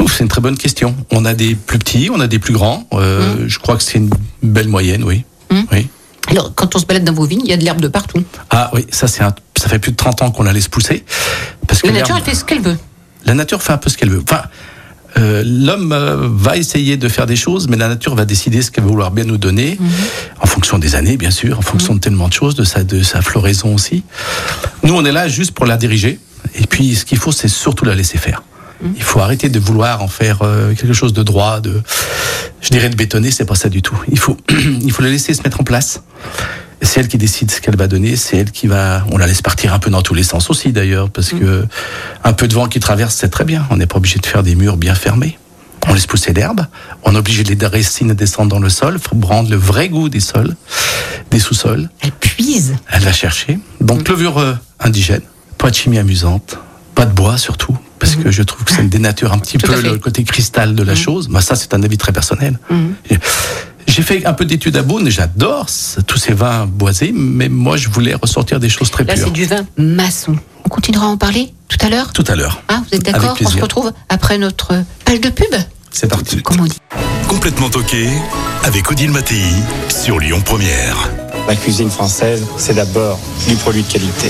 Ouf, 0.00 0.16
c'est 0.16 0.24
une 0.24 0.28
très 0.28 0.40
bonne 0.40 0.58
question. 0.58 0.94
On 1.12 1.24
a 1.24 1.34
des 1.34 1.54
plus 1.54 1.78
petits, 1.78 2.10
on 2.12 2.20
a 2.20 2.26
des 2.26 2.38
plus 2.38 2.52
grands. 2.52 2.86
Euh, 2.92 3.44
Je 3.46 3.58
crois 3.58 3.76
que 3.76 3.82
c'est 3.82 3.98
une 3.98 4.10
belle 4.42 4.68
moyenne, 4.68 5.04
oui. 5.04 5.24
Hum. 5.50 5.64
oui. 5.72 5.88
Alors, 6.28 6.52
quand 6.54 6.74
on 6.74 6.78
se 6.78 6.86
balade 6.86 7.04
dans 7.04 7.12
vos 7.12 7.26
vignes, 7.26 7.42
il 7.44 7.50
y 7.50 7.52
a 7.52 7.56
de 7.56 7.64
l'herbe 7.64 7.80
de 7.80 7.88
partout. 7.88 8.22
Ah 8.50 8.70
oui, 8.74 8.86
ça 8.90 9.06
c'est 9.06 9.22
un- 9.22 9.34
ça 9.56 9.68
fait 9.68 9.78
plus 9.78 9.92
de 9.92 9.96
30 9.96 10.22
ans 10.22 10.30
qu'on 10.30 10.42
la 10.42 10.52
laisse 10.52 10.68
pousser. 10.68 11.04
Parce 11.68 11.80
que 11.82 11.86
La 11.88 11.92
nature, 11.94 12.16
elle 12.16 12.22
fait 12.24 12.34
ce 12.34 12.44
qu'elle 12.44 12.60
veut. 12.62 12.76
la 13.24 13.34
nature 13.34 13.62
fait 13.62 13.72
un 13.72 13.78
peu 13.78 13.88
ce 13.90 13.96
qu'elle 13.96 14.10
veut. 14.10 14.22
Enfin, 14.28 14.42
euh, 15.16 15.42
l'homme 15.44 15.92
euh, 15.92 16.28
va 16.30 16.56
essayer 16.56 16.96
de 16.96 17.08
faire 17.08 17.26
des 17.26 17.36
choses, 17.36 17.68
mais 17.68 17.76
la 17.76 17.88
nature 17.88 18.14
va 18.14 18.24
décider 18.24 18.62
ce 18.62 18.70
qu'elle 18.70 18.84
va 18.84 18.90
vouloir 18.90 19.10
bien 19.10 19.24
nous 19.24 19.38
donner, 19.38 19.78
en 20.40 20.46
fonction 20.46 20.78
des 20.78 20.94
années, 20.94 21.16
bien 21.16 21.30
sûr, 21.30 21.58
en 21.58 21.62
fonction 21.62 21.94
de 21.94 22.00
tellement 22.00 22.28
de 22.28 22.32
choses, 22.32 22.54
de 22.54 22.64
sa, 22.64 22.84
de 22.84 23.02
sa 23.02 23.22
floraison 23.22 23.74
aussi. 23.74 24.04
Nous, 24.82 24.94
on 24.94 25.04
est 25.04 25.12
là 25.12 25.28
juste 25.28 25.52
pour 25.52 25.66
la 25.66 25.76
diriger. 25.76 26.18
Et 26.56 26.66
puis, 26.66 26.94
ce 26.94 27.04
qu'il 27.04 27.18
faut, 27.18 27.32
c'est 27.32 27.48
surtout 27.48 27.84
la 27.84 27.94
laisser 27.94 28.18
faire. 28.18 28.42
Il 28.96 29.02
faut 29.02 29.20
arrêter 29.20 29.48
de 29.48 29.58
vouloir 29.58 30.02
en 30.02 30.08
faire 30.08 30.42
euh, 30.42 30.74
quelque 30.74 30.92
chose 30.92 31.12
de 31.12 31.22
droit, 31.22 31.60
de, 31.60 31.80
je 32.60 32.68
dirais 32.68 32.90
de 32.90 32.96
bétonner, 32.96 33.30
c'est 33.30 33.46
pas 33.46 33.54
ça 33.54 33.68
du 33.68 33.82
tout. 33.82 33.96
Il 34.10 34.18
faut, 34.18 34.36
il 34.50 34.92
faut 34.92 35.02
la 35.02 35.10
laisser 35.10 35.32
se 35.32 35.42
mettre 35.42 35.60
en 35.60 35.64
place. 35.64 36.02
C'est 36.84 37.00
elle 37.00 37.08
qui 37.08 37.18
décide 37.18 37.50
ce 37.50 37.60
qu'elle 37.60 37.76
va 37.76 37.88
donner, 37.88 38.14
c'est 38.14 38.36
elle 38.36 38.50
qui 38.50 38.66
va. 38.66 39.04
On 39.10 39.18
la 39.18 39.26
laisse 39.26 39.42
partir 39.42 39.72
un 39.74 39.78
peu 39.78 39.90
dans 39.90 40.02
tous 40.02 40.14
les 40.14 40.22
sens 40.22 40.50
aussi 40.50 40.70
d'ailleurs, 40.70 41.10
parce 41.10 41.30
que 41.30 41.66
un 42.22 42.32
peu 42.32 42.46
de 42.46 42.54
vent 42.54 42.68
qui 42.68 42.78
traverse, 42.78 43.16
c'est 43.16 43.30
très 43.30 43.44
bien. 43.44 43.66
On 43.70 43.76
n'est 43.76 43.86
pas 43.86 43.96
obligé 43.96 44.18
de 44.20 44.26
faire 44.26 44.42
des 44.42 44.54
murs 44.54 44.76
bien 44.76 44.94
fermés. 44.94 45.38
On 45.88 45.94
laisse 45.94 46.06
pousser 46.06 46.32
l'herbe, 46.32 46.66
on 47.02 47.14
est 47.14 47.18
obligé 47.18 47.42
de 47.42 47.54
les 47.54 47.66
racines 47.66 48.14
descendre 48.14 48.48
dans 48.48 48.58
le 48.58 48.70
sol, 48.70 48.98
faut 48.98 49.16
prendre 49.16 49.50
le 49.50 49.56
vrai 49.56 49.88
goût 49.88 50.08
des 50.08 50.20
sols, 50.20 50.54
des 51.30 51.38
sous-sols. 51.38 51.90
Elle 52.00 52.12
puise. 52.12 52.74
Elle 52.90 53.02
va 53.02 53.12
chercher. 53.12 53.58
Donc 53.82 54.08
levure 54.08 54.38
euh, 54.38 54.54
indigène, 54.80 55.20
pas 55.58 55.70
de 55.70 55.74
chimie 55.74 55.98
amusante, 55.98 56.58
pas 56.94 57.04
de 57.04 57.12
bois 57.12 57.36
surtout, 57.36 57.76
parce 57.98 58.16
que 58.16 58.30
je 58.30 58.42
trouve 58.42 58.64
que 58.64 58.72
ça 58.72 58.82
dénature 58.82 59.32
un 59.32 59.38
petit 59.38 59.58
Tout 59.58 59.72
à 59.72 59.74
peu 59.74 59.82
le 59.82 59.98
côté 59.98 60.24
cristal 60.24 60.74
de 60.74 60.82
la 60.82 60.94
chose. 60.94 61.28
Bah, 61.28 61.40
ça, 61.40 61.54
c'est 61.54 61.74
un 61.74 61.82
avis 61.82 61.98
très 61.98 62.12
personnel. 62.12 62.58
J'ai 63.94 64.02
fait 64.02 64.26
un 64.26 64.32
peu 64.32 64.44
d'études 64.44 64.76
à 64.76 64.82
Beaune 64.82 65.06
et 65.06 65.10
j'adore 65.12 65.66
tous 66.08 66.18
ces 66.18 66.32
vins 66.32 66.66
boisés, 66.66 67.12
mais 67.14 67.48
moi, 67.48 67.76
je 67.76 67.88
voulais 67.88 68.16
ressortir 68.20 68.58
des 68.58 68.68
choses 68.68 68.90
très 68.90 69.04
Là, 69.04 69.14
pures. 69.14 69.26
c'est 69.26 69.30
du 69.32 69.44
vin 69.44 69.64
maçon. 69.76 70.34
On 70.64 70.68
continuera 70.68 71.06
à 71.06 71.10
en 71.10 71.16
parler 71.16 71.54
tout 71.68 71.78
à 71.80 71.88
l'heure 71.88 72.12
Tout 72.12 72.24
à 72.26 72.34
l'heure. 72.34 72.60
Hein, 72.68 72.82
Vous 72.90 72.96
êtes 72.96 73.04
d'accord 73.04 73.36
On 73.40 73.48
se 73.48 73.56
retrouve 73.60 73.92
après 74.08 74.36
notre 74.36 74.74
page 75.04 75.20
de 75.20 75.28
pub 75.28 75.54
C'est 75.92 76.08
parti. 76.08 76.42
Comment 76.42 76.64
on 76.64 76.66
dit 76.66 76.78
Complètement 77.28 77.70
toqué 77.70 78.08
avec 78.64 78.90
Odile 78.90 79.12
Mattei 79.12 79.44
sur 79.88 80.18
Lyon 80.18 80.42
Première. 80.44 81.08
La 81.46 81.54
cuisine 81.54 81.88
française, 81.88 82.44
c'est 82.56 82.74
d'abord 82.74 83.20
du 83.46 83.54
produit 83.54 83.84
de 83.84 83.92
qualité. 83.92 84.28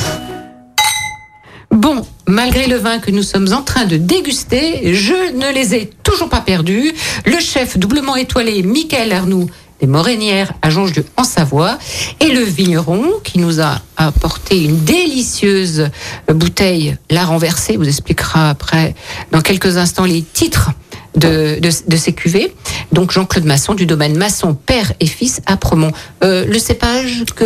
Bon, 1.70 2.04
malgré 2.26 2.66
le 2.66 2.76
vin 2.76 2.98
que 2.98 3.10
nous 3.10 3.22
sommes 3.22 3.52
en 3.52 3.62
train 3.62 3.84
de 3.84 3.96
déguster, 3.96 4.94
je 4.94 5.34
ne 5.36 5.52
les 5.52 5.74
ai 5.74 5.90
toujours 6.02 6.28
pas 6.28 6.40
perdus. 6.40 6.92
Le 7.26 7.38
chef 7.40 7.78
doublement 7.78 8.16
étoilé 8.16 8.62
Michael 8.62 9.12
Arnoux 9.12 9.48
des 9.80 9.86
Morénières 9.86 10.52
à 10.62 10.70
Jonchedieu 10.70 11.04
en 11.16 11.24
Savoie 11.24 11.78
et 12.20 12.28
le 12.28 12.42
vigneron 12.42 13.04
qui 13.24 13.38
nous 13.38 13.60
a 13.60 13.80
apporté 13.96 14.62
une 14.62 14.84
délicieuse 14.84 15.90
bouteille 16.32 16.96
La 17.10 17.24
Renversée, 17.24 17.76
vous 17.76 17.88
expliquera 17.88 18.50
après 18.50 18.94
dans 19.32 19.40
quelques 19.40 19.76
instants 19.76 20.04
les 20.04 20.22
titres 20.22 20.70
de, 21.16 21.58
de, 21.60 21.70
de 21.88 21.96
ces 21.96 22.12
cuvées. 22.12 22.54
Donc 22.92 23.10
Jean-Claude 23.10 23.44
Masson 23.44 23.74
du 23.74 23.86
domaine 23.86 24.16
Masson, 24.16 24.54
père 24.54 24.92
et 25.00 25.06
fils 25.06 25.40
à 25.46 25.56
Premont. 25.56 25.92
Euh, 26.22 26.46
le 26.46 26.58
cépage 26.58 27.24
que... 27.34 27.44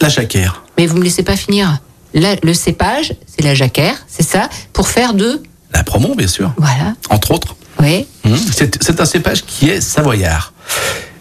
La 0.00 0.08
jacquère. 0.08 0.64
Mais 0.76 0.86
vous 0.86 0.96
me 0.96 1.04
laissez 1.04 1.22
pas 1.22 1.36
finir. 1.36 1.78
La- 2.14 2.36
le 2.42 2.54
cépage, 2.54 3.14
c'est 3.26 3.42
la 3.44 3.54
jacquère, 3.54 3.94
c'est 4.08 4.22
ça, 4.22 4.48
pour 4.72 4.88
faire 4.88 5.14
de. 5.14 5.42
La 5.74 5.82
promo, 5.84 6.14
bien 6.14 6.26
sûr, 6.28 6.52
Voilà. 6.58 6.94
entre 7.10 7.30
autres. 7.32 7.56
Oui. 7.80 8.06
Hum, 8.24 8.36
C'est 8.80 9.00
un 9.00 9.04
cépage 9.04 9.44
qui 9.44 9.68
est 9.70 9.80
savoyard 9.80 10.52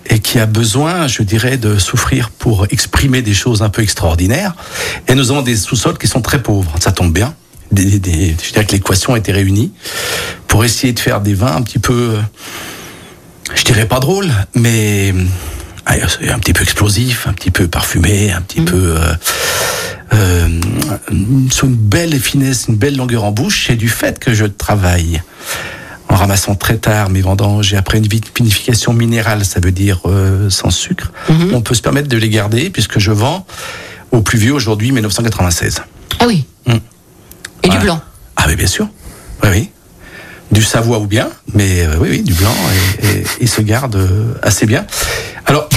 et 0.10 0.19
qui 0.19 0.38
a 0.39 0.45
besoin, 0.45 1.08
je 1.08 1.23
dirais, 1.23 1.58
de 1.58 1.77
souffrir 1.80 2.30
pour 2.30 2.65
exprimer 2.69 3.21
des 3.21 3.34
choses 3.34 3.62
un 3.62 3.69
peu 3.69 3.82
extraordinaires. 3.82 4.54
Et 5.08 5.15
nous 5.15 5.32
avons 5.32 5.41
des 5.41 5.56
sous-sols 5.56 5.97
qui 5.97 6.08
sont 6.08 6.21
très 6.21 6.43
pauvres. 6.43 6.73
Ça 6.82 6.91
tombe 6.91 7.13
bien. 7.13 7.34
Des, 7.71 7.99
des- 7.99 8.36
je 8.43 8.51
dirais 8.51 8.65
que 8.65 8.73
l'équation 8.73 9.13
a 9.13 9.17
été 9.17 9.32
réunie 9.32 9.71
pour 10.47 10.65
essayer 10.65 10.91
de 10.91 10.99
faire 10.99 11.21
des 11.21 11.34
vins 11.34 11.56
un 11.56 11.62
petit 11.62 11.80
peu, 11.80 12.17
je 13.56 13.63
dirais 13.63 13.86
pas 13.88 13.99
drôles, 13.99 14.30
mais 14.54 15.13
euh, 15.89 16.06
un 16.34 16.39
petit 16.39 16.51
peu 16.54 16.63
explosifs, 16.63 17.27
un 17.27 17.34
petit 17.34 17.51
peu 17.51 17.67
parfumés, 17.69 18.32
un 18.34 18.41
petit 18.41 18.62
peu 18.62 18.97
euh, 18.97 19.13
euh, 20.13 20.47
sur 21.52 21.67
une 21.67 21.76
belle 21.76 22.19
finesse, 22.19 22.65
une 22.67 22.76
belle 22.76 22.97
longueur 22.97 23.24
en 23.24 23.32
bouche. 23.32 23.69
Et 23.69 23.76
du 23.76 23.89
fait 23.89 24.19
que 24.19 24.34
je 24.34 24.45
travaille 24.45 25.21
en 26.10 26.15
ramassant 26.15 26.56
très 26.56 26.78
tard 26.78 27.10
mes 27.10 27.21
vendanges 27.21 27.74
et 27.74 27.78
après 27.78 27.97
une 27.97 28.08
vinification 28.08 28.91
minérale, 28.93 29.45
ça 29.45 29.60
veut 29.62 29.71
dire 29.71 30.02
euh, 30.06 30.50
sans 30.50 30.69
sucre, 30.69 31.12
on 31.54 31.62
peut 31.62 31.74
se 31.74 31.82
permettre 31.82 32.10
de 32.10 32.17
les 32.17 32.30
garder 32.30 32.69
puisque 32.69 33.00
je 33.00 33.12
vends 33.12 33.45
au 34.12 34.21
plus 34.21 34.38
vieux 34.38 34.54
aujourd'hui 34.54 34.91
1996. 34.91 35.82
Ah 36.19 36.26
oui. 36.28 36.45
Hum. 36.67 36.80
Et 37.63 37.69
du 37.69 37.78
blanc. 37.78 38.02
Ah 38.36 38.45
oui, 38.47 38.56
bien 38.56 38.67
sûr. 38.67 38.89
Oui, 39.43 39.50
oui. 39.52 39.69
Du 40.52 40.62
Savoie 40.63 41.00
ou 41.00 41.08
bien, 41.08 41.30
mais 41.54 41.86
euh, 41.86 41.95
oui, 42.00 42.10
oui, 42.12 42.21
du 42.24 42.34
blanc 42.34 42.54
et, 43.02 43.08
et 43.08 43.24
il 43.39 43.47
se 43.47 43.62
garde 43.62 43.95
euh, 43.95 44.34
assez 44.43 44.65
bien. 44.65 44.86
Alors, 45.45 45.69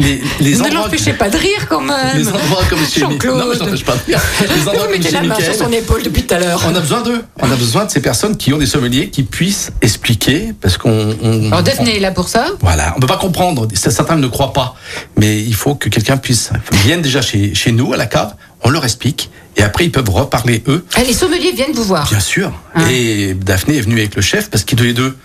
les, 0.00 0.22
les 0.40 0.56
ne 0.58 0.74
l'empêchez 0.74 1.12
pas 1.12 1.28
de 1.28 1.36
rire 1.36 1.66
quand 1.68 1.80
même. 1.92 2.16
Les 2.16 2.28
endroits 2.28 2.62
comme 2.68 2.78
chez 2.86 3.00
Jean-Claude. 3.00 3.38
Non, 3.38 3.46
mais 3.50 3.54
je 3.54 3.60
n'empêche 3.64 3.84
pas 3.84 3.94
de 3.96 4.02
rire. 4.06 4.20
Les 4.40 4.60
endroits 4.68 4.86
Vous 4.86 4.92
comme 4.92 5.02
chez 5.02 5.10
la 5.10 5.22
main 5.22 5.34
sur 5.40 5.54
son 5.54 5.72
épaule 5.72 6.02
depuis 6.02 6.22
tout 6.24 6.34
à 6.34 6.38
l'heure. 6.38 6.62
on 6.66 6.74
a 6.74 6.80
besoin 6.80 7.02
d'eux. 7.02 7.22
On 7.40 7.50
a 7.50 7.56
besoin 7.56 7.84
de 7.84 7.90
ces 7.90 8.00
personnes 8.00 8.36
qui 8.36 8.52
ont 8.52 8.58
des 8.58 8.66
sommeliers 8.66 9.10
qui 9.10 9.22
puissent 9.22 9.70
expliquer, 9.82 10.52
parce 10.60 10.76
qu'on. 10.78 11.14
on- 11.22 11.46
Alors 11.48 11.62
Daphné 11.62 11.96
est 11.96 12.00
là 12.00 12.10
pour 12.10 12.28
ça. 12.28 12.46
voilà, 12.60 12.94
on 12.96 13.00
peut 13.00 13.06
pas 13.06 13.16
comprendre. 13.16 13.66
Certains 13.74 14.16
ne 14.16 14.26
croient 14.26 14.52
pas, 14.52 14.74
mais 15.16 15.40
il 15.42 15.54
faut 15.54 15.74
que 15.74 15.88
quelqu'un 15.88 16.16
puisse 16.16 16.50
vienne 16.84 17.02
déjà 17.02 17.22
chez, 17.22 17.54
chez 17.54 17.72
nous 17.72 17.92
à 17.92 17.96
la 17.96 18.06
cave. 18.06 18.34
On 18.66 18.70
leur 18.70 18.84
explique 18.84 19.30
et 19.56 19.62
après 19.62 19.84
ils 19.84 19.92
peuvent 19.92 20.08
reparler 20.08 20.62
eux. 20.68 20.84
Ah, 20.96 21.02
les 21.04 21.12
sommeliers 21.12 21.52
viennent 21.52 21.72
vous 21.74 21.84
voir. 21.84 22.08
Bien 22.08 22.18
sûr. 22.20 22.50
Ah. 22.74 22.90
Et 22.90 23.34
Daphné 23.34 23.76
est 23.76 23.80
venue 23.82 23.98
avec 23.98 24.16
le 24.16 24.22
chef 24.22 24.48
parce 24.50 24.64
qu'ils 24.64 24.78
tous 24.78 24.84
les 24.84 24.94
deux, 24.94 25.16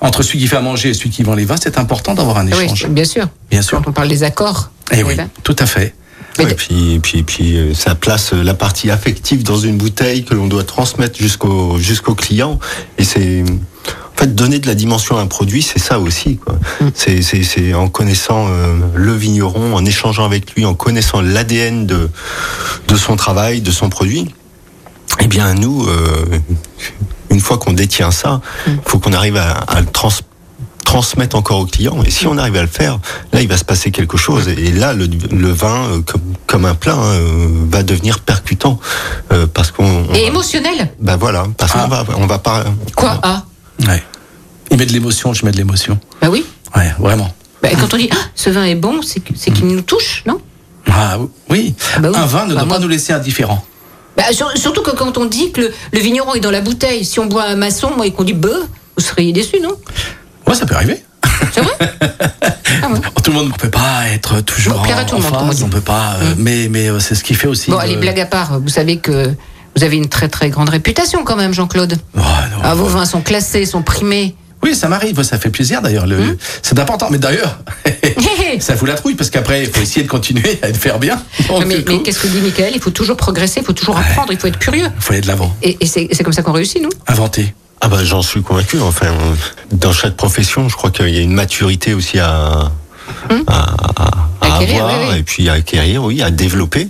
entre 0.00 0.22
celui 0.22 0.38
qui 0.40 0.46
fait 0.46 0.56
à 0.56 0.60
manger 0.60 0.90
et 0.90 0.94
celui 0.94 1.10
qui 1.10 1.22
vend 1.22 1.34
les 1.34 1.44
vins, 1.44 1.56
c'est 1.60 1.78
important 1.78 2.14
d'avoir 2.14 2.38
un 2.38 2.46
Ah 2.52 2.56
Oui, 2.56 2.64
échange. 2.64 2.86
bien 2.88 3.04
sûr. 3.04 3.26
Bien 3.50 3.62
sûr. 3.62 3.78
Quand 3.82 3.90
on 3.90 3.92
parle 3.92 4.08
des 4.08 4.22
accords. 4.22 4.70
Et 4.92 5.02
oui, 5.02 5.16
tout 5.42 5.56
à 5.58 5.66
fait. 5.66 5.94
Et 6.38 6.44
puis, 6.46 7.00
puis, 7.02 7.22
puis, 7.22 7.56
euh, 7.56 7.72
ça 7.72 7.94
place 7.94 8.34
euh, 8.34 8.42
la 8.42 8.52
partie 8.52 8.90
affective 8.90 9.42
dans 9.42 9.56
une 9.58 9.78
bouteille 9.78 10.22
que 10.22 10.34
l'on 10.34 10.48
doit 10.48 10.64
transmettre 10.64 11.18
jusqu'au 11.18 11.78
jusqu'au 11.78 12.14
client. 12.14 12.58
Et 12.98 13.04
c'est 13.04 13.42
en 13.42 14.18
fait 14.18 14.34
donner 14.34 14.58
de 14.58 14.66
la 14.66 14.74
dimension 14.74 15.16
à 15.16 15.22
un 15.22 15.26
produit, 15.28 15.62
c'est 15.62 15.78
ça 15.78 15.98
aussi. 15.98 16.36
quoi. 16.36 16.58
C'est 16.94 17.22
c'est 17.22 17.42
c'est 17.42 17.72
en 17.72 17.88
connaissant 17.88 18.48
euh, 18.50 18.76
le 18.94 19.14
vigneron, 19.14 19.74
en 19.74 19.82
échangeant 19.86 20.26
avec 20.26 20.54
lui, 20.54 20.66
en 20.66 20.74
connaissant 20.74 21.22
l'ADN 21.22 21.86
de 21.86 22.10
de 22.88 22.96
son 22.96 23.16
travail, 23.16 23.62
de 23.62 23.70
son 23.70 23.88
produit. 23.88 24.34
Eh 25.20 25.28
bien, 25.28 25.54
nous, 25.54 25.86
euh, 25.88 26.38
une 27.36 27.42
fois 27.42 27.58
qu'on 27.58 27.74
détient 27.74 28.10
ça, 28.10 28.40
il 28.66 28.78
faut 28.86 28.98
qu'on 28.98 29.12
arrive 29.12 29.36
à, 29.36 29.50
à 29.50 29.80
le 29.82 29.86
trans- 29.86 30.08
transmettre 30.86 31.36
encore 31.36 31.58
au 31.60 31.66
client. 31.66 32.02
Et 32.02 32.10
si 32.10 32.26
on 32.26 32.38
arrive 32.38 32.56
à 32.56 32.62
le 32.62 32.66
faire, 32.68 32.98
là, 33.34 33.42
il 33.42 33.48
va 33.48 33.58
se 33.58 33.64
passer 33.64 33.90
quelque 33.90 34.16
chose. 34.16 34.48
Et 34.48 34.72
là, 34.72 34.94
le, 34.94 35.06
le 35.30 35.50
vin, 35.52 35.84
euh, 35.90 36.00
comme, 36.00 36.22
comme 36.46 36.64
un 36.64 36.74
plat, 36.74 36.94
hein, 36.94 37.12
euh, 37.12 37.48
va 37.70 37.82
devenir 37.82 38.20
percutant. 38.20 38.80
Euh, 39.32 39.46
parce 39.52 39.70
qu'on. 39.70 39.84
on 40.08 40.14
Et 40.14 40.22
va- 40.22 40.28
émotionnel. 40.28 40.90
bah 40.98 41.16
voilà, 41.18 41.46
parce 41.58 41.72
qu'on 41.72 41.88
va, 41.88 42.04
on 42.16 42.26
va 42.26 42.38
pas. 42.38 42.64
Quoi 42.94 43.20
Ah, 43.22 43.44
Ouais. 43.86 44.02
Il 44.70 44.78
met 44.78 44.86
de 44.86 44.92
l'émotion, 44.94 45.34
je 45.34 45.44
mets 45.44 45.52
de 45.52 45.58
l'émotion. 45.58 45.98
bah 46.22 46.28
oui. 46.30 46.46
Ouais, 46.74 46.90
vraiment. 46.98 47.34
Bah, 47.62 47.68
quand 47.78 47.92
on 47.92 47.98
dit 47.98 48.08
ah, 48.12 48.16
ce 48.34 48.48
vin 48.48 48.64
est 48.64 48.74
bon, 48.76 49.00
c'est 49.02 49.20
qu'il 49.52 49.66
nous 49.66 49.82
touche, 49.82 50.22
non? 50.26 50.40
Ah 50.90 51.18
oui. 51.50 51.74
bah 52.00 52.08
oui. 52.10 52.16
Un 52.18 52.26
vin 52.26 52.44
ne 52.44 52.48
Bah, 52.48 52.54
doit 52.54 52.64
moi- 52.64 52.76
pas 52.76 52.80
nous 52.82 52.88
laisser 52.88 53.12
indifférents. 53.12 53.62
Bah, 54.16 54.24
sur- 54.32 54.50
surtout 54.56 54.82
que 54.82 54.90
quand 54.92 55.18
on 55.18 55.24
dit 55.26 55.52
que 55.52 55.60
le, 55.62 55.74
le 55.92 55.98
vigneron 55.98 56.34
est 56.34 56.40
dans 56.40 56.50
la 56.50 56.60
bouteille, 56.62 57.04
si 57.04 57.20
on 57.20 57.26
boit 57.26 57.44
un 57.44 57.56
maçon 57.56 57.90
moi, 57.96 58.06
et 58.06 58.12
qu'on 58.12 58.24
dit 58.24 58.32
beuh, 58.32 58.64
vous 58.96 59.02
seriez 59.04 59.32
déçu, 59.32 59.60
non? 59.60 59.74
Ouais, 60.46 60.54
ça 60.54 60.64
peut 60.66 60.74
arriver. 60.74 61.02
C'est 61.52 61.60
vrai? 61.60 61.72
Ah 62.82 62.88
ouais. 62.88 62.98
Tout 63.22 63.30
le 63.30 63.36
monde 63.38 63.48
ne 63.48 63.52
peut 63.54 63.70
pas 63.70 64.08
être 64.12 64.40
toujours 64.42 64.74
Bon, 64.74 64.80
en, 64.92 65.04
tout 65.04 65.14
en 65.14 65.20
monde, 65.20 65.48
phase, 65.48 65.62
on 65.62 65.68
peut 65.68 65.80
pas. 65.80 66.16
euh, 66.20 66.34
mais 66.36 66.68
mais 66.68 66.88
euh, 66.90 66.98
c'est 66.98 67.14
ce 67.14 67.24
qui 67.24 67.34
fait 67.34 67.46
aussi. 67.46 67.70
Bon, 67.70 67.76
le- 67.78 67.82
allez, 67.84 67.96
blague 67.96 68.20
à 68.20 68.26
part, 68.26 68.58
vous 68.60 68.68
savez 68.68 68.98
que 68.98 69.30
vous 69.76 69.82
avez 69.84 69.96
une 69.96 70.08
très 70.08 70.28
très 70.28 70.50
grande 70.50 70.68
réputation 70.68 71.24
quand 71.24 71.36
même, 71.36 71.54
Jean-Claude. 71.54 71.96
Oh. 72.16 72.20
Ah, 72.62 72.74
vos 72.74 72.84
vins 72.86 73.06
sont 73.06 73.22
classés, 73.22 73.64
sont 73.64 73.82
primés. 73.82 74.34
Oui, 74.62 74.74
ça 74.74 74.88
m'arrive, 74.88 75.22
ça 75.22 75.38
fait 75.38 75.50
plaisir 75.50 75.82
d'ailleurs. 75.82 76.06
Le... 76.06 76.16
Hum. 76.16 76.36
C'est 76.62 76.78
important, 76.78 77.08
mais 77.10 77.18
d'ailleurs, 77.18 77.58
ça 78.58 78.76
fout 78.76 78.88
la 78.88 78.94
trouille 78.94 79.14
parce 79.14 79.30
qu'après, 79.30 79.64
il 79.64 79.70
faut 79.70 79.80
essayer 79.80 80.02
de 80.02 80.08
continuer 80.10 80.58
à 80.62 80.68
le 80.68 80.74
faire 80.74 80.98
bien. 80.98 81.22
Donc, 81.48 81.64
mais 81.66 81.82
qu'est-ce 81.82 82.20
que 82.20 82.26
dit 82.26 82.40
Michael? 82.40 82.72
Il 82.74 82.80
faut 82.80 82.90
toujours 82.90 83.16
progresser, 83.16 83.60
il 83.60 83.66
faut 83.66 83.72
toujours 83.72 83.96
apprendre, 83.96 84.32
il 84.32 84.38
faut 84.38 84.48
être 84.48 84.58
curieux. 84.58 84.86
il 84.96 85.02
faut 85.02 85.12
aller 85.12 85.20
de 85.22 85.28
l'avant, 85.28 85.54
Et, 85.62 85.76
et 85.80 85.86
c'est 85.86 86.22
comme 86.24 86.32
ça 86.32 86.42
qu'on 86.42 86.52
réussit, 86.52 86.82
nous? 86.82 86.90
Inventer. 87.06 87.54
Ah 87.80 87.88
bah 87.88 88.02
j'en 88.02 88.22
suis 88.22 88.42
convaincu. 88.42 88.80
Enfin, 88.80 89.14
dans 89.70 89.92
chaque 89.92 90.16
profession, 90.16 90.68
je 90.68 90.76
crois 90.76 90.90
qu'il 90.90 91.10
y 91.10 91.18
a 91.18 91.20
une 91.20 91.34
maturité 91.34 91.92
aussi 91.94 92.18
à, 92.18 92.72
à, 93.46 93.74
à- 93.96 94.28
à 94.40 94.56
Acquérir, 94.56 94.84
avoir 94.84 95.00
oui, 95.00 95.06
oui. 95.12 95.18
et 95.18 95.22
puis 95.22 95.48
à 95.48 95.54
acquérir, 95.54 96.04
oui, 96.04 96.22
à 96.22 96.30
développer, 96.30 96.88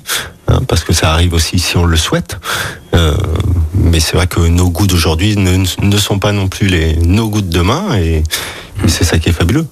hein, 0.48 0.60
parce 0.68 0.84
que 0.84 0.92
ça 0.92 1.12
arrive 1.12 1.32
aussi 1.34 1.58
si 1.58 1.76
on 1.76 1.84
le 1.84 1.96
souhaite. 1.96 2.36
Euh, 2.94 3.14
mais 3.74 4.00
c'est 4.00 4.16
vrai 4.16 4.26
que 4.26 4.40
nos 4.40 4.68
goûts 4.70 4.86
d'aujourd'hui 4.86 5.36
ne, 5.36 5.64
ne 5.82 5.96
sont 5.98 6.18
pas 6.18 6.32
non 6.32 6.48
plus 6.48 6.66
les 6.68 6.96
nos 6.96 7.28
goûts 7.28 7.40
de 7.42 7.50
demain, 7.50 7.96
et, 7.98 8.22
et 8.84 8.88
c'est 8.88 9.04
ça 9.04 9.18
qui 9.18 9.28
est 9.30 9.32
fabuleux. 9.32 9.66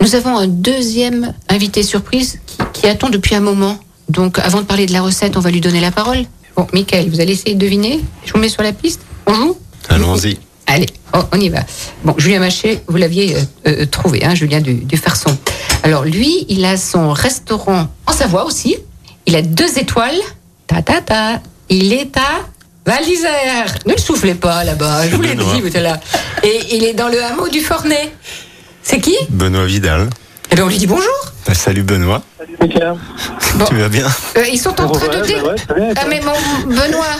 Nous 0.00 0.14
avons 0.14 0.38
un 0.38 0.46
deuxième 0.46 1.34
invité 1.48 1.82
surprise 1.82 2.38
qui, 2.46 2.56
qui 2.72 2.86
attend 2.86 3.08
depuis 3.10 3.34
un 3.34 3.40
moment. 3.40 3.78
Donc, 4.08 4.38
avant 4.38 4.60
de 4.60 4.66
parler 4.66 4.86
de 4.86 4.92
la 4.92 5.02
recette, 5.02 5.36
on 5.36 5.40
va 5.40 5.50
lui 5.50 5.60
donner 5.60 5.80
la 5.80 5.90
parole. 5.90 6.18
Bon, 6.56 6.66
Michael, 6.72 7.10
vous 7.10 7.20
allez 7.20 7.32
essayer 7.32 7.54
de 7.54 7.60
deviner 7.60 8.00
Je 8.24 8.32
vous 8.32 8.38
mets 8.38 8.48
sur 8.48 8.62
la 8.62 8.72
piste 8.72 9.00
On 9.26 9.34
joue 9.34 9.56
Allons-y. 9.88 10.38
Allez, 10.70 10.86
on 11.32 11.40
y 11.40 11.48
va. 11.48 11.60
Bon, 12.04 12.14
Julien 12.18 12.40
Maché, 12.40 12.80
vous 12.88 12.98
l'aviez 12.98 13.36
euh, 13.36 13.40
euh, 13.66 13.86
trouvé, 13.86 14.22
hein, 14.22 14.34
Julien 14.34 14.60
du, 14.60 14.74
du 14.74 14.96
Farson. 14.98 15.34
Alors, 15.82 16.04
lui, 16.04 16.44
il 16.50 16.62
a 16.66 16.76
son 16.76 17.12
restaurant 17.12 17.88
en 18.06 18.12
Savoie 18.12 18.44
aussi. 18.44 18.76
Il 19.24 19.34
a 19.34 19.40
deux 19.42 19.78
étoiles. 19.78 20.20
Ta, 20.66 20.82
ta, 20.82 21.00
ta. 21.00 21.40
Il 21.70 21.94
est 21.94 22.14
à 22.18 22.46
Val 22.84 23.02
d'Isère. 23.02 23.74
Ne 23.86 23.92
le 23.92 23.98
soufflez 23.98 24.34
pas 24.34 24.62
là-bas, 24.64 25.08
je 25.08 25.16
vous 25.16 25.22
l'ai 25.22 25.34
dit, 25.34 25.60
vous 25.60 25.68
êtes 25.68 25.76
là. 25.76 25.98
Et 26.42 26.60
il 26.76 26.84
est 26.84 26.94
dans 26.94 27.08
le 27.08 27.22
hameau 27.22 27.48
du 27.48 27.60
Fornay. 27.60 28.12
C'est 28.82 29.00
qui? 29.00 29.16
Benoît 29.30 29.64
Vidal. 29.66 30.08
Eh 30.50 30.54
bien, 30.54 30.64
on 30.64 30.68
lui 30.68 30.78
dit 30.78 30.86
bonjour. 30.86 31.12
Ah, 31.46 31.54
Salut 31.54 31.82
Benoît. 31.82 32.22
Bon. 33.56 33.64
Tu 33.66 33.74
vas 33.76 33.88
bien? 33.88 34.06
Euh, 34.36 34.44
ils 34.50 34.58
sont 34.58 34.78
en 34.80 34.88
train 34.88 35.08
de 35.08 35.18
bah 35.18 35.26
bien, 35.26 35.42
Ah 35.96 36.04
mais 36.08 36.20
bon, 36.20 36.32
Benoît. 36.66 37.16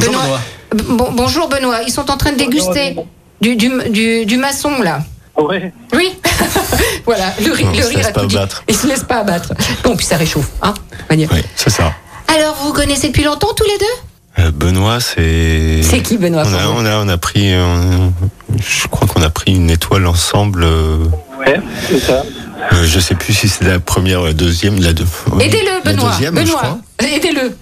Bonjour 0.00 0.12
Benoît. 0.12 0.24
Benoît. 0.24 0.40
B- 0.74 0.96
bon- 0.96 1.12
bonjour 1.12 1.48
Benoît. 1.48 1.82
Ils 1.86 1.92
sont 1.92 2.10
en 2.10 2.16
train 2.16 2.32
de 2.32 2.36
déguster 2.36 2.96
du, 3.40 3.56
du, 3.56 3.70
du, 3.90 4.26
du 4.26 4.36
maçon 4.36 4.82
là. 4.82 5.00
Ouais. 5.38 5.72
Oui. 5.94 6.12
voilà. 7.06 7.24
Le, 7.44 7.52
ri- 7.52 7.64
Non, 7.64 7.70
le 7.72 7.76
rire 7.86 7.98
laisse 7.98 8.06
a 8.06 8.12
pas 8.12 8.20
tout 8.22 8.26
dit. 8.26 8.36
abattre. 8.36 8.62
Il 8.68 8.74
se 8.76 8.86
laisse 8.86 9.04
pas 9.04 9.16
abattre. 9.16 9.52
Bon, 9.84 9.96
puis 9.96 10.06
ça 10.06 10.16
réchauffe, 10.16 10.50
hein. 10.62 10.74
On 10.92 11.06
va 11.10 11.16
dire. 11.16 11.28
Oui, 11.32 11.40
c'est 11.56 11.70
ça. 11.70 11.92
Alors, 12.34 12.54
vous 12.56 12.68
vous 12.68 12.72
connaissez 12.72 13.08
depuis 13.08 13.24
longtemps 13.24 13.52
tous 13.56 13.64
les 13.64 13.78
deux? 13.78 14.44
Euh, 14.44 14.50
Benoît, 14.50 14.98
c'est. 15.00 15.82
C'est 15.82 16.00
qui 16.00 16.16
Benoît 16.18 16.42
on 16.46 16.54
a, 16.54 16.66
on 16.68 16.84
a, 16.86 17.04
on 17.04 17.08
a 17.08 17.18
pris, 17.18 17.52
euh, 17.54 18.08
je 18.58 18.86
crois 18.88 19.06
qu'on 19.08 19.22
a 19.22 19.30
pris 19.30 19.54
une 19.54 19.70
étoile 19.70 20.06
ensemble. 20.06 20.64
euh, 20.64 21.04
Ouais, 21.38 21.60
c'est 21.88 21.98
ça. 22.00 22.22
euh, 22.72 22.84
je 22.84 22.98
sais 23.00 23.14
plus 23.14 23.32
si 23.34 23.48
c'est 23.48 23.64
la 23.64 23.78
première 23.78 24.22
ou 24.22 24.24
la 24.26 24.32
deuxième. 24.32 24.80
La 24.82 24.92
deux, 24.94 25.06
Aidez-le, 25.40 25.82
la 25.84 25.92
Benoît. 25.92 26.10
deuxième, 26.12 26.34
Benoît, 26.34 26.78
aidez-le. 26.98 27.56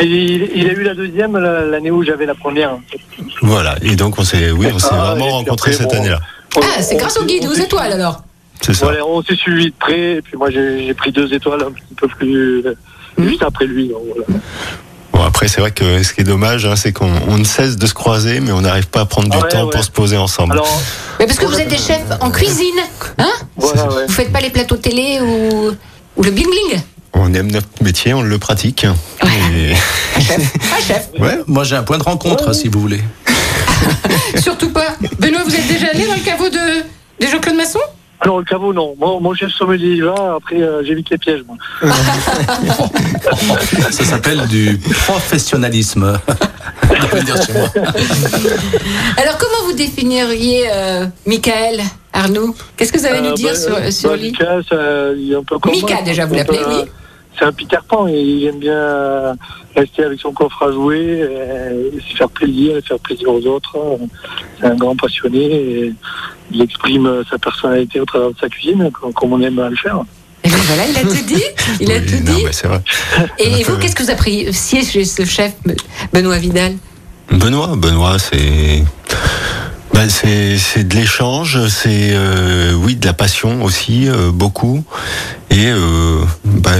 Il, 0.00 0.50
il 0.54 0.68
a 0.68 0.72
eu 0.72 0.82
la 0.82 0.94
deuxième 0.94 1.36
la- 1.36 1.64
l'année 1.66 1.90
où 1.90 2.02
j'avais 2.04 2.26
la 2.26 2.34
première. 2.34 2.76
Voilà. 3.42 3.76
Et 3.82 3.96
donc 3.96 4.18
on 4.18 4.24
s'est, 4.24 4.50
oui, 4.50 4.68
on 4.72 4.78
s'est 4.78 4.88
Ah, 4.92 5.14
vraiment 5.14 5.30
rencontrés 5.30 5.72
cette 5.72 5.88
bon, 5.90 5.96
année-là. 5.98 6.20
Ah, 6.56 6.82
c'est 6.82 6.96
grâce 6.96 7.16
au 7.18 7.24
guide 7.24 7.46
aux 7.46 7.54
étoiles 7.54 7.92
alors. 7.92 8.22
C'est 8.60 8.74
ça. 8.74 8.86
Voilà, 8.86 9.04
on 9.06 9.22
s'est 9.22 9.36
suivi 9.36 9.66
de 9.66 9.74
près, 9.78 10.16
et 10.16 10.22
puis 10.22 10.36
moi 10.36 10.50
j'ai 10.50 10.92
pris 10.94 11.10
deux 11.12 11.32
étoiles 11.32 11.62
un 11.62 11.72
petit 11.72 11.94
peu 11.96 12.08
plus 12.08 12.62
Mhm. 13.18 13.28
juste 13.28 13.42
après 13.42 13.66
lui. 13.66 13.88
donc 13.88 14.02
voilà. 14.08 14.40
Bon 15.12 15.22
après 15.24 15.48
c'est 15.48 15.60
vrai 15.60 15.70
que 15.72 16.02
ce 16.02 16.12
qui 16.12 16.20
est 16.20 16.24
dommage, 16.24 16.64
hein, 16.66 16.76
c'est 16.76 16.92
qu'on 16.92 17.10
on 17.28 17.38
ne 17.38 17.44
cesse 17.44 17.76
de 17.76 17.86
se 17.86 17.94
croiser, 17.94 18.40
mais 18.40 18.52
on 18.52 18.60
n'arrive 18.60 18.86
pas 18.88 19.00
à 19.00 19.04
prendre 19.06 19.28
du 19.28 19.36
Ah 19.40 19.42
ouais, 19.44 19.48
temps 19.48 19.64
ouais. 19.64 19.70
pour 19.70 19.82
se 19.84 19.90
poser 19.90 20.16
ensemble. 20.16 20.52
Alors, 20.52 20.68
Mais 21.18 21.26
parce 21.26 21.38
que 21.38 21.46
vous 21.46 21.58
êtes 21.58 21.68
des 21.68 21.78
chefs 21.78 22.04
en 22.20 22.30
cuisine, 22.30 22.78
hein? 23.18 23.26
Voilà, 23.56 23.88
ouais. 23.88 24.06
Vous 24.06 24.12
faites 24.12 24.32
pas 24.32 24.40
les 24.40 24.50
plateaux 24.50 24.76
télé 24.76 25.18
ou, 25.20 25.70
ou 26.16 26.22
le 26.22 26.30
bling 26.30 26.46
bling 26.46 26.80
On 27.12 27.34
aime 27.34 27.50
notre 27.50 27.68
métier, 27.82 28.14
on 28.14 28.22
le 28.22 28.38
pratique. 28.38 28.84
Et- 29.52 29.72
Un 30.16 30.20
chef. 30.20 30.52
Un 30.76 30.80
chef. 30.82 31.08
Ouais, 31.18 31.38
moi 31.46 31.64
j'ai 31.64 31.76
un 31.76 31.82
point 31.82 31.98
de 31.98 32.02
rencontre 32.02 32.52
si 32.54 32.68
vous 32.68 32.80
voulez. 32.80 33.00
Surtout 34.42 34.70
pas. 34.70 34.94
Benoît, 35.18 35.42
vous 35.44 35.54
êtes 35.54 35.66
déjà 35.68 35.88
allé 35.92 36.06
dans 36.06 36.14
le 36.14 36.20
caveau 36.20 36.48
de, 36.48 36.56
de 37.20 37.26
Jean-Claude 37.30 37.56
Masson? 37.56 37.78
Alors 38.22 38.38
le 38.38 38.44
caveau, 38.44 38.72
non. 38.74 38.94
Moi, 38.98 39.18
mon 39.20 39.34
chef 39.34 39.50
sommelier 39.50 39.96
y 39.96 40.00
va. 40.02 40.34
Après, 40.36 40.56
euh, 40.60 40.82
j'évite 40.84 41.08
les 41.10 41.16
pièges. 41.18 41.40
Moi. 41.46 41.56
Ça 43.90 44.04
s'appelle 44.04 44.46
du 44.48 44.78
professionnalisme. 45.06 46.18
On 46.82 47.06
peut 47.06 47.16
le 47.16 47.22
dire 47.22 47.36
chez 47.42 47.52
moi. 47.54 47.68
Alors, 49.16 49.38
comment 49.38 49.64
vous 49.66 49.72
définiriez 49.72 50.64
euh, 50.70 51.06
Michael 51.26 51.80
Arnaud? 52.12 52.54
Qu'est-ce 52.76 52.92
que 52.92 52.98
vous 52.98 53.06
allez 53.06 53.18
Euh, 53.26 53.30
nous 53.30 53.34
dire 53.36 53.52
bah, 53.52 53.58
sur, 53.58 53.74
euh, 53.76 53.90
sur 53.90 54.10
bah, 54.10 54.16
lui? 54.16 54.26
Mika, 54.32 54.44
ça, 54.68 54.76
il 55.16 55.32
est 55.32 55.36
un 55.36 55.42
peu 55.42 55.58
comme 55.58 55.72
Mika, 55.72 55.94
moi. 55.94 56.02
déjà, 56.02 56.26
vous 56.26 56.34
l'appelez, 56.34 56.58
euh, 56.58 56.82
oui. 56.82 56.90
C'est 57.40 57.46
un 57.46 57.52
Peter 57.52 57.78
Pan 57.88 58.06
et 58.06 58.20
il 58.20 58.46
aime 58.46 58.58
bien 58.58 59.34
rester 59.74 60.04
avec 60.04 60.20
son 60.20 60.30
coffre 60.32 60.62
à 60.62 60.72
jouer, 60.72 61.26
et, 61.94 62.00
se 62.00 62.16
faire 62.16 62.28
plaisir, 62.28 62.76
et 62.76 62.82
faire 62.82 62.98
plaisir 62.98 63.28
aux 63.30 63.46
autres. 63.46 63.78
C'est 64.60 64.66
un 64.66 64.74
grand 64.74 64.94
passionné 64.94 65.46
et 65.46 65.94
il 66.50 66.60
exprime 66.60 67.22
sa 67.30 67.38
personnalité 67.38 67.98
au 67.98 68.04
travers 68.04 68.30
de 68.32 68.36
sa 68.38 68.48
cuisine, 68.50 68.90
comme, 68.92 69.32
on 69.32 69.40
aime 69.40 69.58
à 69.58 69.70
le 69.70 69.76
faire. 69.76 70.02
Et 70.44 70.50
ben 70.50 70.56
voilà, 70.56 70.86
il 70.86 70.96
a 70.98 71.00
tout 71.02 71.26
dit. 71.26 71.42
Il 71.80 71.90
a 71.92 71.96
Oui, 71.96 72.06
tout 72.06 72.24
non, 72.24 72.36
dit. 72.36 72.44
mais 72.44 72.52
c'est 72.52 72.66
vrai. 72.66 72.82
Et 73.38 73.62
vous, 73.62 73.78
qu'est-ce 73.78 73.96
que 73.96 74.02
vous 74.02 74.10
appréciez 74.10 74.84
chez 74.84 75.04
ce 75.04 75.24
chef, 75.24 75.54
Benoît 76.12 76.38
Vidal? 76.38 76.74
Benoît, 77.30 77.74
Benoît, 77.76 78.18
c'est. 78.18 78.84
Bah, 80.00 80.08
c'est 80.08 80.56
c'est 80.56 80.88
de 80.88 80.96
l'échange, 80.96 81.68
c'est 81.68 82.12
euh, 82.12 82.72
oui 82.72 82.96
de 82.96 83.04
la 83.04 83.12
passion 83.12 83.62
aussi 83.62 84.08
euh, 84.08 84.30
beaucoup 84.32 84.82
et 85.50 85.66
euh, 85.66 86.24
bah, 86.42 86.70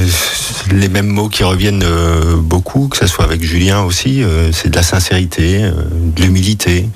les 0.72 0.88
mêmes 0.88 1.08
mots 1.08 1.28
qui 1.28 1.44
reviennent 1.44 1.84
beaucoup, 2.38 2.88
que 2.88 2.96
ce 2.96 3.06
soit 3.06 3.24
avec 3.24 3.42
Julien 3.42 3.82
aussi, 3.82 4.22
c'est 4.52 4.70
de 4.70 4.76
la 4.76 4.82
sincérité, 4.82 5.58
de 5.60 6.22
l'humilité. 6.22 6.88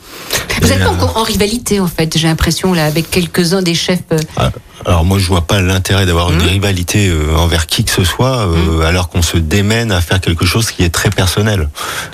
Vous 0.62 0.72
êtes 0.72 0.78
pas 0.78 0.90
encore 0.90 1.16
en 1.16 1.24
rivalité, 1.24 1.80
en 1.80 1.88
fait, 1.88 2.16
j'ai 2.16 2.28
l'impression, 2.28 2.72
là, 2.72 2.86
avec 2.86 3.10
quelques-uns 3.10 3.62
des 3.62 3.74
chefs. 3.74 3.98
euh, 4.12 4.50
Alors 4.86 5.04
moi 5.04 5.18
je 5.18 5.26
vois 5.26 5.42
pas 5.46 5.60
l'intérêt 5.60 6.04
d'avoir 6.06 6.30
Mmh. 6.30 6.34
une 6.34 6.42
rivalité 6.46 7.08
euh, 7.08 7.36
envers 7.36 7.66
qui 7.66 7.84
que 7.84 7.90
ce 7.90 8.04
soit 8.04 8.46
euh, 8.48 8.80
alors 8.86 9.08
qu'on 9.08 9.22
se 9.22 9.36
démène 9.38 9.92
à 9.92 10.00
faire 10.00 10.20
quelque 10.20 10.44
chose 10.44 10.70
qui 10.70 10.82
est 10.82 10.90
très 10.90 11.10
personnel. 11.10 11.68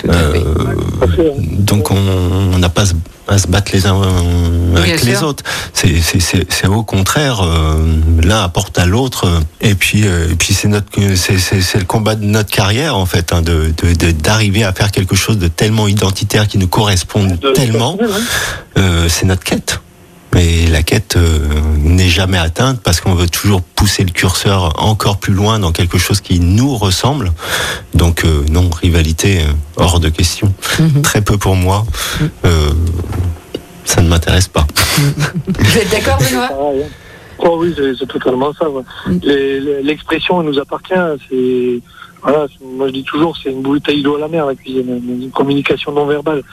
Euh, 0.07 0.43
donc 1.39 1.91
on 1.91 2.57
n'a 2.57 2.69
pas 2.69 2.83
à 3.27 3.37
se- 3.37 3.47
battre 3.47 3.71
les 3.73 3.85
uns 3.87 3.95
euh, 4.01 4.75
avec 4.77 4.95
Bien 5.01 5.11
les 5.11 5.15
sûr. 5.17 5.27
autres. 5.29 5.43
C'est 5.73 6.67
au 6.67 6.83
contraire 6.83 7.41
euh, 7.41 7.75
l'un 8.21 8.43
apporte 8.43 8.77
à 8.79 8.85
l'autre 8.85 9.27
et 9.61 9.75
puis 9.75 10.05
euh, 10.05 10.29
et 10.31 10.35
puis 10.35 10.53
c'est 10.53 10.67
notre 10.67 10.87
c'est 11.15 11.79
le 11.79 11.85
combat 11.85 12.15
de 12.15 12.25
notre 12.25 12.49
carrière 12.51 12.95
en 12.97 13.05
fait 13.05 13.33
hein, 13.33 13.41
de 13.41 13.73
d'arriver 14.11 14.63
à 14.63 14.73
faire 14.73 14.91
quelque 14.91 15.15
chose 15.15 15.37
de 15.37 15.47
tellement 15.47 15.87
identitaire 15.87 16.47
qui 16.47 16.57
nous 16.57 16.67
corresponde 16.67 17.39
tellement. 17.53 17.97
Euh, 18.77 19.07
c'est 19.09 19.25
notre 19.25 19.43
quête. 19.43 19.79
Mais 20.33 20.67
la 20.67 20.81
quête 20.81 21.15
euh, 21.17 21.39
n'est 21.77 22.07
jamais 22.09 22.37
atteinte 22.37 22.79
parce 22.81 23.01
qu'on 23.01 23.15
veut 23.15 23.27
toujours 23.27 23.61
pousser 23.61 24.03
le 24.03 24.11
curseur 24.11 24.81
encore 24.81 25.17
plus 25.17 25.33
loin 25.33 25.59
dans 25.59 25.71
quelque 25.71 25.97
chose 25.97 26.21
qui 26.21 26.39
nous 26.39 26.75
ressemble. 26.77 27.31
Donc 27.93 28.23
euh, 28.23 28.43
non, 28.49 28.69
rivalité 28.69 29.41
euh, 29.41 29.51
hors 29.75 29.99
de 29.99 30.09
question. 30.09 30.53
Très 31.03 31.21
peu 31.21 31.37
pour 31.37 31.55
moi. 31.55 31.85
Euh, 32.45 32.71
ça 33.83 34.01
ne 34.01 34.07
m'intéresse 34.07 34.47
pas. 34.47 34.65
Vous 35.47 35.77
êtes 35.77 35.91
d'accord, 35.91 36.17
Benoît? 36.21 36.47
Pareil, 36.47 36.83
hein. 36.83 36.89
Oh 37.43 37.57
oui, 37.59 37.73
c'est 37.99 38.07
totalement 38.07 38.53
ça. 38.53 38.69
ouais. 38.69 38.83
Les- 39.23 39.81
L'expression 39.83 40.41
elle 40.41 40.47
nous 40.47 40.59
appartient. 40.59 40.93
C'est 41.29 41.79
voilà, 42.21 42.45
moi 42.61 42.87
je 42.87 42.93
dis 42.93 43.03
toujours, 43.03 43.35
c'est 43.35 43.49
une 43.49 43.61
bouteille 43.61 44.03
d'eau 44.03 44.15
à 44.15 44.19
la 44.19 44.27
mer 44.27 44.45
la 44.45 44.55
cuisine, 44.55 45.01
une 45.07 45.31
communication 45.31 45.91
non 45.91 46.05
verbale. 46.05 46.43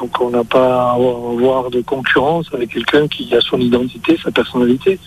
Donc 0.00 0.18
on 0.20 0.30
n'a 0.30 0.44
pas 0.44 0.90
à 0.90 0.94
avoir 0.94 1.70
de 1.70 1.82
concurrence 1.82 2.46
avec 2.54 2.72
quelqu'un 2.72 3.06
qui 3.08 3.34
a 3.34 3.40
son 3.40 3.58
identité, 3.60 4.18
sa 4.22 4.30
personnalité. 4.30 4.98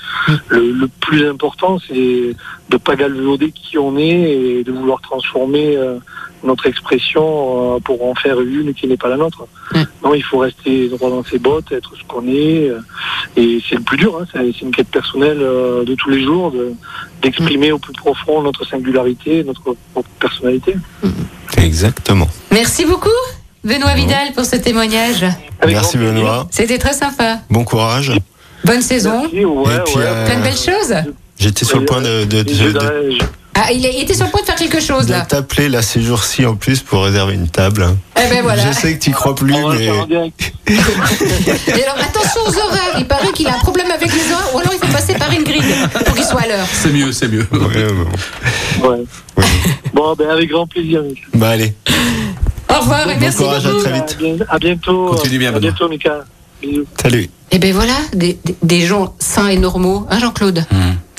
Le, 0.48 0.72
le 0.72 0.88
plus 0.88 1.28
important, 1.28 1.80
c'est 1.80 2.36
de 2.70 2.78
pas 2.78 2.96
galvauder 2.96 3.52
qui 3.52 3.78
on 3.78 3.98
est 3.98 4.32
et 4.32 4.64
de 4.64 4.72
vouloir 4.72 5.02
transformer 5.02 5.76
euh, 5.76 5.98
notre 6.44 6.66
expression 6.68 7.76
euh, 7.76 7.80
pour 7.80 8.04
en 8.08 8.16
faire 8.16 8.40
une 8.42 8.74
qui 8.74 8.88
n'est 8.88 8.98
pas 8.98 9.10
la 9.10 9.18
nôtre. 9.18 9.46
Non, 10.04 10.14
il 10.14 10.24
faut 10.24 10.40
rester 10.40 10.90
droit 10.90 11.10
dans 11.10 11.24
ses 11.24 11.38
bottes, 11.40 11.72
être 11.72 11.92
ce 11.96 12.04
qu'on 12.08 12.28
est. 12.28 12.70
euh, 12.70 12.80
et 13.38 13.60
c'est 13.68 13.76
le 13.76 13.82
plus 13.82 13.98
dur, 13.98 14.18
hein, 14.22 14.26
c'est 14.34 14.62
une 14.62 14.72
quête 14.72 14.88
personnelle 14.90 15.40
euh, 15.42 15.84
de 15.86 15.94
tous 15.96 16.10
les 16.10 16.24
jours, 16.24 16.52
de- 16.52 16.74
d'exprimer 17.22 17.72
au 17.72 17.78
plus 17.78 17.94
profond 17.94 18.42
notre 18.42 18.66
singularité, 18.68 19.44
notre 19.44 19.76
propre 19.94 20.10
personnalité. 20.20 20.76
Exactement. 21.58 22.28
Merci 22.52 22.86
beaucoup, 22.86 23.10
Benoît 23.64 23.94
Vidal, 23.94 24.34
pour 24.34 24.46
ce 24.46 24.56
témoignage. 24.56 25.26
Merci 25.66 25.98
Benoît. 25.98 26.48
C'était 26.52 26.78
très 26.80 26.94
sympa. 26.94 27.40
Bon 27.50 27.64
courage. 27.64 28.12
Bonne 28.66 28.82
saison. 28.82 29.26
Et 29.26 29.30
puis, 29.30 29.46
euh, 29.46 30.26
Plein 30.26 30.38
de 30.38 30.44
belles 30.44 30.54
choses. 30.56 30.94
J'étais 31.40 31.66
sur 31.66 31.80
le 31.80 31.86
point 31.86 32.02
de, 32.02 32.26
de, 32.26 32.44
de- 32.44 32.72
de- 32.72 33.18
Ah, 33.54 33.72
il 33.72 33.86
était 33.86 34.14
sur 34.14 34.26
le 34.26 34.32
point 34.32 34.42
de 34.42 34.46
faire 34.46 34.56
quelque 34.56 34.80
chose, 34.80 35.10
là. 35.10 35.22
t'appeler 35.26 35.68
là 35.70 35.82
ces 35.82 36.02
jours-ci 36.02 36.46
en 36.46 36.56
plus 36.56 36.80
pour 36.80 37.04
réserver 37.04 37.34
une 37.34 37.50
table. 37.50 37.86
Eh 38.18 38.30
ben 38.30 38.42
voilà. 38.44 38.66
Je 38.66 38.72
sais 38.72 38.98
que 38.98 39.04
tu 39.04 39.12
crois 39.12 39.36
plus, 39.36 39.54
mais 39.54 39.86
Et 40.68 41.84
alors, 41.84 41.98
attention 42.00 42.42
aux 42.48 42.58
horaires. 42.58 42.96
Il 42.98 43.06
paraît 43.08 43.32
qu'il 43.34 43.48
a 43.48 43.56
un 43.56 43.60
problème 43.60 43.92
avec 43.92 44.12
les 44.14 44.32
horaires, 44.32 44.56
ou 44.56 44.60
alors 44.60 44.74
il 44.74 44.80
faut 44.80 44.92
passer 44.94 45.16
par 45.16 45.32
une 45.32 45.44
grille 45.44 45.62
pour 46.06 46.16
qu'il 46.16 46.24
soit 46.24 46.42
à 46.42 46.48
l'heure. 46.48 46.68
C'est 46.72 46.92
mieux, 46.92 47.12
c'est 47.12 47.28
mieux. 47.28 47.46
Ouais. 47.52 49.04
Bon, 49.94 50.16
ben 50.16 50.30
avec 50.30 50.50
grand 50.50 50.66
plaisir. 50.68 51.02
Bah 51.34 51.50
allez. 51.50 51.74
Au 52.70 52.80
revoir 52.80 53.10
et 53.10 53.18
merci 53.18 53.40
courage, 53.40 53.66
à 53.66 53.74
très 53.80 53.92
vite. 53.94 54.18
À 54.18 54.24
bien- 54.24 54.46
À 54.50 54.60
bientôt. 54.60 55.08
Continue 55.10 55.40
bien, 55.40 55.54
À 55.54 55.60
bientôt, 55.60 55.90
Mika. 55.90 56.24
Bisous. 56.62 56.86
Salut. 57.02 57.30
Et 57.52 57.60
ben 57.60 57.74
voilà, 57.74 57.96
des, 58.14 58.86
gens 58.86 59.14
sains 59.20 59.48
et 59.50 59.58
normaux, 59.58 60.08
hein, 60.10 60.20
Jean-Claude? 60.20 60.64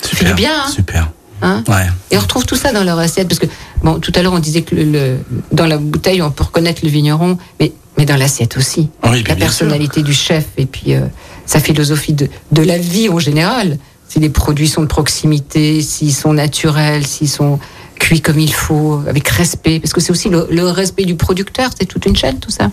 Fait 0.03 0.25
du 0.25 0.35
bien, 0.35 0.51
hein 0.65 0.71
Super. 0.71 1.09
Hein 1.43 1.63
Ouais. 1.69 1.87
Et 2.11 2.17
on 2.17 2.21
retrouve 2.21 2.47
tout 2.47 2.57
ça 2.57 2.73
dans 2.73 2.85
leur 2.85 2.99
assiette, 2.99 3.29
parce 3.29 3.39
que, 3.41 3.47
bon, 3.83 3.99
tout 3.99 4.13
à 4.15 4.23
l'heure 4.23 4.33
on 4.33 4.39
disait 4.39 4.63
que 4.63 4.75
le, 4.75 4.85
le- 4.85 5.19
dans 5.53 5.67
la 5.67 5.77
bouteille 5.77 6.23
on 6.23 6.31
peut 6.31 6.45
reconnaître 6.45 6.81
le 6.85 6.89
vigneron, 6.91 7.37
mais, 7.61 7.73
mais 7.99 8.05
dans 8.07 8.17
l'assiette 8.17 8.57
aussi. 8.57 8.89
Oui, 9.05 9.23
la 9.29 9.35
personnalité 9.37 10.03
du 10.03 10.15
chef 10.15 10.47
et 10.57 10.67
puis 10.67 10.95
euh, 10.95 11.01
sa 11.47 11.59
philosophie 11.61 12.13
de, 12.15 12.29
de 12.53 12.63
la 12.63 12.79
vie 12.79 13.09
en 13.09 13.19
général. 13.19 13.79
Si 14.09 14.21
les 14.21 14.29
produits 14.29 14.69
sont 14.69 14.83
de 14.83 14.87
proximité, 14.87 15.81
s'ils 15.81 16.13
sont 16.15 16.35
naturels, 16.35 17.07
s'ils 17.07 17.31
sont 17.31 17.59
cuits 17.99 18.21
comme 18.21 18.39
il 18.39 18.53
faut, 18.53 19.01
avec 19.09 19.27
respect, 19.29 19.81
parce 19.81 19.93
que 19.95 20.01
c'est 20.03 20.13
aussi 20.13 20.29
le, 20.29 20.47
le 20.51 20.65
respect 20.69 21.05
du 21.07 21.15
producteur, 21.15 21.71
c'est 21.79 21.87
toute 21.87 22.05
une 22.05 22.15
chaîne 22.17 22.39
tout 22.39 22.51
ça. 22.51 22.71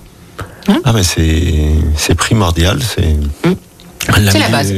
Ah 0.84 0.92
mais 0.94 1.02
c'est 1.04 2.16
primordial, 2.16 2.80
c'est 2.84 3.02
l'âme 3.46 3.56
C'est 4.06 4.40
la 4.40 4.46
du- 4.48 4.52
base. 4.52 4.74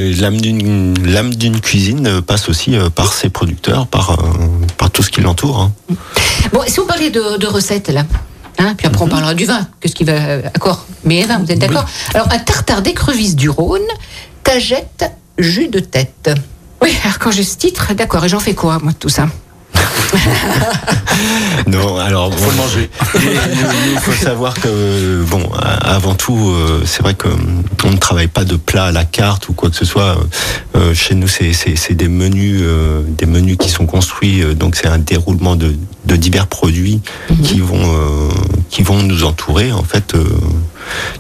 L'âme 1.04 1.34
d'une 1.34 1.62
cuisine 1.62 2.08
euh, 2.08 2.22
passe 2.22 2.50
aussi 2.50 2.76
euh, 2.76 2.90
par 2.90 3.14
ses 3.14 3.30
producteurs, 3.30 3.88
par 3.88 4.12
euh, 4.12 4.16
par 4.78 4.92
tout 4.92 5.04
ce 5.04 5.10
qui 5.10 5.22
l'entoure. 5.22 5.60
hein. 5.60 5.72
Bon, 6.52 6.62
si 6.68 6.80
on 6.80 6.86
parlait 6.86 7.10
de, 7.12 7.38
de 7.38 7.48
recettes 7.48 7.90
là, 7.90 8.04
hein, 8.60 8.74
puis 8.78 8.88
après 8.88 9.04
on 9.04 9.08
parlera 9.08 9.34
du 9.34 9.46
vin, 9.46 9.68
qu'est-ce 9.80 9.96
qui 9.96 10.04
va 10.04 10.14
accord? 10.54 10.86
Mais 11.06 11.24
vin, 11.24 11.40
vous 11.40 11.52
êtes 11.52 11.60
d'accord? 11.60 11.86
Alors 12.14 12.28
un 12.32 12.40
tartare 12.40 12.82
d'écrevisse 12.82 13.36
du 13.36 13.50
Rhône, 13.50 13.82
cagette, 14.44 15.12
jus 15.38 15.68
de 15.70 15.80
tête. 15.80 16.32
Oui, 16.82 16.90
alors 17.04 17.20
quand 17.20 17.32
j'ai 17.32 17.44
ce 17.44 17.58
titre, 17.58 17.94
d'accord, 17.94 18.26
et 18.26 18.30
j'en 18.30 18.40
fais 18.40 18.56
quoi 18.56 18.80
moi 18.82 18.92
de 18.92 18.98
tout 18.98 19.10
ça? 19.10 19.28
Non, 21.68 21.98
alors 21.98 22.34
faut 22.34 22.50
le 22.52 22.58
manger. 22.58 22.90
Il 23.94 24.00
faut 24.00 24.12
savoir 24.12 24.54
que 24.54 25.24
bon, 25.30 25.50
avant 25.82 26.16
tout, 26.16 26.50
euh, 26.50 26.84
c'est 26.86 27.02
vrai 27.02 27.14
que 27.14 27.28
euh, 27.28 27.36
on 27.86 27.92
ne 27.92 27.98
travaille 27.98 28.28
pas 28.28 28.44
de 28.44 28.56
plat 28.56 28.86
à 28.86 28.92
la 28.92 29.06
carte 29.06 29.50
ou 29.50 29.54
quoi 29.54 29.70
que 29.70 29.76
ce 29.76 29.86
soit. 29.86 30.18
Euh, 30.76 30.94
chez 30.94 31.16
nous, 31.16 31.28
c'est 31.28 31.54
c'est 31.54 31.76
c'est 31.76 31.94
des 31.94 32.08
menus, 32.08 32.62
euh, 32.64 33.04
des 33.08 33.26
menus 33.26 33.58
qui 33.58 33.70
sont 33.70 33.86
construits. 33.86 34.44
donc 34.56 34.76
c'est 34.76 34.88
un 34.88 34.98
déroulement 34.98 35.56
de, 35.56 35.76
de 36.06 36.16
divers 36.16 36.48
produits 36.48 37.02
qui 37.44 37.60
vont 37.60 37.82
euh, 37.82 38.30
qui 38.70 38.84
vont 38.84 39.02
nous 39.02 39.24
entourer 39.24 39.72
en 39.72 39.84
fait, 39.84 40.16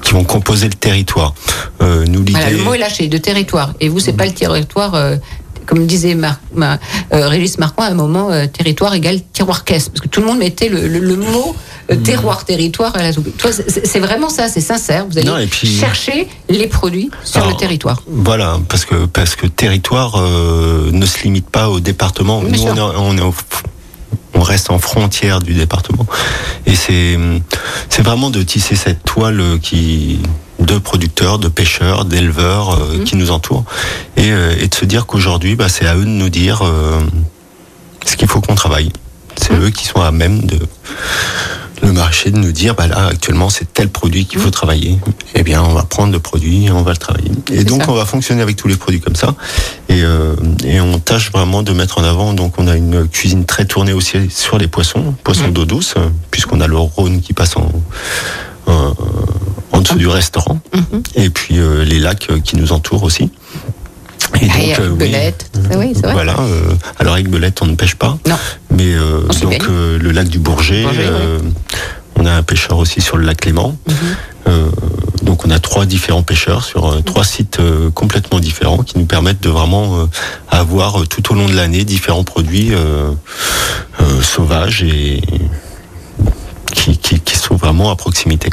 qui 0.01 0.13
vont 0.13 0.23
composer 0.23 0.67
le 0.67 0.73
territoire. 0.73 1.33
Euh, 1.81 2.05
nous 2.07 2.19
l'idée. 2.19 2.31
Voilà, 2.33 2.49
le 2.51 2.57
mot 2.63 2.73
est 2.73 2.77
lâché, 2.77 3.07
de 3.07 3.17
territoire. 3.17 3.73
Et 3.79 3.89
vous, 3.89 3.99
c'est 3.99 4.13
pas 4.13 4.25
le 4.25 4.33
territoire, 4.33 4.95
euh, 4.95 5.17
comme 5.71 5.85
disait 5.87 6.15
Mar 6.15 6.35
Ma- 6.53 6.79
euh, 7.13 7.29
Régis 7.29 7.57
Marquand 7.57 7.83
à 7.83 7.87
un 7.87 7.93
moment, 7.93 8.29
euh, 8.29 8.45
territoire 8.45 8.93
égale 8.93 9.19
tiroir-caisse. 9.31 9.87
Parce 9.87 10.01
que 10.01 10.09
tout 10.09 10.19
le 10.19 10.27
monde 10.27 10.37
mettait 10.39 10.67
le, 10.67 10.85
le- 10.87 10.99
le 10.99 11.15
mot 11.15 11.55
euh, 11.89 11.95
terroir-territoire 11.95 12.93
à 12.97 13.01
la 13.03 13.13
soupe. 13.13 13.35
Toi, 13.37 13.51
c'est- 13.53 13.99
vraiment 13.99 14.27
ça, 14.29 14.49
c'est 14.49 14.59
sincère. 14.59 15.05
Vous 15.09 15.17
allez 15.17 15.27
Non, 15.27 15.37
et 15.37 15.47
puis- 15.47 15.67
chercher 15.69 16.27
les 16.49 16.67
produits 16.67 17.09
sur 17.23 17.47
le 17.47 17.55
territoire. 17.55 18.03
Voilà, 18.05 18.59
parce 18.67 18.83
que 18.83 19.05
parce 19.05 19.35
que 19.35 19.47
territoire 19.47 20.21
ne 20.21 21.05
se 21.05 21.23
limite 21.23 21.49
pas 21.49 21.69
au 21.69 21.79
département. 21.79 22.41
Nous, 22.41 22.53
sûr. 22.55 22.73
on, 22.73 22.75
est- 22.75 22.95
on 22.97 23.17
est 23.17 23.21
au- 23.21 23.33
on 24.33 24.41
reste 24.41 24.71
en 24.71 24.79
frontière 24.79 25.39
du 25.39 25.53
département, 25.53 26.05
et 26.65 26.75
c'est 26.75 27.17
c'est 27.89 28.01
vraiment 28.03 28.29
de 28.29 28.41
tisser 28.43 28.75
cette 28.75 29.03
toile 29.03 29.59
qui 29.61 30.19
de 30.59 30.77
producteurs, 30.77 31.39
de 31.39 31.47
pêcheurs, 31.47 32.05
d'éleveurs 32.05 32.69
euh, 32.75 32.97
Mhm. 32.99 33.03
qui 33.03 33.15
nous 33.15 33.31
entourent, 33.31 33.65
et, 34.15 34.31
euh, 34.31 34.55
et 34.59 34.67
de 34.67 34.75
se 34.75 34.85
dire 34.85 35.05
qu'aujourd'hui, 35.07 35.55
bah, 35.55 35.69
c'est 35.69 35.87
à 35.87 35.95
eux 35.95 36.05
de 36.05 36.09
nous 36.09 36.29
dire 36.29 36.61
euh, 36.63 37.01
ce 38.05 38.15
qu'il 38.15 38.27
faut 38.27 38.41
qu'on 38.41 38.55
travaille. 38.55 38.91
C'est 39.37 39.53
Mhm. 39.53 39.63
eux 39.65 39.69
qui 39.71 39.85
sont 39.85 40.01
à 40.01 40.11
même 40.11 40.41
de 40.41 40.59
le 41.81 41.91
marché 41.93 42.29
de 42.31 42.37
nous 42.37 42.51
dire, 42.51 42.75
bah 42.75 42.87
là, 42.87 43.07
actuellement, 43.07 43.49
c'est 43.49 43.73
tel 43.73 43.89
produit 43.89 44.25
qu'il 44.25 44.39
faut 44.39 44.47
Mmh. 44.49 44.51
travailler. 44.51 44.99
Eh 45.35 45.43
bien, 45.43 45.61
on 45.63 45.73
va 45.73 45.83
prendre 45.83 46.11
le 46.13 46.19
produit 46.19 46.65
et 46.65 46.71
on 46.71 46.83
va 46.83 46.91
le 46.91 46.97
travailler. 46.97 47.31
Et 47.51 47.63
donc, 47.63 47.83
ça. 47.83 47.91
on 47.91 47.95
va 47.95 48.05
fonctionner 48.05 48.41
avec 48.41 48.55
tous 48.55 48.67
les 48.67 48.75
produits 48.77 48.99
comme 49.01 49.15
ça. 49.15 49.35
Et, 49.89 50.03
euh, 50.03 50.35
et 50.63 50.79
on 50.81 50.99
tâche 50.99 51.31
vraiment 51.31 51.63
de 51.63 51.73
mettre 51.73 51.97
en 51.99 52.03
avant. 52.03 52.33
Donc, 52.33 52.59
on 52.59 52.67
a 52.67 52.75
une 52.75 53.07
cuisine 53.07 53.45
très 53.45 53.65
tournée 53.65 53.93
aussi 53.93 54.29
sur 54.29 54.57
les 54.57 54.67
poissons, 54.67 55.15
poissons 55.23 55.47
Mmh. 55.47 55.53
d'eau 55.53 55.65
douce, 55.65 55.95
puisqu'on 56.29 56.61
a 56.61 56.67
le 56.67 56.77
Rhône 56.77 57.21
qui 57.21 57.33
passe 57.33 57.55
en, 57.57 57.71
en, 58.67 58.93
en 59.71 59.81
dessous 59.81 59.95
du 59.95 60.07
restaurant. 60.07 60.59
Mhm. 60.73 61.03
Et 61.15 61.29
puis, 61.29 61.57
euh, 61.57 61.83
les 61.83 61.99
lacs 61.99 62.29
qui 62.43 62.55
nous 62.57 62.71
entourent 62.71 63.03
aussi. 63.03 63.29
Et 64.41 64.47
Ah, 64.49 64.81
a 64.81 64.81
euh, 64.83 64.89
Belette, 64.95 65.49
ça, 65.71 65.77
oui, 65.77 65.91
c'est 65.93 66.01
vrai. 66.03 66.13
Voilà. 66.13 66.35
euh, 66.39 66.73
alors 66.99 67.13
avec 67.13 67.29
Belette, 67.29 67.61
on 67.61 67.65
ne 67.67 67.75
pêche 67.75 67.95
pas. 67.95 68.17
Non. 68.27 68.37
Mais 68.69 68.93
euh, 68.93 69.21
donc 69.41 69.63
euh, 69.69 69.97
le 69.99 70.11
lac 70.11 70.27
du 70.27 70.39
Bourget. 70.39 70.83
Bourget, 70.83 71.05
euh, 71.05 71.39
On 72.17 72.25
a 72.25 72.31
un 72.31 72.43
pêcheur 72.43 72.77
aussi 72.77 73.01
sur 73.01 73.17
le 73.17 73.25
lac 73.25 73.37
Clément. 73.37 73.75
Mhm. 73.87 73.95
Euh, 74.47 74.65
donc 75.23 75.45
on 75.45 75.51
a 75.51 75.59
trois 75.59 75.85
différents 75.85 76.23
pêcheurs 76.23 76.63
sur 76.63 77.03
trois 77.03 77.23
sites 77.23 77.59
euh, 77.59 77.89
complètement 77.91 78.39
différents 78.39 78.79
qui 78.79 78.97
nous 78.97 79.05
permettent 79.05 79.41
de 79.41 79.49
vraiment 79.49 79.99
euh, 79.99 80.05
avoir 80.49 81.07
tout 81.07 81.31
au 81.31 81.35
long 81.35 81.47
de 81.47 81.53
l'année 81.55 81.83
différents 81.85 82.23
produits 82.23 82.73
euh, 82.73 83.11
euh, 84.01 84.21
sauvages 84.21 84.81
et 84.83 85.21
qui, 86.73 86.97
qui, 86.97 87.19
qui 87.19 87.35
sont 87.37 87.55
vraiment 87.55 87.91
à 87.91 87.95
proximité. 87.95 88.49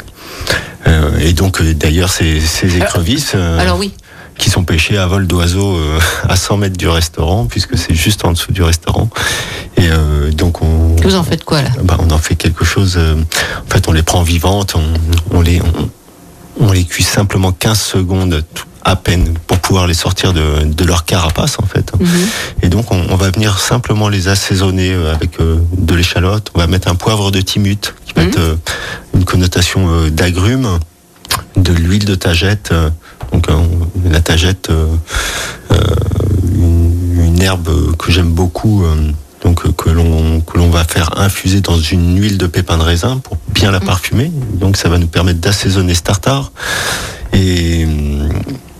Euh, 0.87 1.17
et 1.19 1.33
donc 1.33 1.59
euh, 1.61 1.73
d'ailleurs 1.73 2.09
ces, 2.09 2.39
ces 2.39 2.77
écrevisses 2.77 3.33
euh, 3.35 3.59
Alors 3.59 3.77
oui, 3.79 3.93
qui 4.39 4.49
sont 4.49 4.63
pêchés 4.63 4.97
à 4.97 5.05
vol 5.05 5.27
d'oiseau 5.27 5.75
euh, 5.77 5.99
à 6.29 6.35
100 6.35 6.57
mètres 6.57 6.77
du 6.77 6.87
restaurant, 6.87 7.45
puisque 7.45 7.77
c'est 7.77 7.93
juste 7.93 8.25
en 8.25 8.31
dessous 8.31 8.51
du 8.51 8.63
restaurant. 8.63 9.09
Et 9.77 9.87
euh, 9.91 10.31
donc 10.31 10.63
on, 10.63 10.95
vous 11.03 11.15
en 11.15 11.23
faites 11.23 11.43
quoi 11.43 11.61
là? 11.61 11.69
Bah, 11.83 11.97
on 11.99 12.09
en 12.09 12.17
fait 12.17 12.35
quelque 12.35 12.65
chose. 12.65 12.95
euh, 12.97 13.15
en 13.15 13.69
fait, 13.71 13.87
on 13.87 13.91
les 13.91 14.01
prend 14.03 14.23
vivantes, 14.23 14.73
on, 14.75 15.37
on 15.37 15.41
les 15.41 15.61
on, 15.61 15.89
on 16.67 16.71
les 16.71 16.83
cuit 16.85 17.03
simplement 17.03 17.51
15 17.51 17.79
secondes 17.79 18.43
à 18.83 18.95
peine 18.95 19.33
pour 19.45 19.59
pouvoir 19.59 19.87
les 19.87 19.93
sortir 19.93 20.31
de, 20.33 20.63
de 20.63 20.83
leur 20.85 21.03
carapace 21.05 21.57
en 21.59 21.65
fait. 21.65 21.91
Mhm. 21.99 22.07
Et 22.63 22.69
donc 22.69 22.91
on, 22.91 23.05
on 23.09 23.15
va 23.17 23.29
venir 23.29 23.59
simplement 23.59 24.07
les 24.09 24.29
assaisonner 24.29 24.91
euh, 24.93 25.13
avec 25.13 25.37
de 25.39 25.93
l'échalote. 25.95 26.49
On 26.55 26.59
va 26.59 26.67
mettre 26.67 26.87
un 26.89 26.95
poivre 26.95 27.29
de 27.31 27.41
timut 27.41 27.93
qui 28.05 28.13
va 28.13 28.23
Mhm. 28.23 28.29
être 28.29 28.57
une 29.13 29.25
connotation 29.25 30.07
d'agrumes, 30.09 30.79
de 31.57 31.73
l'huile 31.73 32.05
de 32.05 32.15
tagette. 32.15 32.73
Donc 33.31 33.47
la 34.09 34.21
tagette, 34.21 34.69
euh, 34.69 34.87
euh, 35.71 35.77
une, 36.55 37.23
une 37.25 37.41
herbe 37.41 37.95
que 37.97 38.11
j'aime 38.11 38.31
beaucoup. 38.31 38.83
euh, 38.85 39.11
donc 39.41 39.73
que 39.77 39.89
l'on 39.89 40.41
que 40.41 40.57
l'on 40.57 40.69
va 40.69 40.83
faire 40.83 41.17
infuser 41.17 41.61
dans 41.61 41.79
une 41.79 42.19
huile 42.21 42.37
de 42.37 42.45
pépins 42.45 42.77
de 42.77 42.83
raisin 42.83 43.19
pour 43.19 43.37
bien 43.53 43.71
la 43.71 43.79
parfumer. 43.79 44.29
Donc 44.55 44.75
ça 44.75 44.89
va 44.89 44.97
nous 44.97 45.07
permettre 45.07 45.39
d'assaisonner 45.39 45.93
ce 45.93 46.01
tartare. 46.01 46.51
Et 47.31 47.87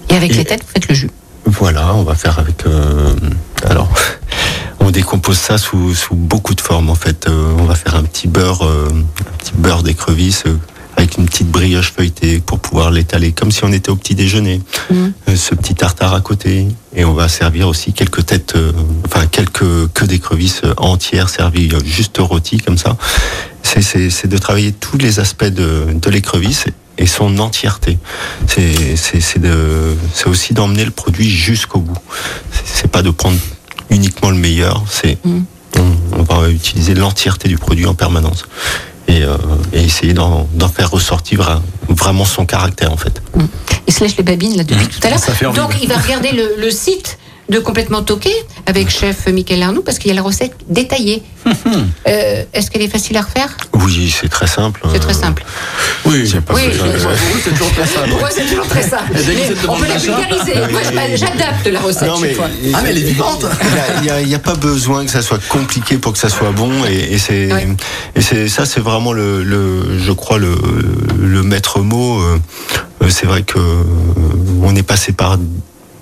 Et 0.09 0.15
avec 0.15 0.31
Et- 0.31 0.33
les 0.33 0.43
têtes, 0.45 0.61
vous 0.63 0.71
faites 0.73 0.89
le 0.89 0.95
jus. 0.95 1.09
voilà, 1.45 1.95
on 1.95 2.03
va 2.03 2.13
faire 2.15 2.39
avec. 2.39 2.65
euh, 2.65 3.13
alors, 3.69 3.89
on 4.81 4.91
décompose 4.91 5.37
ça 5.37 5.57
sous, 5.57 5.93
sous 5.95 6.15
beaucoup 6.15 6.55
de 6.55 6.61
formes. 6.61 6.89
En 6.89 6.95
fait, 6.95 7.27
Euh, 7.29 7.53
on 7.57 7.63
va 7.63 7.75
faire 7.75 7.95
un 7.95 8.03
petit 8.03 8.27
beurre, 8.27 8.65
euh, 8.65 8.89
un 8.91 9.37
petit 9.37 9.53
beurre 9.55 9.81
d'écrevisse 9.83 10.43
avec 10.99 11.17
une 11.17 11.25
petite 11.25 11.49
brioche 11.49 11.91
feuilletée 11.93 12.39
pour 12.41 12.59
pouvoir 12.59 12.91
l'étaler 12.91 13.31
comme 13.31 13.51
si 13.51 13.63
on 13.63 13.71
était 13.71 13.89
au 13.89 13.95
petit 13.95 14.15
déjeuner. 14.15 14.61
Mhm. 14.91 15.13
Euh, 15.29 15.35
ce 15.35 15.55
petit 15.55 15.73
tartare 15.73 16.13
à 16.13 16.21
côté, 16.21 16.67
et 16.95 17.05
on 17.05 17.13
va 17.13 17.29
servir 17.29 17.67
aussi 17.69 17.93
quelques 17.93 18.25
têtes, 18.25 18.53
euh, 18.55 18.71
enfin 19.05 19.25
quelques 19.27 19.87
queues 19.93 20.07
d'écrevisses 20.07 20.61
euh, 20.65 20.73
entières 20.77 21.29
servies 21.29 21.71
juste 21.85 22.17
rôties 22.19 22.57
comme 22.59 22.77
ça. 22.77 22.97
C'est- 23.63 24.27
de 24.27 24.37
travailler 24.37 24.71
tous 24.73 24.97
les 24.97 25.19
aspects 25.19 25.45
de, 25.45 25.85
de 25.93 26.09
l'écrevisse 26.09 26.65
et 26.97 27.05
son 27.07 27.37
entièreté. 27.39 27.97
C'est 28.47 30.27
aussi 30.27 30.53
d'emmener 30.53 30.83
le 30.85 30.91
produit 30.91 31.29
jusqu'au 31.29 31.79
bout. 31.79 31.97
C'est- 32.65 32.87
pas 32.89 33.01
de 33.01 33.11
prendre 33.11 33.37
uniquement 33.89 34.31
le 34.31 34.37
meilleur, 34.37 34.83
c'est 34.89 35.17
on, 35.25 35.95
on 36.17 36.23
va 36.23 36.49
utiliser 36.49 36.93
l'entièreté 36.93 37.47
du 37.47 37.57
produit 37.57 37.85
en 37.85 37.93
permanence 37.93 38.45
et, 39.09 39.23
euh, 39.23 39.35
et 39.73 39.81
essayer 39.83 40.13
d'en 40.13 40.47
faire 40.73 40.91
ressortir 40.91 41.41
vra- 41.41 41.61
vraiment 41.89 42.25
son 42.25 42.45
caractère 42.45 42.91
en 42.93 42.97
fait. 42.97 43.21
Il 43.87 43.93
se 43.93 44.03
lèche 44.03 44.17
les 44.17 44.23
babines 44.23 44.55
là 44.55 44.63
depuis 44.63 44.87
tout 44.87 44.99
à 45.05 45.09
l'heure. 45.09 45.53
Donc 45.53 45.71
il 45.81 45.89
va 45.89 45.97
regarder 45.97 46.31
le, 46.31 46.55
le 46.61 46.69
site 46.71 47.17
de 47.49 47.59
Complètement 47.59 48.03
Toqué 48.03 48.31
avec 48.65 48.89
chef 48.89 49.27
Michael 49.27 49.63
Arnoux 49.63 49.81
parce 49.81 49.97
qu'il 49.99 50.09
y 50.09 50.11
a 50.11 50.15
la 50.15 50.21
recette 50.21 50.53
détaillée. 50.67 51.23
Euh, 52.07 52.43
Est-ce 52.53 52.71
qu'elle 52.71 52.81
est 52.81 52.87
facile 52.87 53.17
à 53.17 53.21
refaire? 53.21 53.55
Oui, 53.73 54.13
c'est 54.19 54.29
très 54.29 54.47
simple. 54.47 54.81
C'est 54.91 54.99
très 54.99 55.11
Euh, 55.15 55.21
simple. 55.21 55.43
Oui, 56.05 56.27
c'est 56.29 56.41
pas 56.41 56.53
Oui, 56.53 56.61
c'est 57.43 57.51
toujours 57.51 57.71
très 57.71 57.85
simple. 57.85 58.09
Pour 58.09 58.19
moi, 58.19 58.29
c'est 58.31 58.45
toujours 58.45 58.67
très 58.67 58.81
simple. 58.81 59.03
Mais 59.13 59.67
on 59.67 59.77
peut 59.77 59.87
la 59.87 59.97
vulgariser. 59.97 60.53
Moi, 60.71 60.81
j'adapte 61.15 61.67
la 61.67 61.79
recette 61.79 62.07
Non, 62.07 62.15
chaque 62.15 62.21
mais 62.23 62.33
fois. 62.33 62.47
Ah, 62.73 62.79
mais 62.83 62.89
elle 62.89 62.97
est 62.97 63.01
vivante 63.01 63.45
Il 64.21 64.27
n'y 64.27 64.35
a, 64.35 64.39
pas 64.39 64.55
besoin 64.55 65.05
que 65.05 65.11
ça 65.11 65.21
soit 65.21 65.41
compliqué 65.47 65.97
pour 65.97 66.13
que 66.13 66.19
ça 66.19 66.29
soit 66.29 66.51
bon 66.51 66.71
et, 66.85 67.13
et 67.13 67.17
c'est 67.19 67.51
Ouais. 67.53 67.67
et 68.15 68.21
c'est 68.21 68.47
ça 68.47 68.65
c'est 68.65 68.79
vraiment 68.81 69.13
le, 69.13 69.43
le 69.43 69.97
je 69.99 70.11
crois 70.11 70.37
le, 70.39 70.55
le 71.19 71.43
maître 71.43 71.79
mot 71.81 72.19
euh, 72.21 72.39
c'est 73.09 73.25
vrai 73.25 73.43
que 73.43 73.59
on 74.63 74.75
est 74.75 74.83
passé 74.83 75.11
par 75.13 75.37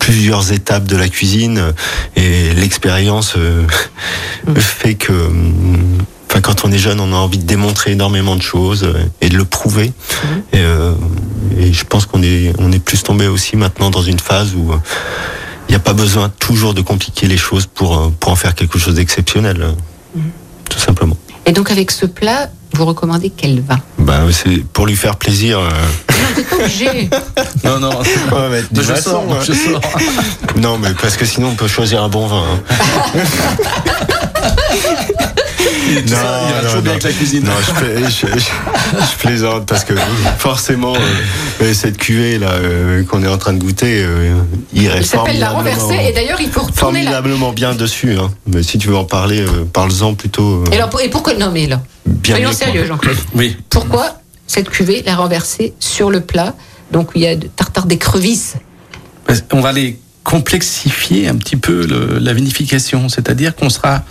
plusieurs 0.07 0.53
étapes 0.53 0.85
de 0.85 0.95
la 0.95 1.09
cuisine 1.09 1.57
euh, 1.57 1.71
et 2.15 2.53
l'expérience 2.53 3.33
euh, 3.35 3.67
fait 4.55 4.95
que 4.95 5.11
euh, 5.11 5.29
Enfin, 6.29 6.41
quand 6.41 6.65
on 6.65 6.71
est 6.73 6.77
jeune, 6.77 6.99
on 6.99 7.13
a 7.13 7.15
envie 7.15 7.37
de 7.37 7.45
démontrer 7.45 7.91
énormément 7.91 8.35
de 8.35 8.41
choses 8.41 8.83
euh, 8.83 8.93
et 9.21 9.29
de 9.29 9.37
le 9.37 9.45
prouver. 9.45 9.93
Et, 10.51 10.59
euh, 10.59 10.93
et 11.57 11.71
je 11.71 11.83
pense 11.85 12.05
qu'on 12.05 12.21
est, 12.21 12.53
on 12.57 12.71
est 12.71 12.79
plus 12.79 13.01
tombé 13.03 13.27
aussi 13.27 13.55
maintenant 13.55 13.89
dans 13.89 14.01
une 14.01 14.19
phase 14.19 14.53
où 14.53 14.73
il 15.67 15.71
n'y 15.71 15.75
a 15.75 15.79
pas 15.79 15.93
besoin 15.93 16.29
toujours 16.29 16.73
de 16.73 16.81
compliquer 16.81 17.27
les 17.27 17.37
choses 17.37 17.65
pour, 17.65 18.11
pour 18.19 18.31
en 18.31 18.35
faire 18.35 18.55
quelque 18.55 18.77
chose 18.77 18.95
d'exceptionnel. 18.95 19.73
Tout 20.69 20.79
simplement. 20.79 21.17
Et 21.45 21.53
donc 21.53 21.71
avec 21.71 21.91
ce 21.91 22.05
plat, 22.05 22.49
vous 22.77 22.85
recommandez 22.85 23.31
quel 23.35 23.59
vin 23.61 23.79
Bah, 23.97 24.19
c'est 24.31 24.63
pour 24.71 24.85
lui 24.85 24.95
faire 24.95 25.15
plaisir. 25.15 25.59
euh, 25.59 25.69
Non, 26.37 26.43
pas 26.43 26.55
obligé. 26.63 27.09
Non, 27.63 27.79
non. 27.79 27.89
on 28.31 28.35
va 28.35 28.49
mettre 28.49 28.71
du 28.71 28.81
je 28.83 28.93
sors, 28.95 29.23
hein. 29.29 29.39
je 29.45 29.53
sors. 29.53 29.81
Non, 30.57 30.77
mais 30.77 30.89
parce 31.01 31.17
que 31.17 31.25
sinon 31.25 31.49
on 31.49 31.55
peut 31.55 31.67
choisir 31.67 32.03
un 32.03 32.09
bon 32.09 32.27
vin. 32.27 32.43
hein. 32.43 33.19
Et 35.97 36.01
tout 36.03 36.09
ça, 36.09 36.41
il 36.47 36.53
va 36.53 36.61
toujours 36.67 36.81
bien 36.81 36.91
avec 36.91 37.03
la 37.03 37.11
cuisine. 37.11 37.43
Non, 37.43 37.51
je, 37.65 37.71
pla- 37.71 38.09
je- 38.09 38.39
je- 38.39 39.11
je 39.11 39.17
plaisante 39.17 39.65
parce 39.67 39.83
que 39.83 39.93
forcément, 40.37 40.93
euh, 40.95 40.99
euh, 41.63 41.73
cette 41.73 41.97
cuvée 41.97 42.37
là 42.39 42.51
euh, 42.51 43.03
qu'on 43.03 43.23
est 43.23 43.27
en 43.27 43.37
train 43.37 43.53
de 43.53 43.59
goûter, 43.59 44.03
euh, 44.03 44.35
il 44.73 44.87
reste 44.89 45.11
s'appelle 45.11 45.39
la 45.39 45.49
renversée. 45.49 45.97
Et 46.09 46.13
d'ailleurs, 46.13 46.39
il 46.41 46.49
faut 46.49 46.61
retourner 46.61 46.77
formidablement 47.03 47.51
bien 47.53 47.73
dessus. 47.73 48.17
Hein. 48.17 48.31
Mais 48.47 48.63
si 48.63 48.77
tu 48.77 48.87
veux 48.89 48.97
en 48.97 49.05
parler, 49.05 49.41
euh, 49.41 49.65
parle-en 49.71 50.13
plutôt. 50.13 50.63
euh, 50.63 50.71
Et, 50.71 50.75
alors, 50.75 51.01
et 51.01 51.09
pourquoi 51.09 51.33
Non, 51.35 51.51
mais 51.51 51.67
là, 51.67 51.81
bien 52.05 52.35
soyons 52.35 52.51
sérieux, 52.53 52.85
Jean-Claude. 52.85 53.17
Oui. 53.35 53.55
Pourquoi 53.69 54.19
cette 54.45 54.69
cuvée 54.69 55.03
la 55.05 55.15
renverser 55.15 55.73
sur 55.79 56.09
le 56.09 56.21
plat 56.21 56.53
Donc, 56.91 57.09
il 57.15 57.21
y 57.21 57.27
a 57.27 57.35
de 57.35 57.47
tartare 57.47 57.85
d'écrevisses. 57.85 58.55
Parce- 59.25 59.43
On 59.51 59.59
va 59.61 59.71
les 59.73 59.99
complexifier 60.23 61.27
un 61.29 61.35
petit 61.35 61.55
peu 61.57 61.85
le- 61.85 62.19
la 62.19 62.33
vinification, 62.33 63.07
c'est-à-dire 63.09 63.55
qu'on 63.55 63.69
sera 63.69 64.03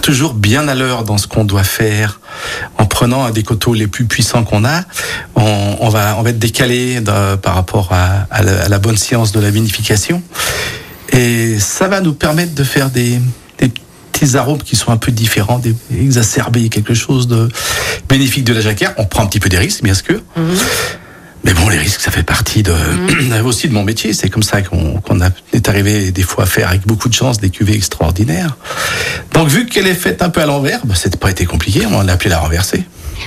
toujours 0.00 0.34
bien 0.34 0.68
à 0.68 0.74
l'heure 0.74 1.04
dans 1.04 1.18
ce 1.18 1.26
qu'on 1.26 1.44
doit 1.44 1.64
faire. 1.64 2.20
En 2.78 2.86
prenant 2.86 3.30
des 3.30 3.42
coteaux 3.42 3.74
les 3.74 3.86
plus 3.86 4.06
puissants 4.06 4.44
qu'on 4.44 4.64
a, 4.64 4.82
on, 5.36 5.88
va 5.88 6.22
être 6.26 6.38
décalé 6.38 7.00
par 7.42 7.54
rapport 7.54 7.92
à, 7.92 8.42
la, 8.42 8.78
bonne 8.78 8.96
science 8.96 9.32
de 9.32 9.40
la 9.40 9.50
vinification, 9.50 10.22
et 11.12 11.58
ça 11.58 11.88
va 11.88 12.00
nous 12.00 12.14
permettre 12.14 12.54
de 12.54 12.64
faire 12.64 12.90
des, 12.90 13.20
petits 14.12 14.36
arômes 14.36 14.62
qui 14.62 14.76
sont 14.76 14.90
un 14.90 14.96
peu 14.96 15.12
différents, 15.12 15.58
des, 15.58 15.74
exacerber 15.92 16.68
quelque 16.68 16.94
chose 16.94 17.26
de 17.26 17.48
bénéfique 18.08 18.44
de 18.44 18.52
la 18.52 18.60
jacquère. 18.60 18.92
On 18.96 19.06
prend 19.06 19.22
un 19.22 19.26
petit 19.26 19.40
peu 19.40 19.48
des 19.48 19.58
risques, 19.58 19.82
bien 19.82 19.94
sûr. 19.94 20.20
Mais 21.44 21.54
bon, 21.54 21.68
les 21.68 21.78
risques, 21.78 22.00
ça 22.00 22.10
fait 22.10 22.22
partie 22.22 22.62
de, 22.62 22.72
aussi 23.44 23.68
de 23.68 23.72
mon 23.72 23.82
métier. 23.84 24.12
C'est 24.12 24.28
comme 24.28 24.42
ça 24.42 24.60
qu'on 24.62 25.20
a- 25.20 25.30
est 25.52 25.68
arrivé 25.68 26.10
des 26.12 26.22
fois 26.22 26.44
à 26.44 26.46
faire 26.46 26.68
avec 26.68 26.86
beaucoup 26.86 27.08
de 27.08 27.14
chance 27.14 27.38
des 27.40 27.50
cuvées 27.50 27.74
extraordinaires. 27.74 28.56
Donc, 29.32 29.48
vu 29.48 29.66
qu'elle 29.66 29.86
est 29.86 29.94
faite 29.94 30.22
un 30.22 30.28
peu 30.30 30.40
à 30.42 30.46
l'envers, 30.46 30.80
bah, 30.84 30.94
c'était 30.96 31.16
pas 31.18 31.30
été 31.30 31.46
compliqué. 31.46 31.86
On 31.86 32.02
l'a 32.02 32.12
appelé 32.12 32.30
la 32.30 32.38
renversée. 32.40 32.84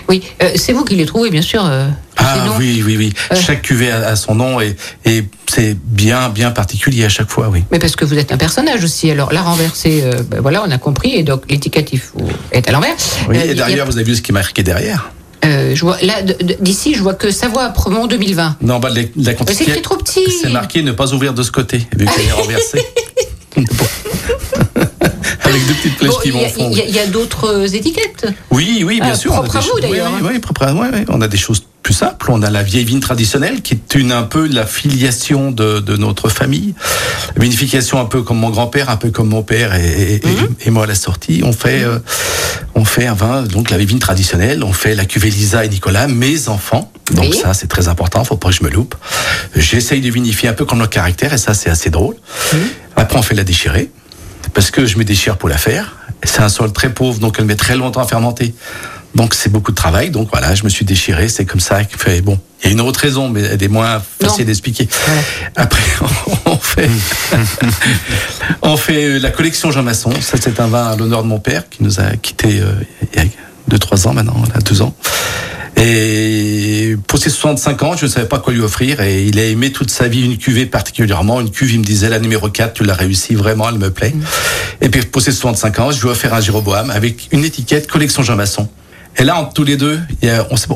Oui, 0.10 0.24
euh, 0.42 0.50
c'est 0.56 0.74
vous 0.74 0.84
qui 0.86 0.96
les 0.96 1.06
trouvez, 1.06 1.30
bien 1.30 1.42
sûr. 1.44 1.64
euh, 1.66 1.88
Ah 2.18 2.56
oui, 2.58 2.82
oui, 2.86 2.98
oui. 2.98 3.14
Euh. 3.32 3.36
Chaque 3.36 3.62
cuvée 3.62 3.92
a, 3.92 4.08
a 4.08 4.16
son 4.16 4.34
nom 4.36 4.60
et, 4.60 4.76
et 5.06 5.24
c'est 5.48 5.78
bien, 5.84 6.30
bien 6.30 6.50
particulier 6.52 7.06
à 7.06 7.10
chaque 7.10 7.30
fois, 7.30 7.50
oui. 7.50 7.64
Mais 7.72 7.78
parce 7.80 7.96
que 7.96 8.04
vous 8.04 8.18
êtes 8.18 8.32
un 8.32 8.38
personnage 8.38 8.84
aussi. 8.84 9.10
Alors, 9.12 9.32
la 9.32 9.42
renversée, 9.44 10.04
ben 10.30 10.42
voilà, 10.42 10.64
on 10.68 10.72
a 10.72 10.78
compris. 10.80 11.14
Et 11.16 11.24
donc, 11.24 11.44
faut- 11.48 12.28
est 12.52 12.68
à 12.68 12.72
l'envers. 12.72 12.96
Oui, 13.30 13.38
et 13.38 13.52
a- 13.52 13.54
derrière, 13.54 13.86
vous 13.86 13.96
avez 13.98 14.04
vu 14.04 14.16
ce 14.16 14.22
qui 14.24 14.32
est 14.32 14.34
marqué 14.34 14.64
derrière 14.64 15.12
euh, 15.46 15.76
je 15.76 15.82
vois, 15.82 15.98
là, 16.02 16.22
d'ici, 16.60 16.94
je 16.96 17.02
vois 17.02 17.14
que 17.14 17.32
Savoie 17.32 17.70
Premont 17.70 18.08
2020. 18.08 18.58
Non, 18.62 18.80
de 18.80 18.88
la, 18.88 19.02
c'est 19.32 19.36
quantité. 19.36 19.64
écrit 19.64 19.82
trop 19.82 19.98
petit. 19.98 20.26
C'est 20.42 20.50
marqué 20.50 20.82
ne 20.84 20.92
pas 20.92 21.14
ouvrir 21.14 21.34
de 21.34 21.44
ce 21.44 21.52
côté, 21.52 21.80
vu 21.96 22.06
qu'elle 22.06 22.26
est 22.26 22.32
renversée. 22.42 22.86
Bon. 23.58 23.64
avec 25.54 25.68
deux 25.68 25.74
petites 25.74 25.98
flèches 25.98 26.12
Bon, 26.12 26.18
qui 26.22 26.28
Il 26.30 26.36
y 26.36 26.38
vont 26.38 26.46
a- 26.46 26.50
fondre. 26.50 26.78
il 26.88 26.96
y, 26.96 27.00
a- 27.00 27.08
d'autres 27.08 27.76
étiquettes. 27.76 28.28
Oui, 28.52 28.84
oui, 28.86 29.00
bien 29.00 29.12
Ah, 29.14 29.18
sûr. 29.18 29.32
propre 29.34 29.56
à 29.56 29.60
vous, 29.60 29.80
d'ailleurs, 29.80 30.12
Oui, 30.12 30.20
hein. 30.24 30.30
oui, 30.34 30.40
propre 30.40 30.64
à- 30.64 30.74
ouais, 30.74 30.90
ouais. 30.90 31.06
On 31.10 31.22
a 31.22 31.28
des 31.28 31.38
choses 31.38 31.64
plus 31.84 31.94
simples. 31.94 32.28
On 32.32 32.42
a 32.42 32.50
la 32.50 32.64
vieille 32.64 32.86
vigne 32.86 33.02
traditionnelle, 33.02 33.62
qui 33.62 33.74
est 33.74 33.96
une 33.96 34.12
un 34.14 34.24
peu 34.24 34.48
la 34.48 34.66
filiation 34.66 35.52
de, 35.52 35.80
de 35.80 35.98
notre 35.98 36.30
famille. 36.30 36.74
Vinification 37.38 38.00
un 38.00 38.06
peu 38.06 38.22
comme 38.24 38.38
mon 38.40 38.50
grand-père, 38.50 38.90
un 38.90 38.96
peu 38.98 39.12
comme 39.12 39.28
mon 39.30 39.44
père 39.44 39.76
et, 39.76 40.22
Mhm. 40.24 40.56
et 40.66 40.70
moi 40.70 40.86
à 40.86 40.88
la 40.88 40.96
sortie. 40.96 41.42
On 41.44 41.52
fait, 41.52 41.84
euh, 41.84 42.00
on 42.76 42.86
fait 42.86 43.06
un 43.06 43.14
vin, 43.14 43.44
donc 43.44 43.70
la 43.70 43.78
vieille 43.78 43.88
vigne 43.90 44.00
traditionnelle. 44.00 44.64
On 44.64 44.72
fait 44.74 44.96
la 44.96 45.06
cuvée 45.06 45.30
Lisa 45.30 45.66
et 45.66 45.70
Nicolas, 45.70 46.08
mes 46.08 46.48
enfants. 46.48 46.90
Donc 47.12 47.26
Oui. 47.32 47.38
ça, 47.42 47.54
c'est 47.54 47.68
très 47.68 47.90
important. 47.90 48.24
Faut 48.24 48.38
pas 48.38 48.50
que 48.50 48.56
je 48.56 48.64
me 48.64 48.70
loupe. 48.70 48.96
J'essaye 49.56 50.00
de 50.00 50.10
vinifier 50.10 50.48
un 50.50 50.54
peu 50.54 50.64
comme 50.66 50.80
leur 50.80 50.90
caractère, 50.90 51.34
et 51.34 51.38
ça, 51.38 51.54
c'est 51.54 51.70
assez 51.70 51.90
drôle. 51.90 52.16
Après, 52.96 53.18
on 53.20 53.22
fait 53.24 53.36
la 53.36 53.44
déchirée 53.44 53.90
parce 54.54 54.72
que 54.72 54.86
je 54.86 54.98
me 54.98 55.04
déchire 55.04 55.38
pour 55.38 55.50
la 55.50 55.58
faire. 55.58 55.96
C'est 56.24 56.42
un 56.42 56.50
sol 56.50 56.72
très 56.72 56.90
pauvre, 56.90 57.20
donc 57.20 57.36
elle 57.40 57.46
met 57.46 57.56
très 57.56 57.76
longtemps 57.76 58.02
à 58.02 58.08
fermenter. 58.08 58.54
Donc 59.16 59.34
c'est 59.34 59.52
beaucoup 59.52 59.72
de 59.72 59.76
travail. 59.76 60.10
Donc 60.10 60.30
voilà, 60.32 60.56
je 60.56 60.64
me 60.64 60.70
suis 60.70 60.86
déchiré. 60.86 61.30
C'est 61.30 61.46
comme 61.46 61.60
ça 61.60 61.82
fait. 61.84 62.22
Bon, 62.22 62.40
il 62.62 62.68
y 62.68 62.70
a 62.70 62.72
une 62.72 62.82
autre 62.82 63.00
raison, 63.00 63.30
mais 63.30 63.42
elle 63.42 63.62
est 63.62 63.68
moins 63.68 64.02
facile 64.22 64.46
d'expliquer. 64.46 64.88
Après, 65.56 65.84
on 66.46 66.58
fait, 66.58 66.90
on 68.62 68.78
fait 68.78 69.04
euh, 69.06 69.20
la 69.20 69.32
collection 69.32 69.72
Jean 69.72 69.84
Masson. 69.84 70.12
Ça, 70.22 70.38
c'est 70.40 70.60
un 70.60 70.68
vin 70.68 70.88
à 70.88 70.96
l'honneur 70.96 71.24
de 71.24 71.28
mon 71.28 71.40
père 71.40 71.70
qui 71.70 71.84
nous 71.84 72.00
a 72.00 72.16
quitté 72.16 72.60
euh, 72.60 72.74
il 73.14 73.24
y 73.24 73.26
a 73.26 73.30
deux 73.68 73.80
trois 73.80 74.08
ans 74.08 74.14
maintenant, 74.14 74.42
là, 74.54 74.60
deux 74.62 74.82
ans. 74.82 74.96
Et 75.78 76.96
pour 77.08 77.20
ses 77.20 77.30
65 77.30 77.84
ans, 77.84 77.98
je 77.98 78.06
ne 78.06 78.10
savais 78.10 78.28
pas 78.28 78.40
quoi 78.40 78.54
lui 78.54 78.62
offrir 78.62 79.02
et 79.02 79.24
il 79.24 79.40
a 79.40 79.46
aimé 79.46 79.72
toute 79.72 79.90
sa 79.90 80.08
vie 80.08 80.24
une 80.24 80.38
cuvée 80.38 80.66
particulièrement. 80.66 81.42
Une 81.42 81.52
cuve, 81.52 81.72
il 81.72 81.80
me 81.80 81.84
disait 81.84 82.10
la 82.10 82.20
numéro 82.20 82.50
4, 82.50 82.74
tu 82.74 82.84
l'as 82.84 82.94
réussi, 82.94 83.36
vraiment, 83.36 83.68
elle 83.70 83.80
me 83.80 83.90
plaît. 83.90 84.14
Et 84.82 84.90
puis 84.90 85.02
pour 85.02 85.22
ses 85.22 85.32
65 85.32 85.80
ans, 85.80 85.92
je 85.92 86.02
lui 86.02 86.08
ai 86.08 86.12
offert 86.12 86.34
un 86.34 86.42
Jéroboam 86.42 86.90
avec 86.92 87.28
une 87.32 87.44
étiquette 87.44 87.90
collection 87.90 88.24
Jean 88.24 88.36
Masson. 88.36 88.68
Et 89.18 89.24
là, 89.24 89.38
entre 89.38 89.54
tous 89.54 89.64
les 89.64 89.78
deux, 89.78 90.00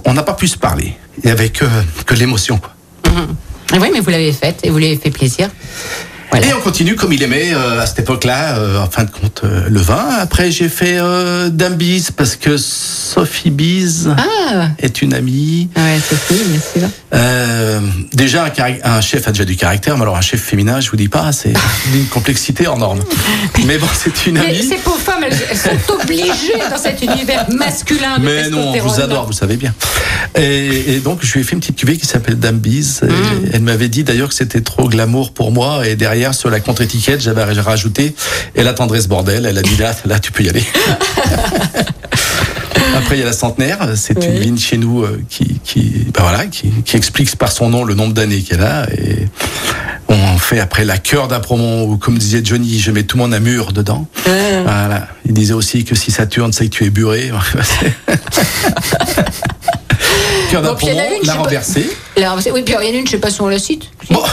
on 0.06 0.14
n'a 0.14 0.24
pas 0.24 0.34
pu 0.34 0.48
se 0.48 0.58
parler. 0.58 0.94
Il 1.24 1.30
y 1.30 1.32
avait 1.32 1.50
que, 1.50 1.66
que 2.06 2.14
l'émotion. 2.14 2.60
Ah 3.06 3.78
Oui, 3.82 3.90
mais 3.92 4.00
vous 4.00 4.10
l'avez 4.10 4.32
faite 4.32 4.60
et 4.64 4.70
vous 4.70 4.78
l'avez 4.78 4.98
fait 4.98 5.10
plaisir. 5.10 5.50
Et 6.36 6.54
on 6.54 6.60
continue 6.62 6.96
comme 6.96 7.14
il 7.14 7.24
aimait 7.24 7.54
euh, 7.54 7.82
à 7.82 7.86
cette 7.88 8.00
époque-là, 8.00 8.58
euh, 8.58 8.80
en 8.80 8.90
fin 8.90 9.06
de 9.06 9.10
compte, 9.10 9.42
euh, 9.44 9.64
le 9.70 9.80
vin. 9.80 10.06
Après, 10.20 10.52
j'ai 10.52 10.70
fait 10.70 10.98
euh, 11.00 11.50
Dame 11.50 11.76
Bise 11.76 12.12
parce 12.12 12.36
que 12.36 12.58
Sophie 12.58 13.50
Bise 13.50 14.10
Ah, 14.18 14.70
est 14.78 15.02
une 15.02 15.14
amie. 15.14 15.70
ouais, 15.76 15.98
Sophie, 16.08 16.44
bien 16.46 16.60
sûr. 16.60 17.82
Déjà, 18.14 18.54
un, 18.84 19.02
chef 19.02 19.28
a 19.28 19.32
déjà 19.32 19.46
du 19.46 19.56
caractère, 19.56 19.96
mais 19.96 20.04
alors 20.04 20.18
un 20.18 20.22
chef 20.22 20.42
féminin, 20.42 20.80
je 20.80 20.90
vous 20.92 20.98
dis 20.98 21.08
pas, 21.08 21.32
c'est 21.32 21.54
d'une 21.94 22.06
complexité 22.06 22.68
hors 22.68 22.78
norme. 22.78 23.00
Mais 23.66 23.78
bon, 23.78 23.88
c'est 23.94 24.28
une 24.28 24.36
Mais 24.36 24.48
amie. 24.48 24.64
ces 24.64 24.76
pauvres 24.78 25.00
femmes, 25.00 25.24
elles, 25.26 25.38
elles 25.50 25.58
sont 25.58 25.94
obligées 26.04 26.60
dans 26.70 26.78
cet 26.78 27.02
univers 27.02 27.48
masculin 27.52 28.20
de 28.20 28.26
Mais 28.26 28.50
non, 28.50 28.74
on 28.76 28.80
vous 28.80 29.00
adore, 29.00 29.26
vous 29.26 29.34
savez 29.34 29.56
bien. 29.56 29.74
Et, 30.36 30.96
et 30.96 31.00
donc, 31.00 31.20
je 31.22 31.34
lui 31.34 31.42
ai 31.42 31.44
fait 31.44 31.54
une 31.54 31.62
petite 31.62 31.78
cuvée 31.78 31.98
qui 31.98 32.06
s'appelle 32.06 32.38
Dame 32.38 32.60
Bise. 32.60 33.02
Mm. 33.04 33.50
Elle 33.54 33.62
m'avait 33.62 33.90
dit 33.90 34.04
d'ailleurs 34.04 34.30
que 34.30 34.36
c'était 34.36 34.62
trop 34.62 34.88
glamour 34.90 35.32
pour 35.32 35.52
moi. 35.52 35.88
Et 35.88 35.96
derrière, 35.96 36.17
sur 36.32 36.50
la 36.50 36.60
contre-étiquette, 36.60 37.22
j'avais 37.22 37.44
rajouté 37.44 38.16
Et 38.56 38.64
la 38.64 38.74
tendresse 38.74 39.08
bordel. 39.08 39.46
Elle 39.46 39.58
a 39.58 39.62
dit 39.62 39.78
là, 39.78 39.94
là, 40.06 40.20
tu 40.20 40.32
peux 40.32 40.44
y 40.44 40.50
aller. 40.50 40.64
Après, 42.96 43.16
il 43.18 43.20
y 43.20 43.24
a 43.24 43.26
la 43.26 43.34
centenaire. 43.34 43.90
C'est 43.96 44.24
une 44.24 44.40
vigne 44.40 44.58
chez 44.58 44.78
nous 44.78 45.04
euh, 45.04 45.22
qui, 45.30 45.60
qui, 45.64 46.08
ben 46.14 46.22
voilà, 46.22 46.48
qui, 46.48 46.70
qui 46.84 46.98
explique 46.98 47.36
par 47.36 47.52
son 47.52 47.70
nom 47.70 47.84
le 47.84 47.94
nombre 47.94 48.14
d'années 48.14 48.42
qu'elle 48.42 48.64
a. 48.64 48.88
Et 48.92 49.28
on 50.08 50.38
fait 50.38 50.60
après 50.60 50.86
la 50.86 50.98
cœur 50.98 51.28
d'Apromont, 51.28 51.84
où, 51.84 51.98
comme 51.98 52.18
disait 52.18 52.42
Johnny, 52.44 52.80
je 52.80 52.92
mets 52.92 53.04
tout 53.04 53.18
mon 53.18 53.32
amour 53.32 53.72
dedans. 53.72 54.08
Voilà. 54.26 55.10
Il 55.26 55.34
disait 55.34 55.54
aussi 55.54 55.84
que 55.84 55.96
si 55.96 56.12
ça 56.12 56.26
tourne, 56.26 56.54
c'est 56.54 56.66
que 56.66 56.76
tu 56.76 56.86
es 56.86 56.90
buré. 56.90 57.32
Bon, 60.54 60.76
puis 60.76 60.88
il 60.88 60.94
y 60.94 60.96
en 60.96 61.00
a 61.00 61.04
d'Apromont, 61.04 61.18
une, 61.18 61.22
je 61.22 61.28
la 61.28 61.34
sais 61.34 61.38
pas- 61.38 61.44
renversée. 61.44 61.90
La 62.18 62.30
renversée. 62.30 62.52
Oui, 62.52 62.64
puis 62.64 62.74
il 62.74 62.76
y 62.76 62.92
en 62.92 62.94
a 62.96 63.00
une, 63.00 63.06
je 63.06 63.12
sais 63.12 63.18
pas 63.20 63.30
si 63.30 63.42
on 63.42 63.48
la 63.50 63.60
cite. 63.60 63.84
Bon, 64.10 64.24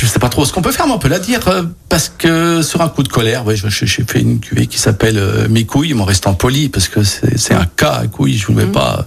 je 0.00 0.06
sais 0.06 0.18
pas 0.18 0.28
trop 0.28 0.44
ce 0.44 0.52
qu'on 0.52 0.62
peut 0.62 0.72
faire, 0.72 0.86
mais 0.86 0.92
on 0.92 0.98
peut 0.98 1.08
la 1.08 1.18
dire 1.18 1.46
euh, 1.48 1.62
parce 1.88 2.10
que 2.16 2.62
sur 2.62 2.80
un 2.82 2.88
coup 2.88 3.02
de 3.02 3.08
colère, 3.08 3.44
ouais, 3.46 3.54
j'ai 3.56 3.86
fait 4.04 4.20
une 4.20 4.40
cuvée 4.40 4.66
qui 4.66 4.78
s'appelle 4.78 5.18
euh, 5.18 5.48
Mes 5.48 5.64
couilles, 5.64 5.94
mais 5.94 6.02
en 6.02 6.04
restant 6.04 6.34
poli 6.34 6.68
parce 6.68 6.88
que 6.88 7.00
c'est 7.02 7.54
un 7.54 7.66
cas 7.76 8.00
à 8.02 8.06
couilles, 8.06 8.38
je 8.38 8.46
vous 8.46 8.54
le 8.54 8.66
mets 8.66 8.72
pas. 8.72 9.04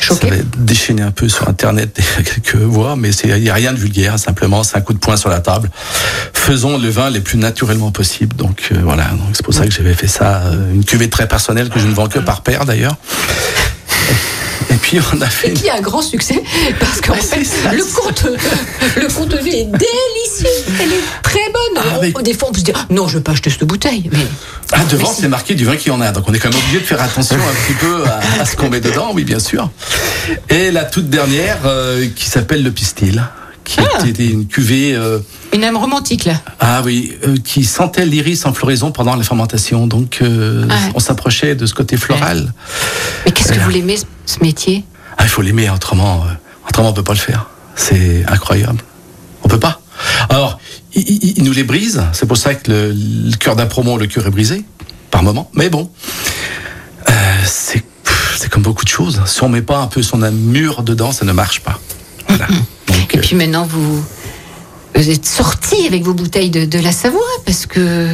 Ça 0.00 0.14
va 0.14 0.36
déchaîner 0.58 1.02
un 1.02 1.10
peu 1.10 1.28
sur 1.28 1.48
internet 1.48 1.98
quelques 2.24 2.54
voix, 2.54 2.94
mais 2.94 3.10
il 3.10 3.34
n'y 3.42 3.50
a 3.50 3.54
rien 3.54 3.72
de 3.72 3.78
vulgaire, 3.78 4.16
simplement 4.18 4.62
c'est 4.62 4.76
un 4.76 4.80
coup 4.80 4.92
de 4.94 4.98
poing 4.98 5.16
sur 5.16 5.28
la 5.28 5.40
table. 5.40 5.70
Faisons 6.32 6.78
le 6.78 6.88
vin 6.88 7.10
les 7.10 7.20
plus 7.20 7.36
naturellement 7.36 7.90
possible. 7.90 8.36
Donc 8.36 8.68
euh, 8.70 8.76
voilà, 8.84 9.08
c'est 9.32 9.44
pour 9.44 9.52
ça 9.54 9.66
que 9.66 9.72
j'avais 9.72 9.94
fait 9.94 10.06
ça, 10.06 10.42
une 10.72 10.84
cuvée 10.84 11.10
très 11.10 11.26
personnelle 11.26 11.68
que 11.68 11.80
je 11.80 11.86
ne 11.86 11.92
vends 11.94 12.06
que 12.08 12.20
par 12.20 12.42
paire 12.42 12.64
d'ailleurs. 12.64 12.94
Et 14.70 14.74
puis 14.74 14.98
on 15.14 15.20
a 15.22 15.26
fait 15.26 15.48
Et 15.50 15.54
qui 15.54 15.68
a 15.70 15.76
un 15.76 15.80
grand 15.80 16.02
succès 16.02 16.42
parce 16.78 17.00
qu'en 17.00 17.14
fait, 17.14 17.40
le, 17.72 17.84
contenu, 17.84 18.36
le 18.96 19.08
contenu 19.08 19.48
est 19.48 19.64
délicieux. 19.64 20.74
Elle 20.80 20.92
est 20.92 21.22
très 21.22 21.40
bonne. 21.52 22.12
On- 22.16 22.20
Des 22.22 22.34
fois, 22.34 22.48
on 22.48 22.52
peut 22.52 22.58
se 22.60 22.64
dire 22.64 22.86
non, 22.90 23.08
je 23.08 23.18
vais 23.18 23.22
pas 23.22 23.32
acheter 23.32 23.50
cette 23.50 23.64
bouteille. 23.64 24.08
Mais 24.12 24.26
Ah, 24.72 24.84
devant, 24.90 25.12
c'est 25.12 25.28
marqué 25.28 25.54
du 25.54 25.64
vin 25.64 25.76
qui 25.76 25.90
en 25.90 26.00
a. 26.00 26.10
Donc, 26.12 26.24
on 26.28 26.34
est 26.34 26.38
quand 26.38 26.50
même 26.50 26.58
obligé 26.58 26.80
de 26.80 26.84
faire 26.84 27.00
attention 27.02 27.36
un 27.36 27.66
petit 27.66 27.74
peu 27.78 28.04
à, 28.06 28.42
à 28.42 28.44
ce 28.44 28.56
qu'on 28.56 28.68
met 28.68 28.80
dedans, 28.80 29.12
oui, 29.14 29.24
bien 29.24 29.38
sûr. 29.38 29.70
Et 30.50 30.70
la 30.70 30.84
toute 30.84 31.08
dernière, 31.08 31.58
euh, 31.64 32.06
qui 32.14 32.26
s'appelle 32.28 32.62
le 32.62 32.70
Pistil, 32.70 33.22
qui 34.00 34.08
était 34.08 34.26
une 34.26 34.46
cuvée, 34.46 34.94
euh, 34.94 35.18
une 35.52 35.62
âme 35.64 35.76
romantique 35.76 36.24
là. 36.24 36.34
ah 36.60 36.80
oui, 36.84 37.12
euh, 37.26 37.36
qui 37.44 37.64
sentait 37.64 38.06
l'iris 38.06 38.44
en 38.46 38.52
floraison 38.52 38.90
pendant 38.92 39.14
la 39.14 39.22
fermentation. 39.22 39.86
Donc, 39.86 40.18
euh, 40.22 40.66
Ah. 40.70 40.74
on 40.94 40.98
s'approchait 41.00 41.54
de 41.54 41.66
ce 41.66 41.74
côté 41.74 41.96
floral. 41.96 42.52
Mais 43.26 43.32
qu'est-ce 43.32 43.52
que 43.52 43.58
vous 43.60 43.70
l'aimez 43.70 43.96
ce, 44.26 44.38
métier? 44.42 44.84
Ah, 45.18 45.24
il 45.24 45.28
faut 45.28 45.42
l'aimer, 45.42 45.68
autrement, 45.70 46.24
autrement 46.68 46.90
on 46.90 46.92
peut 46.92 47.02
pas 47.04 47.12
le 47.14 47.18
faire. 47.18 47.46
C'est 47.76 48.24
incroyable. 48.26 48.82
On 49.42 49.48
peut 49.48 49.60
pas. 49.60 49.80
Alors, 50.30 50.58
il, 50.94 51.02
il- 51.08 51.38
il 51.38 51.44
nous 51.44 51.52
les 51.52 51.64
brise. 51.64 52.02
C'est 52.12 52.26
pour 52.26 52.36
ça 52.36 52.54
que 52.54 52.70
le, 52.70 52.92
le 52.92 53.36
cœur 53.36 53.56
d'un 53.56 53.66
promo, 53.66 53.98
le 53.98 54.06
cœur 54.06 54.26
est 54.26 54.30
brisé, 54.30 54.64
par 55.10 55.22
moment. 55.22 55.50
Mais 55.54 55.68
bon, 55.70 55.90
c'est 57.44 57.84
c'est 58.36 58.48
comme 58.48 58.62
beaucoup 58.62 58.84
de 58.84 58.88
choses. 58.90 59.20
Si 59.26 59.42
on 59.42 59.48
met 59.48 59.62
pas 59.62 59.78
un 59.78 59.88
peu 59.88 60.02
son 60.02 60.22
amour 60.22 60.82
dedans, 60.84 61.10
ça 61.12 61.24
ne 61.24 61.32
marche 61.32 61.60
pas. 61.60 61.80
Voilà. 62.28 62.46
Donc, 62.88 63.14
Et 63.14 63.18
puis 63.18 63.36
maintenant, 63.36 63.66
vous, 63.66 64.02
vous 64.94 65.10
êtes 65.10 65.26
sorti 65.26 65.86
avec 65.86 66.02
vos 66.02 66.14
bouteilles 66.14 66.50
de, 66.50 66.64
de 66.64 66.78
la 66.78 66.92
Savoie 66.92 67.20
parce 67.44 67.66
que 67.66 68.08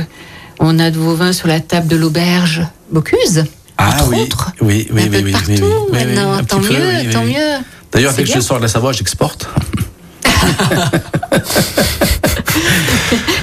on 0.60 0.78
a 0.78 0.90
de 0.90 0.98
vos 0.98 1.14
vins 1.14 1.32
sur 1.32 1.48
la 1.48 1.60
table 1.60 1.88
de 1.88 1.96
l'auberge 1.96 2.62
Bocuse. 2.90 3.44
ah 3.78 3.88
entre 3.94 4.08
oui, 4.10 4.20
autres. 4.22 4.52
oui, 4.60 4.88
oui, 4.92 5.02
un 5.02 5.04
oui, 5.04 5.10
peu 5.10 5.24
oui, 5.24 5.32
partout 5.32 5.52
oui, 5.52 5.92
maintenant. 5.92 6.44
tant 6.44 6.60
peu, 6.60 6.72
mieux, 6.72 7.10
tant 7.12 7.24
mieux. 7.24 7.58
D'ailleurs, 7.92 8.12
dès 8.12 8.24
que 8.24 8.32
je 8.32 8.40
sors 8.40 8.58
de 8.58 8.62
la 8.62 8.68
Savoie, 8.68 8.92
j'exporte. 8.92 9.48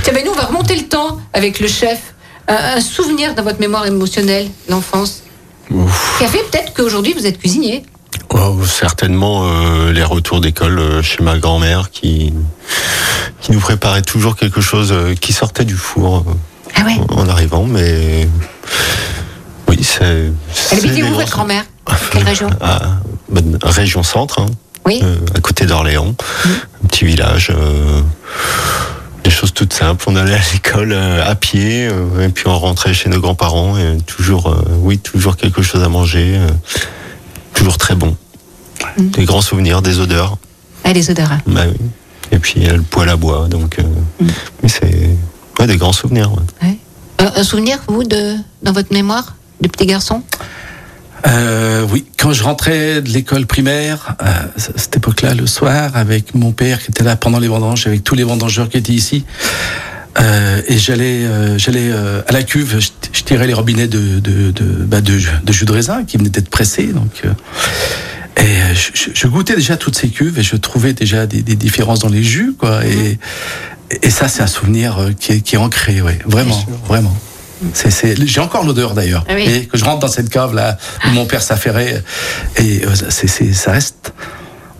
Tiens, 0.03 0.13
ben 0.13 0.23
nous, 0.25 0.31
on 0.31 0.35
va 0.35 0.45
remonter 0.45 0.75
le 0.75 0.83
temps 0.87 1.19
avec 1.33 1.59
le 1.59 1.67
chef. 1.67 1.99
Un, 2.47 2.77
un 2.77 2.81
souvenir 2.81 3.35
dans 3.35 3.43
votre 3.43 3.59
mémoire 3.59 3.85
émotionnelle, 3.85 4.47
l'enfance, 4.69 5.23
qui 5.69 6.23
a 6.23 6.27
fait 6.27 6.43
peut-être 6.51 6.73
qu'aujourd'hui 6.73 7.13
vous 7.13 7.25
êtes 7.25 7.37
cuisinier. 7.39 7.83
Oh, 8.33 8.59
certainement 8.65 9.43
euh, 9.45 9.91
les 9.91 10.03
retours 10.03 10.39
d'école 10.39 10.79
euh, 10.79 11.01
chez 11.01 11.21
ma 11.21 11.37
grand-mère 11.37 11.91
qui 11.91 12.33
qui 13.41 13.51
nous 13.51 13.59
préparait 13.59 14.03
toujours 14.03 14.35
quelque 14.37 14.61
chose 14.61 14.91
euh, 14.91 15.15
qui 15.15 15.33
sortait 15.33 15.65
du 15.65 15.75
four 15.75 16.23
euh, 16.77 16.81
en 17.09 17.27
arrivant, 17.27 17.65
mais 17.65 18.27
oui, 19.67 19.83
c'est. 19.83 20.31
Elle 20.71 20.77
habitait 20.77 21.03
où, 21.03 21.13
votre 21.13 21.31
grand-mère? 21.31 21.65
Quelle 22.11 22.23
région? 22.23 22.49
À, 22.61 22.81
ben, 23.29 23.57
région 23.63 24.03
centre, 24.03 24.39
hein, 24.39 24.45
Oui. 24.85 25.03
à 25.35 25.39
côté 25.41 25.65
d'Orléans, 25.65 26.15
un 26.45 26.87
petit 26.87 27.03
village. 27.05 27.51
des 29.23 29.29
choses 29.29 29.53
toutes 29.53 29.73
simples. 29.73 30.03
On 30.07 30.15
allait 30.15 30.35
à 30.35 30.41
l'école 30.53 30.93
à 30.93 31.35
pied, 31.35 31.85
et 31.85 32.29
puis 32.29 32.47
on 32.47 32.57
rentrait 32.57 32.93
chez 32.93 33.09
nos 33.09 33.19
grands-parents, 33.19 33.77
et 33.77 33.97
toujours, 34.05 34.55
oui, 34.79 34.97
toujours 34.99 35.35
quelque 35.35 35.61
chose 35.61 35.83
à 35.83 35.89
manger, 35.89 36.39
toujours 37.53 37.77
très 37.77 37.95
bon. 37.95 38.15
Des 38.97 39.25
grands 39.25 39.41
souvenirs, 39.41 39.81
des 39.81 39.99
odeurs. 39.99 40.37
Ah, 40.83 40.93
les 40.93 41.09
odeurs. 41.09 41.31
hein. 41.31 41.41
Bah 41.47 41.63
oui. 41.67 41.77
Et 42.31 42.39
puis 42.39 42.67
euh, 42.67 42.77
le 42.77 42.81
poêle 42.81 43.09
à 43.09 43.15
bois, 43.15 43.47
donc 43.49 43.77
euh, 43.79 43.83
oui, 44.21 44.69
c'est 44.69 45.09
ouais, 45.59 45.67
des 45.67 45.77
grands 45.77 45.93
souvenirs. 45.93 46.31
ouais. 46.31 46.77
Un, 47.19 47.31
un 47.35 47.43
souvenir, 47.43 47.77
vous, 47.87 48.03
de, 48.03 48.35
dans 48.63 48.71
votre 48.71 48.91
mémoire, 48.93 49.35
de 49.61 49.67
petit 49.67 49.85
garçon? 49.85 50.23
Euh, 51.27 51.85
oui, 51.91 52.05
quand 52.17 52.33
je 52.33 52.41
rentrais 52.43 53.01
de 53.01 53.09
l'école 53.09 53.45
primaire, 53.45 54.15
euh, 54.23 54.25
à 54.25 54.59
cette 54.77 54.97
époque-là, 54.97 55.35
le 55.35 55.45
soir, 55.45 55.91
avec 55.95 56.33
mon 56.33 56.51
père 56.51 56.81
qui 56.81 56.89
était 56.89 57.03
là 57.03 57.15
pendant 57.15 57.37
les 57.39 57.47
vendanges, 57.47 57.85
avec 57.85 58.03
tous 58.03 58.15
les 58.15 58.23
vendangeurs 58.23 58.69
qui 58.69 58.77
étaient 58.77 58.93
ici, 58.93 59.23
euh, 60.19 60.61
et 60.67 60.77
j'allais, 60.77 61.23
euh, 61.25 61.57
j'allais 61.57 61.89
euh, 61.91 62.21
à 62.27 62.31
la 62.33 62.43
cuve, 62.43 62.79
je, 62.79 62.89
je 63.13 63.23
tirais 63.23 63.47
les 63.47 63.53
robinets 63.53 63.87
de 63.87 64.19
de 64.19 64.51
de, 64.51 64.63
bah, 64.85 65.01
de, 65.01 65.17
de 65.43 65.53
jus 65.53 65.65
de 65.65 65.71
raisin 65.71 66.03
qui 66.03 66.17
venaient 66.17 66.29
d'être 66.29 66.49
pressés, 66.49 66.87
donc. 66.87 67.21
euh, 67.25 67.29
et 68.37 68.41
euh, 68.43 68.73
je, 68.73 69.09
je- 69.13 69.27
goûtais 69.27 69.55
déjà 69.55 69.77
toutes 69.77 69.95
ces 69.97 70.09
cuves 70.09 70.39
et 70.39 70.43
je 70.43 70.55
trouvais 70.55 70.93
déjà 70.93 71.25
des, 71.27 71.41
des 71.43 71.55
différences 71.55 71.99
dans 71.99 72.09
les 72.09 72.23
jus, 72.23 72.53
quoi. 72.57 72.83
Et, 72.85 73.19
et 74.01 74.09
ça, 74.09 74.27
c'est 74.29 74.41
un 74.41 74.47
souvenir 74.47 74.97
euh, 74.99 75.11
qui 75.17 75.33
est, 75.33 75.41
qui 75.41 75.55
est 75.55 75.59
ancré, 75.59 76.01
ouais, 76.01 76.17
vraiment, 76.25 76.65
vraiment. 76.87 77.15
C'est, 77.73 77.91
c'est, 77.91 78.15
j'ai 78.25 78.39
encore 78.41 78.65
l'odeur 78.65 78.93
d'ailleurs. 78.95 79.23
Ah 79.29 79.33
oui. 79.35 79.43
Et 79.47 79.65
que 79.67 79.77
je 79.77 79.83
rentre 79.85 79.99
dans 79.99 80.07
cette 80.07 80.29
cave 80.29 80.55
là 80.55 80.77
où 81.05 81.09
mon 81.11 81.25
père 81.25 81.43
s'affairait 81.43 82.03
et 82.57 82.83
euh, 82.85 82.89
c'est, 83.09 83.27
c'est, 83.27 83.53
ça 83.53 83.71
reste. 83.73 84.13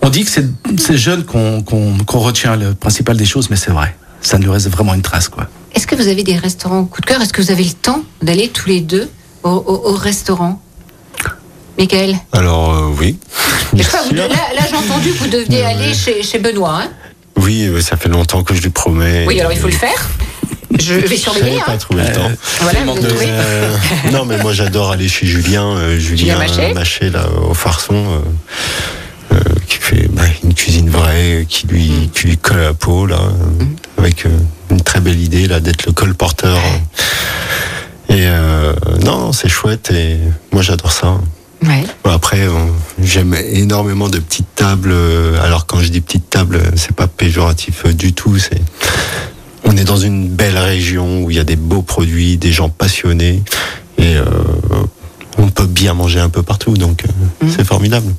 On 0.02 0.10
dit 0.10 0.24
que 0.26 0.32
c'est, 0.32 0.46
c'est 0.80 0.98
jeune 0.98 1.24
qu'on, 1.24 1.62
qu'on, 1.62 1.96
qu'on 2.00 2.20
retient 2.20 2.56
le 2.56 2.74
principal 2.74 3.16
des 3.18 3.26
choses, 3.26 3.50
mais 3.52 3.56
c'est 3.58 3.70
vrai. 3.72 3.96
Ça 4.22 4.38
nous 4.38 4.52
reste 4.52 4.70
vraiment 4.70 4.94
une 4.94 5.02
trace 5.02 5.28
quoi. 5.30 5.48
Est-ce 5.74 5.88
que 5.88 5.96
vous 5.96 6.08
avez 6.08 6.24
des 6.24 6.36
restaurants 6.38 6.86
coup 6.86 7.02
de 7.02 7.06
cœur? 7.06 7.22
Est-ce 7.22 7.34
que 7.34 7.42
vous 7.42 7.52
avez 7.52 7.64
le 7.64 7.72
temps 7.72 8.02
d'aller 8.22 8.50
tous 8.50 8.70
les 8.70 8.82
deux 8.82 9.10
au, 9.44 9.50
au- 9.50 9.90
au 9.92 9.96
restaurant? 9.96 10.62
Michael? 11.78 12.16
Alors 12.34 12.74
euh, 12.76 12.90
oui. 13.00 13.18
Je 13.74 13.82
sais 13.84 13.90
pas, 13.90 14.04
vous- 14.04 14.14
là, 14.16 14.28
là, 14.28 14.62
j'ai 14.70 14.76
entendu 14.76 15.12
que 15.14 15.18
vous 15.20 15.30
deviez 15.30 15.64
aller 15.64 15.94
chez, 15.94 16.22
chez 16.24 16.40
Benoît. 16.40 16.82
hein 16.84 16.90
Oui, 17.38 17.66
euh, 17.68 17.82
ça 17.82 17.96
fait 17.98 18.10
longtemps 18.10 18.44
que 18.44 18.54
je 18.54 18.62
lui 18.62 18.70
promets. 18.70 19.26
oui, 19.28 19.40
alors 19.40 19.52
il 19.54 19.58
faut 19.60 19.68
le 19.68 19.74
faire. 19.74 20.10
Je 20.80 20.94
vais 20.94 21.18
surveiller. 21.18 21.52
J'avais 21.60 21.66
pas 21.66 21.72
Hein. 21.74 21.78
trouvé 21.78 22.04
le 22.04 22.12
temps. 22.14 22.32
Voilà, 22.62 22.80
vous 22.86 23.00
de-. 23.00 23.08
Euh, 23.22 23.76
non, 24.12 24.26
mais 24.26 24.38
moi 24.38 24.54
j'adore 24.54 24.92
aller 24.92 25.08
chez 25.10 25.26
Julien, 25.26 25.66
euh, 25.78 25.98
Julien, 26.00 26.38
Julien 26.48 26.74
Maché. 26.74 27.10
là 27.10 27.28
au 27.50 27.54
Farçon, 27.54 27.94
euh, 27.96 28.18
euh, 28.18 28.20
qui 29.72 29.78
fait 29.78 30.08
bah, 30.12 30.24
une 30.44 30.54
cuisine 30.54 30.90
vraie, 30.90 31.46
qui 31.48 31.68
lui, 31.68 31.90
Mm. 31.90 32.10
qui 32.14 32.28
lui 32.28 32.38
colle 32.38 32.60
à 32.60 32.64
la 32.64 32.74
peau 32.74 33.06
là, 33.06 33.20
euh, 33.22 33.64
avec 33.98 34.26
euh, 34.26 34.30
une 34.70 34.82
très 34.82 35.00
belle 35.00 35.20
idée 35.20 35.48
là 35.48 35.60
d'être 35.60 35.86
le 35.86 35.94
colporteur. 35.94 36.58
Et 38.10 38.26
euh, 38.28 38.74
non, 39.06 39.32
c'est 39.32 39.48
chouette 39.50 39.92
et 39.92 40.18
moi 40.52 40.62
j'adore 40.62 40.92
ça. 40.92 41.18
Ouais. 41.66 41.84
Après, 42.04 42.46
j'aime 43.02 43.34
énormément 43.52 44.10
de 44.10 44.20
petites 44.20 44.54
tables. 44.56 44.90
euh, 44.92 45.42
Alors 45.42 45.66
quand 45.68 45.80
je 45.80 45.90
dis 45.90 46.02
petites 46.02 46.30
tables, 46.30 46.60
c'est 46.76 46.94
pas 46.96 47.08
péjoratif 47.08 47.86
du 47.96 48.12
tout. 48.14 48.38
C'est 48.38 48.60
on 49.64 49.78
est 49.78 49.84
dans 49.86 49.98
une 49.98 50.28
belle 50.28 50.58
région 50.58 51.24
où 51.24 51.30
il 51.32 51.38
y 51.38 51.40
a 51.40 51.44
des 51.46 51.56
beaux 51.56 51.84
produits, 51.84 52.38
des 52.38 52.52
gens 52.52 52.68
passionnés 52.70 53.42
et 53.98 54.16
euh, 54.18 54.26
on 55.38 55.48
peut 55.50 55.68
bien 55.68 55.94
manger 55.94 56.20
un 56.20 56.30
peu 56.30 56.42
partout. 56.44 56.74
Donc 56.76 57.04
euh, 57.06 57.48
c'est 57.56 57.64
formidable. 57.64 58.12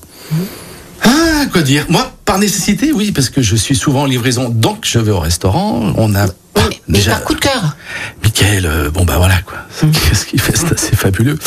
Ah, 1.05 1.47
quoi 1.53 1.63
dire? 1.63 1.87
Moi, 1.89 2.13
par 2.25 2.39
nécessité, 2.39 2.93
oui, 2.93 3.13
parce 3.13 3.31
que 3.31 3.43
je 3.43 3.57
suis 3.57 3.75
souvent 3.77 4.03
en 4.03 4.07
livraison, 4.07 4.49
donc 4.49 4.85
je 4.89 4.99
vais 4.99 5.11
au 5.13 5.21
restaurant. 5.21 5.93
On 5.97 6.15
a 6.15 6.27
Mais, 6.57 6.63
mais 6.89 7.01
par 7.01 7.25
coup 7.25 7.35
de 7.35 7.41
cœur. 7.41 7.77
Michael, 8.23 8.67
euh, 8.67 8.91
bon 8.91 9.05
bah 9.05 9.17
voilà 9.17 9.41
quoi. 9.43 9.59
Qu'est-ce 9.81 10.27
qu'il 10.27 10.41
fait 10.41 10.57
C'est 10.57 10.73
assez 10.73 10.95
fabuleux. 10.97 11.39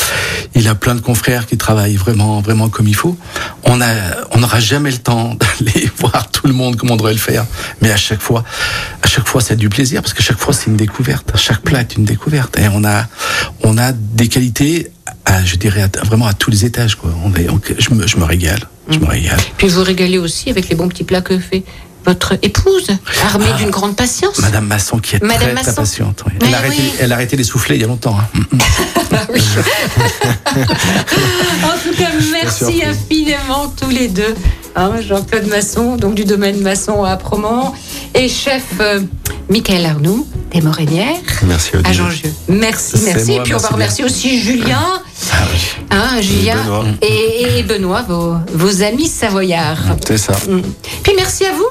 Il 0.54 0.68
a 0.68 0.74
plein 0.74 0.94
de 0.94 1.00
confrères 1.00 1.46
qui 1.46 1.56
travaillent 1.56 1.96
vraiment, 1.96 2.40
vraiment 2.40 2.68
comme 2.68 2.86
il 2.86 2.94
faut. 2.94 3.16
On 3.64 3.80
a, 3.80 3.86
on 4.32 4.38
n'aura 4.38 4.60
jamais 4.60 4.90
le 4.90 4.98
temps 4.98 5.34
d'aller 5.64 5.90
voir 5.98 6.30
tout 6.30 6.46
le 6.46 6.52
monde 6.52 6.76
comme 6.76 6.90
on 6.90 6.96
devrait 6.96 7.12
le 7.14 7.18
faire. 7.18 7.46
Mais 7.80 7.90
à 7.90 7.96
chaque 7.96 8.20
fois, 8.20 8.44
à 9.02 9.06
chaque 9.08 9.26
fois, 9.26 9.40
c'est 9.40 9.56
du 9.56 9.68
plaisir 9.68 10.02
parce 10.02 10.12
que 10.12 10.22
chaque 10.22 10.38
fois 10.38 10.52
c'est 10.52 10.66
une 10.66 10.76
découverte. 10.76 11.32
Chaque 11.36 11.62
plat 11.62 11.80
est 11.80 11.96
une 11.96 12.04
découverte 12.04 12.58
et 12.58 12.68
on 12.72 12.84
a, 12.84 13.06
on 13.62 13.78
a 13.78 13.92
des 13.92 14.28
qualités, 14.28 14.90
à, 15.24 15.42
je 15.44 15.56
dirais 15.56 15.82
à- 15.82 16.04
vraiment 16.04 16.26
à 16.26 16.34
tous 16.34 16.50
les 16.50 16.64
étages 16.64 16.94
quoi. 16.96 17.10
On 17.24 17.34
est, 17.34 17.48
on- 17.48 17.60
je 17.78 17.94
me, 17.94 18.06
je 18.06 18.16
me 18.18 18.24
régale, 18.24 18.60
je 18.88 18.98
me 18.98 19.06
régale. 19.06 19.38
Puis 19.56 19.68
vous 19.68 19.82
régalez 19.82 20.18
aussi 20.18 20.50
avec 20.50 20.68
les 20.68 20.74
bons 20.76 20.88
petits 20.88 21.04
plats 21.04 21.20
que 21.22 21.38
fait 21.38 21.62
votre 22.04 22.34
épouse, 22.42 22.86
armée 23.24 23.52
d'une 23.58 23.70
grande 23.70 23.96
patience. 23.96 24.38
Madame 24.38 24.66
Masson 24.66 24.98
qui 24.98 25.16
est 25.16 25.22
Madame 25.24 25.56
très, 25.56 25.74
patiente. 25.74 26.22
oui. 26.26 26.32
Elle, 26.40 26.54
a 26.54 26.58
arrêté, 26.58 26.76
oui. 26.78 26.92
elle 27.00 27.10
a 27.12 27.14
arrêté 27.16 27.36
les 27.36 27.42
soufflets 27.42 27.74
il 27.74 27.80
y 27.80 27.84
a 27.84 27.88
longtemps. 27.88 28.16
hein. 28.16 28.26
En 31.64 31.78
tout 31.82 31.96
cas, 31.96 32.10
merci 32.32 32.82
infiniment 32.84 33.72
tous 33.80 33.90
les 33.90 34.08
deux. 34.08 34.34
Hein, 34.76 34.92
Jean-Claude 35.00 35.46
Masson, 35.48 35.96
donc 35.96 36.14
du 36.14 36.24
domaine 36.24 36.60
Masson 36.60 37.02
à 37.02 37.16
Promont, 37.16 37.72
et 38.14 38.28
chef 38.28 38.62
euh, 38.80 39.00
Michael 39.48 39.86
Arnoux, 39.86 40.26
des 40.52 40.60
Morénières, 40.60 41.16
Merci 41.44 41.70
à. 41.82 41.92
Jean-Dieu. 41.92 42.32
Merci, 42.48 42.96
merci. 43.04 43.30
moi, 43.32 43.40
et 43.40 43.42
puis 43.42 43.54
on 43.54 43.56
va 43.56 43.62
merci 43.78 44.02
remercier 44.02 44.04
aussi 44.04 44.40
Julien, 44.40 45.00
Ah 45.30 45.36
oui. 45.52 45.60
hein, 45.90 46.20
Julien 46.20 46.56
Benoît. 46.62 46.84
et, 47.02 47.58
et 47.58 47.62
Benoît, 47.62 48.02
vos, 48.02 48.34
vos 48.52 48.82
amis 48.82 49.08
savoyards. 49.08 49.96
C'est 50.06 50.18
ça. 50.18 50.32
Mm. 50.48 50.60
Puis 51.02 51.12
merci 51.16 51.46
à 51.46 51.52
vous, 51.52 51.66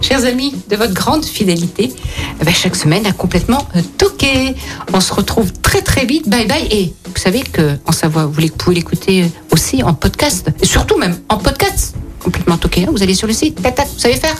chers 0.00 0.24
amis, 0.24 0.54
de 0.68 0.76
votre 0.76 0.94
grande 0.94 1.24
fidélité. 1.24 1.92
Eh 2.40 2.44
ben, 2.44 2.54
chaque 2.54 2.76
semaine 2.76 3.06
à 3.06 3.12
complètement 3.12 3.66
euh, 3.76 3.80
toqué. 3.98 4.54
On 4.92 5.00
se 5.00 5.12
retrouve 5.12 5.52
très 5.62 5.82
très 5.82 6.06
vite. 6.06 6.28
Bye 6.28 6.46
bye. 6.46 6.66
Et 6.70 6.92
vous 7.06 7.20
savez 7.20 7.40
que 7.42 7.76
en 7.86 7.92
Savoie, 7.92 8.26
vous 8.26 8.46
pouvez 8.56 8.76
l'écouter 8.76 9.22
euh, 9.24 9.26
aussi 9.52 9.82
en 9.82 9.94
podcast. 9.94 10.48
Et 10.62 10.66
surtout 10.66 10.96
même 10.98 11.16
en 11.28 11.36
podcast. 11.36 11.94
Complètement 12.22 12.56
toqué. 12.56 12.82
hein. 12.84 12.88
Vous 12.90 13.02
allez 13.02 13.14
sur 13.14 13.26
le 13.26 13.32
site. 13.32 13.62
Tac, 13.62 13.86
vous 13.94 13.98
savez 13.98 14.16
faire? 14.16 14.34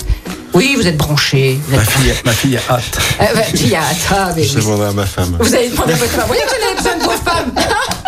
Oui, 0.55 0.75
vous 0.77 0.87
êtes 0.87 0.97
branchés. 0.97 1.59
Vous 1.69 1.77
Ma 1.77 1.85
fille, 1.85 2.13
ma 2.25 2.33
fille 2.33 2.57
a 2.57 2.73
hâte. 2.73 2.99
Euh, 3.21 3.25
bah, 3.35 3.41
puis, 3.55 3.73
ah, 3.77 3.83
ah, 4.11 4.33
mais 4.35 4.43
Je 4.45 4.57
oui. 4.59 4.65
demanderai 4.65 4.89
à 4.89 4.93
ma 4.93 5.07
femme. 5.07 5.37
Vous 5.39 5.55
allez 5.55 5.69
demander 5.69 5.93
à 5.93 5.97
votre 5.97 6.11
femme. 6.11 6.21
Vous 6.23 6.27
voyez 6.29 6.43
que 6.43 6.77
besoin 6.77 6.97
de 6.97 7.03
vos 7.05 7.11
femmes. 7.11 7.53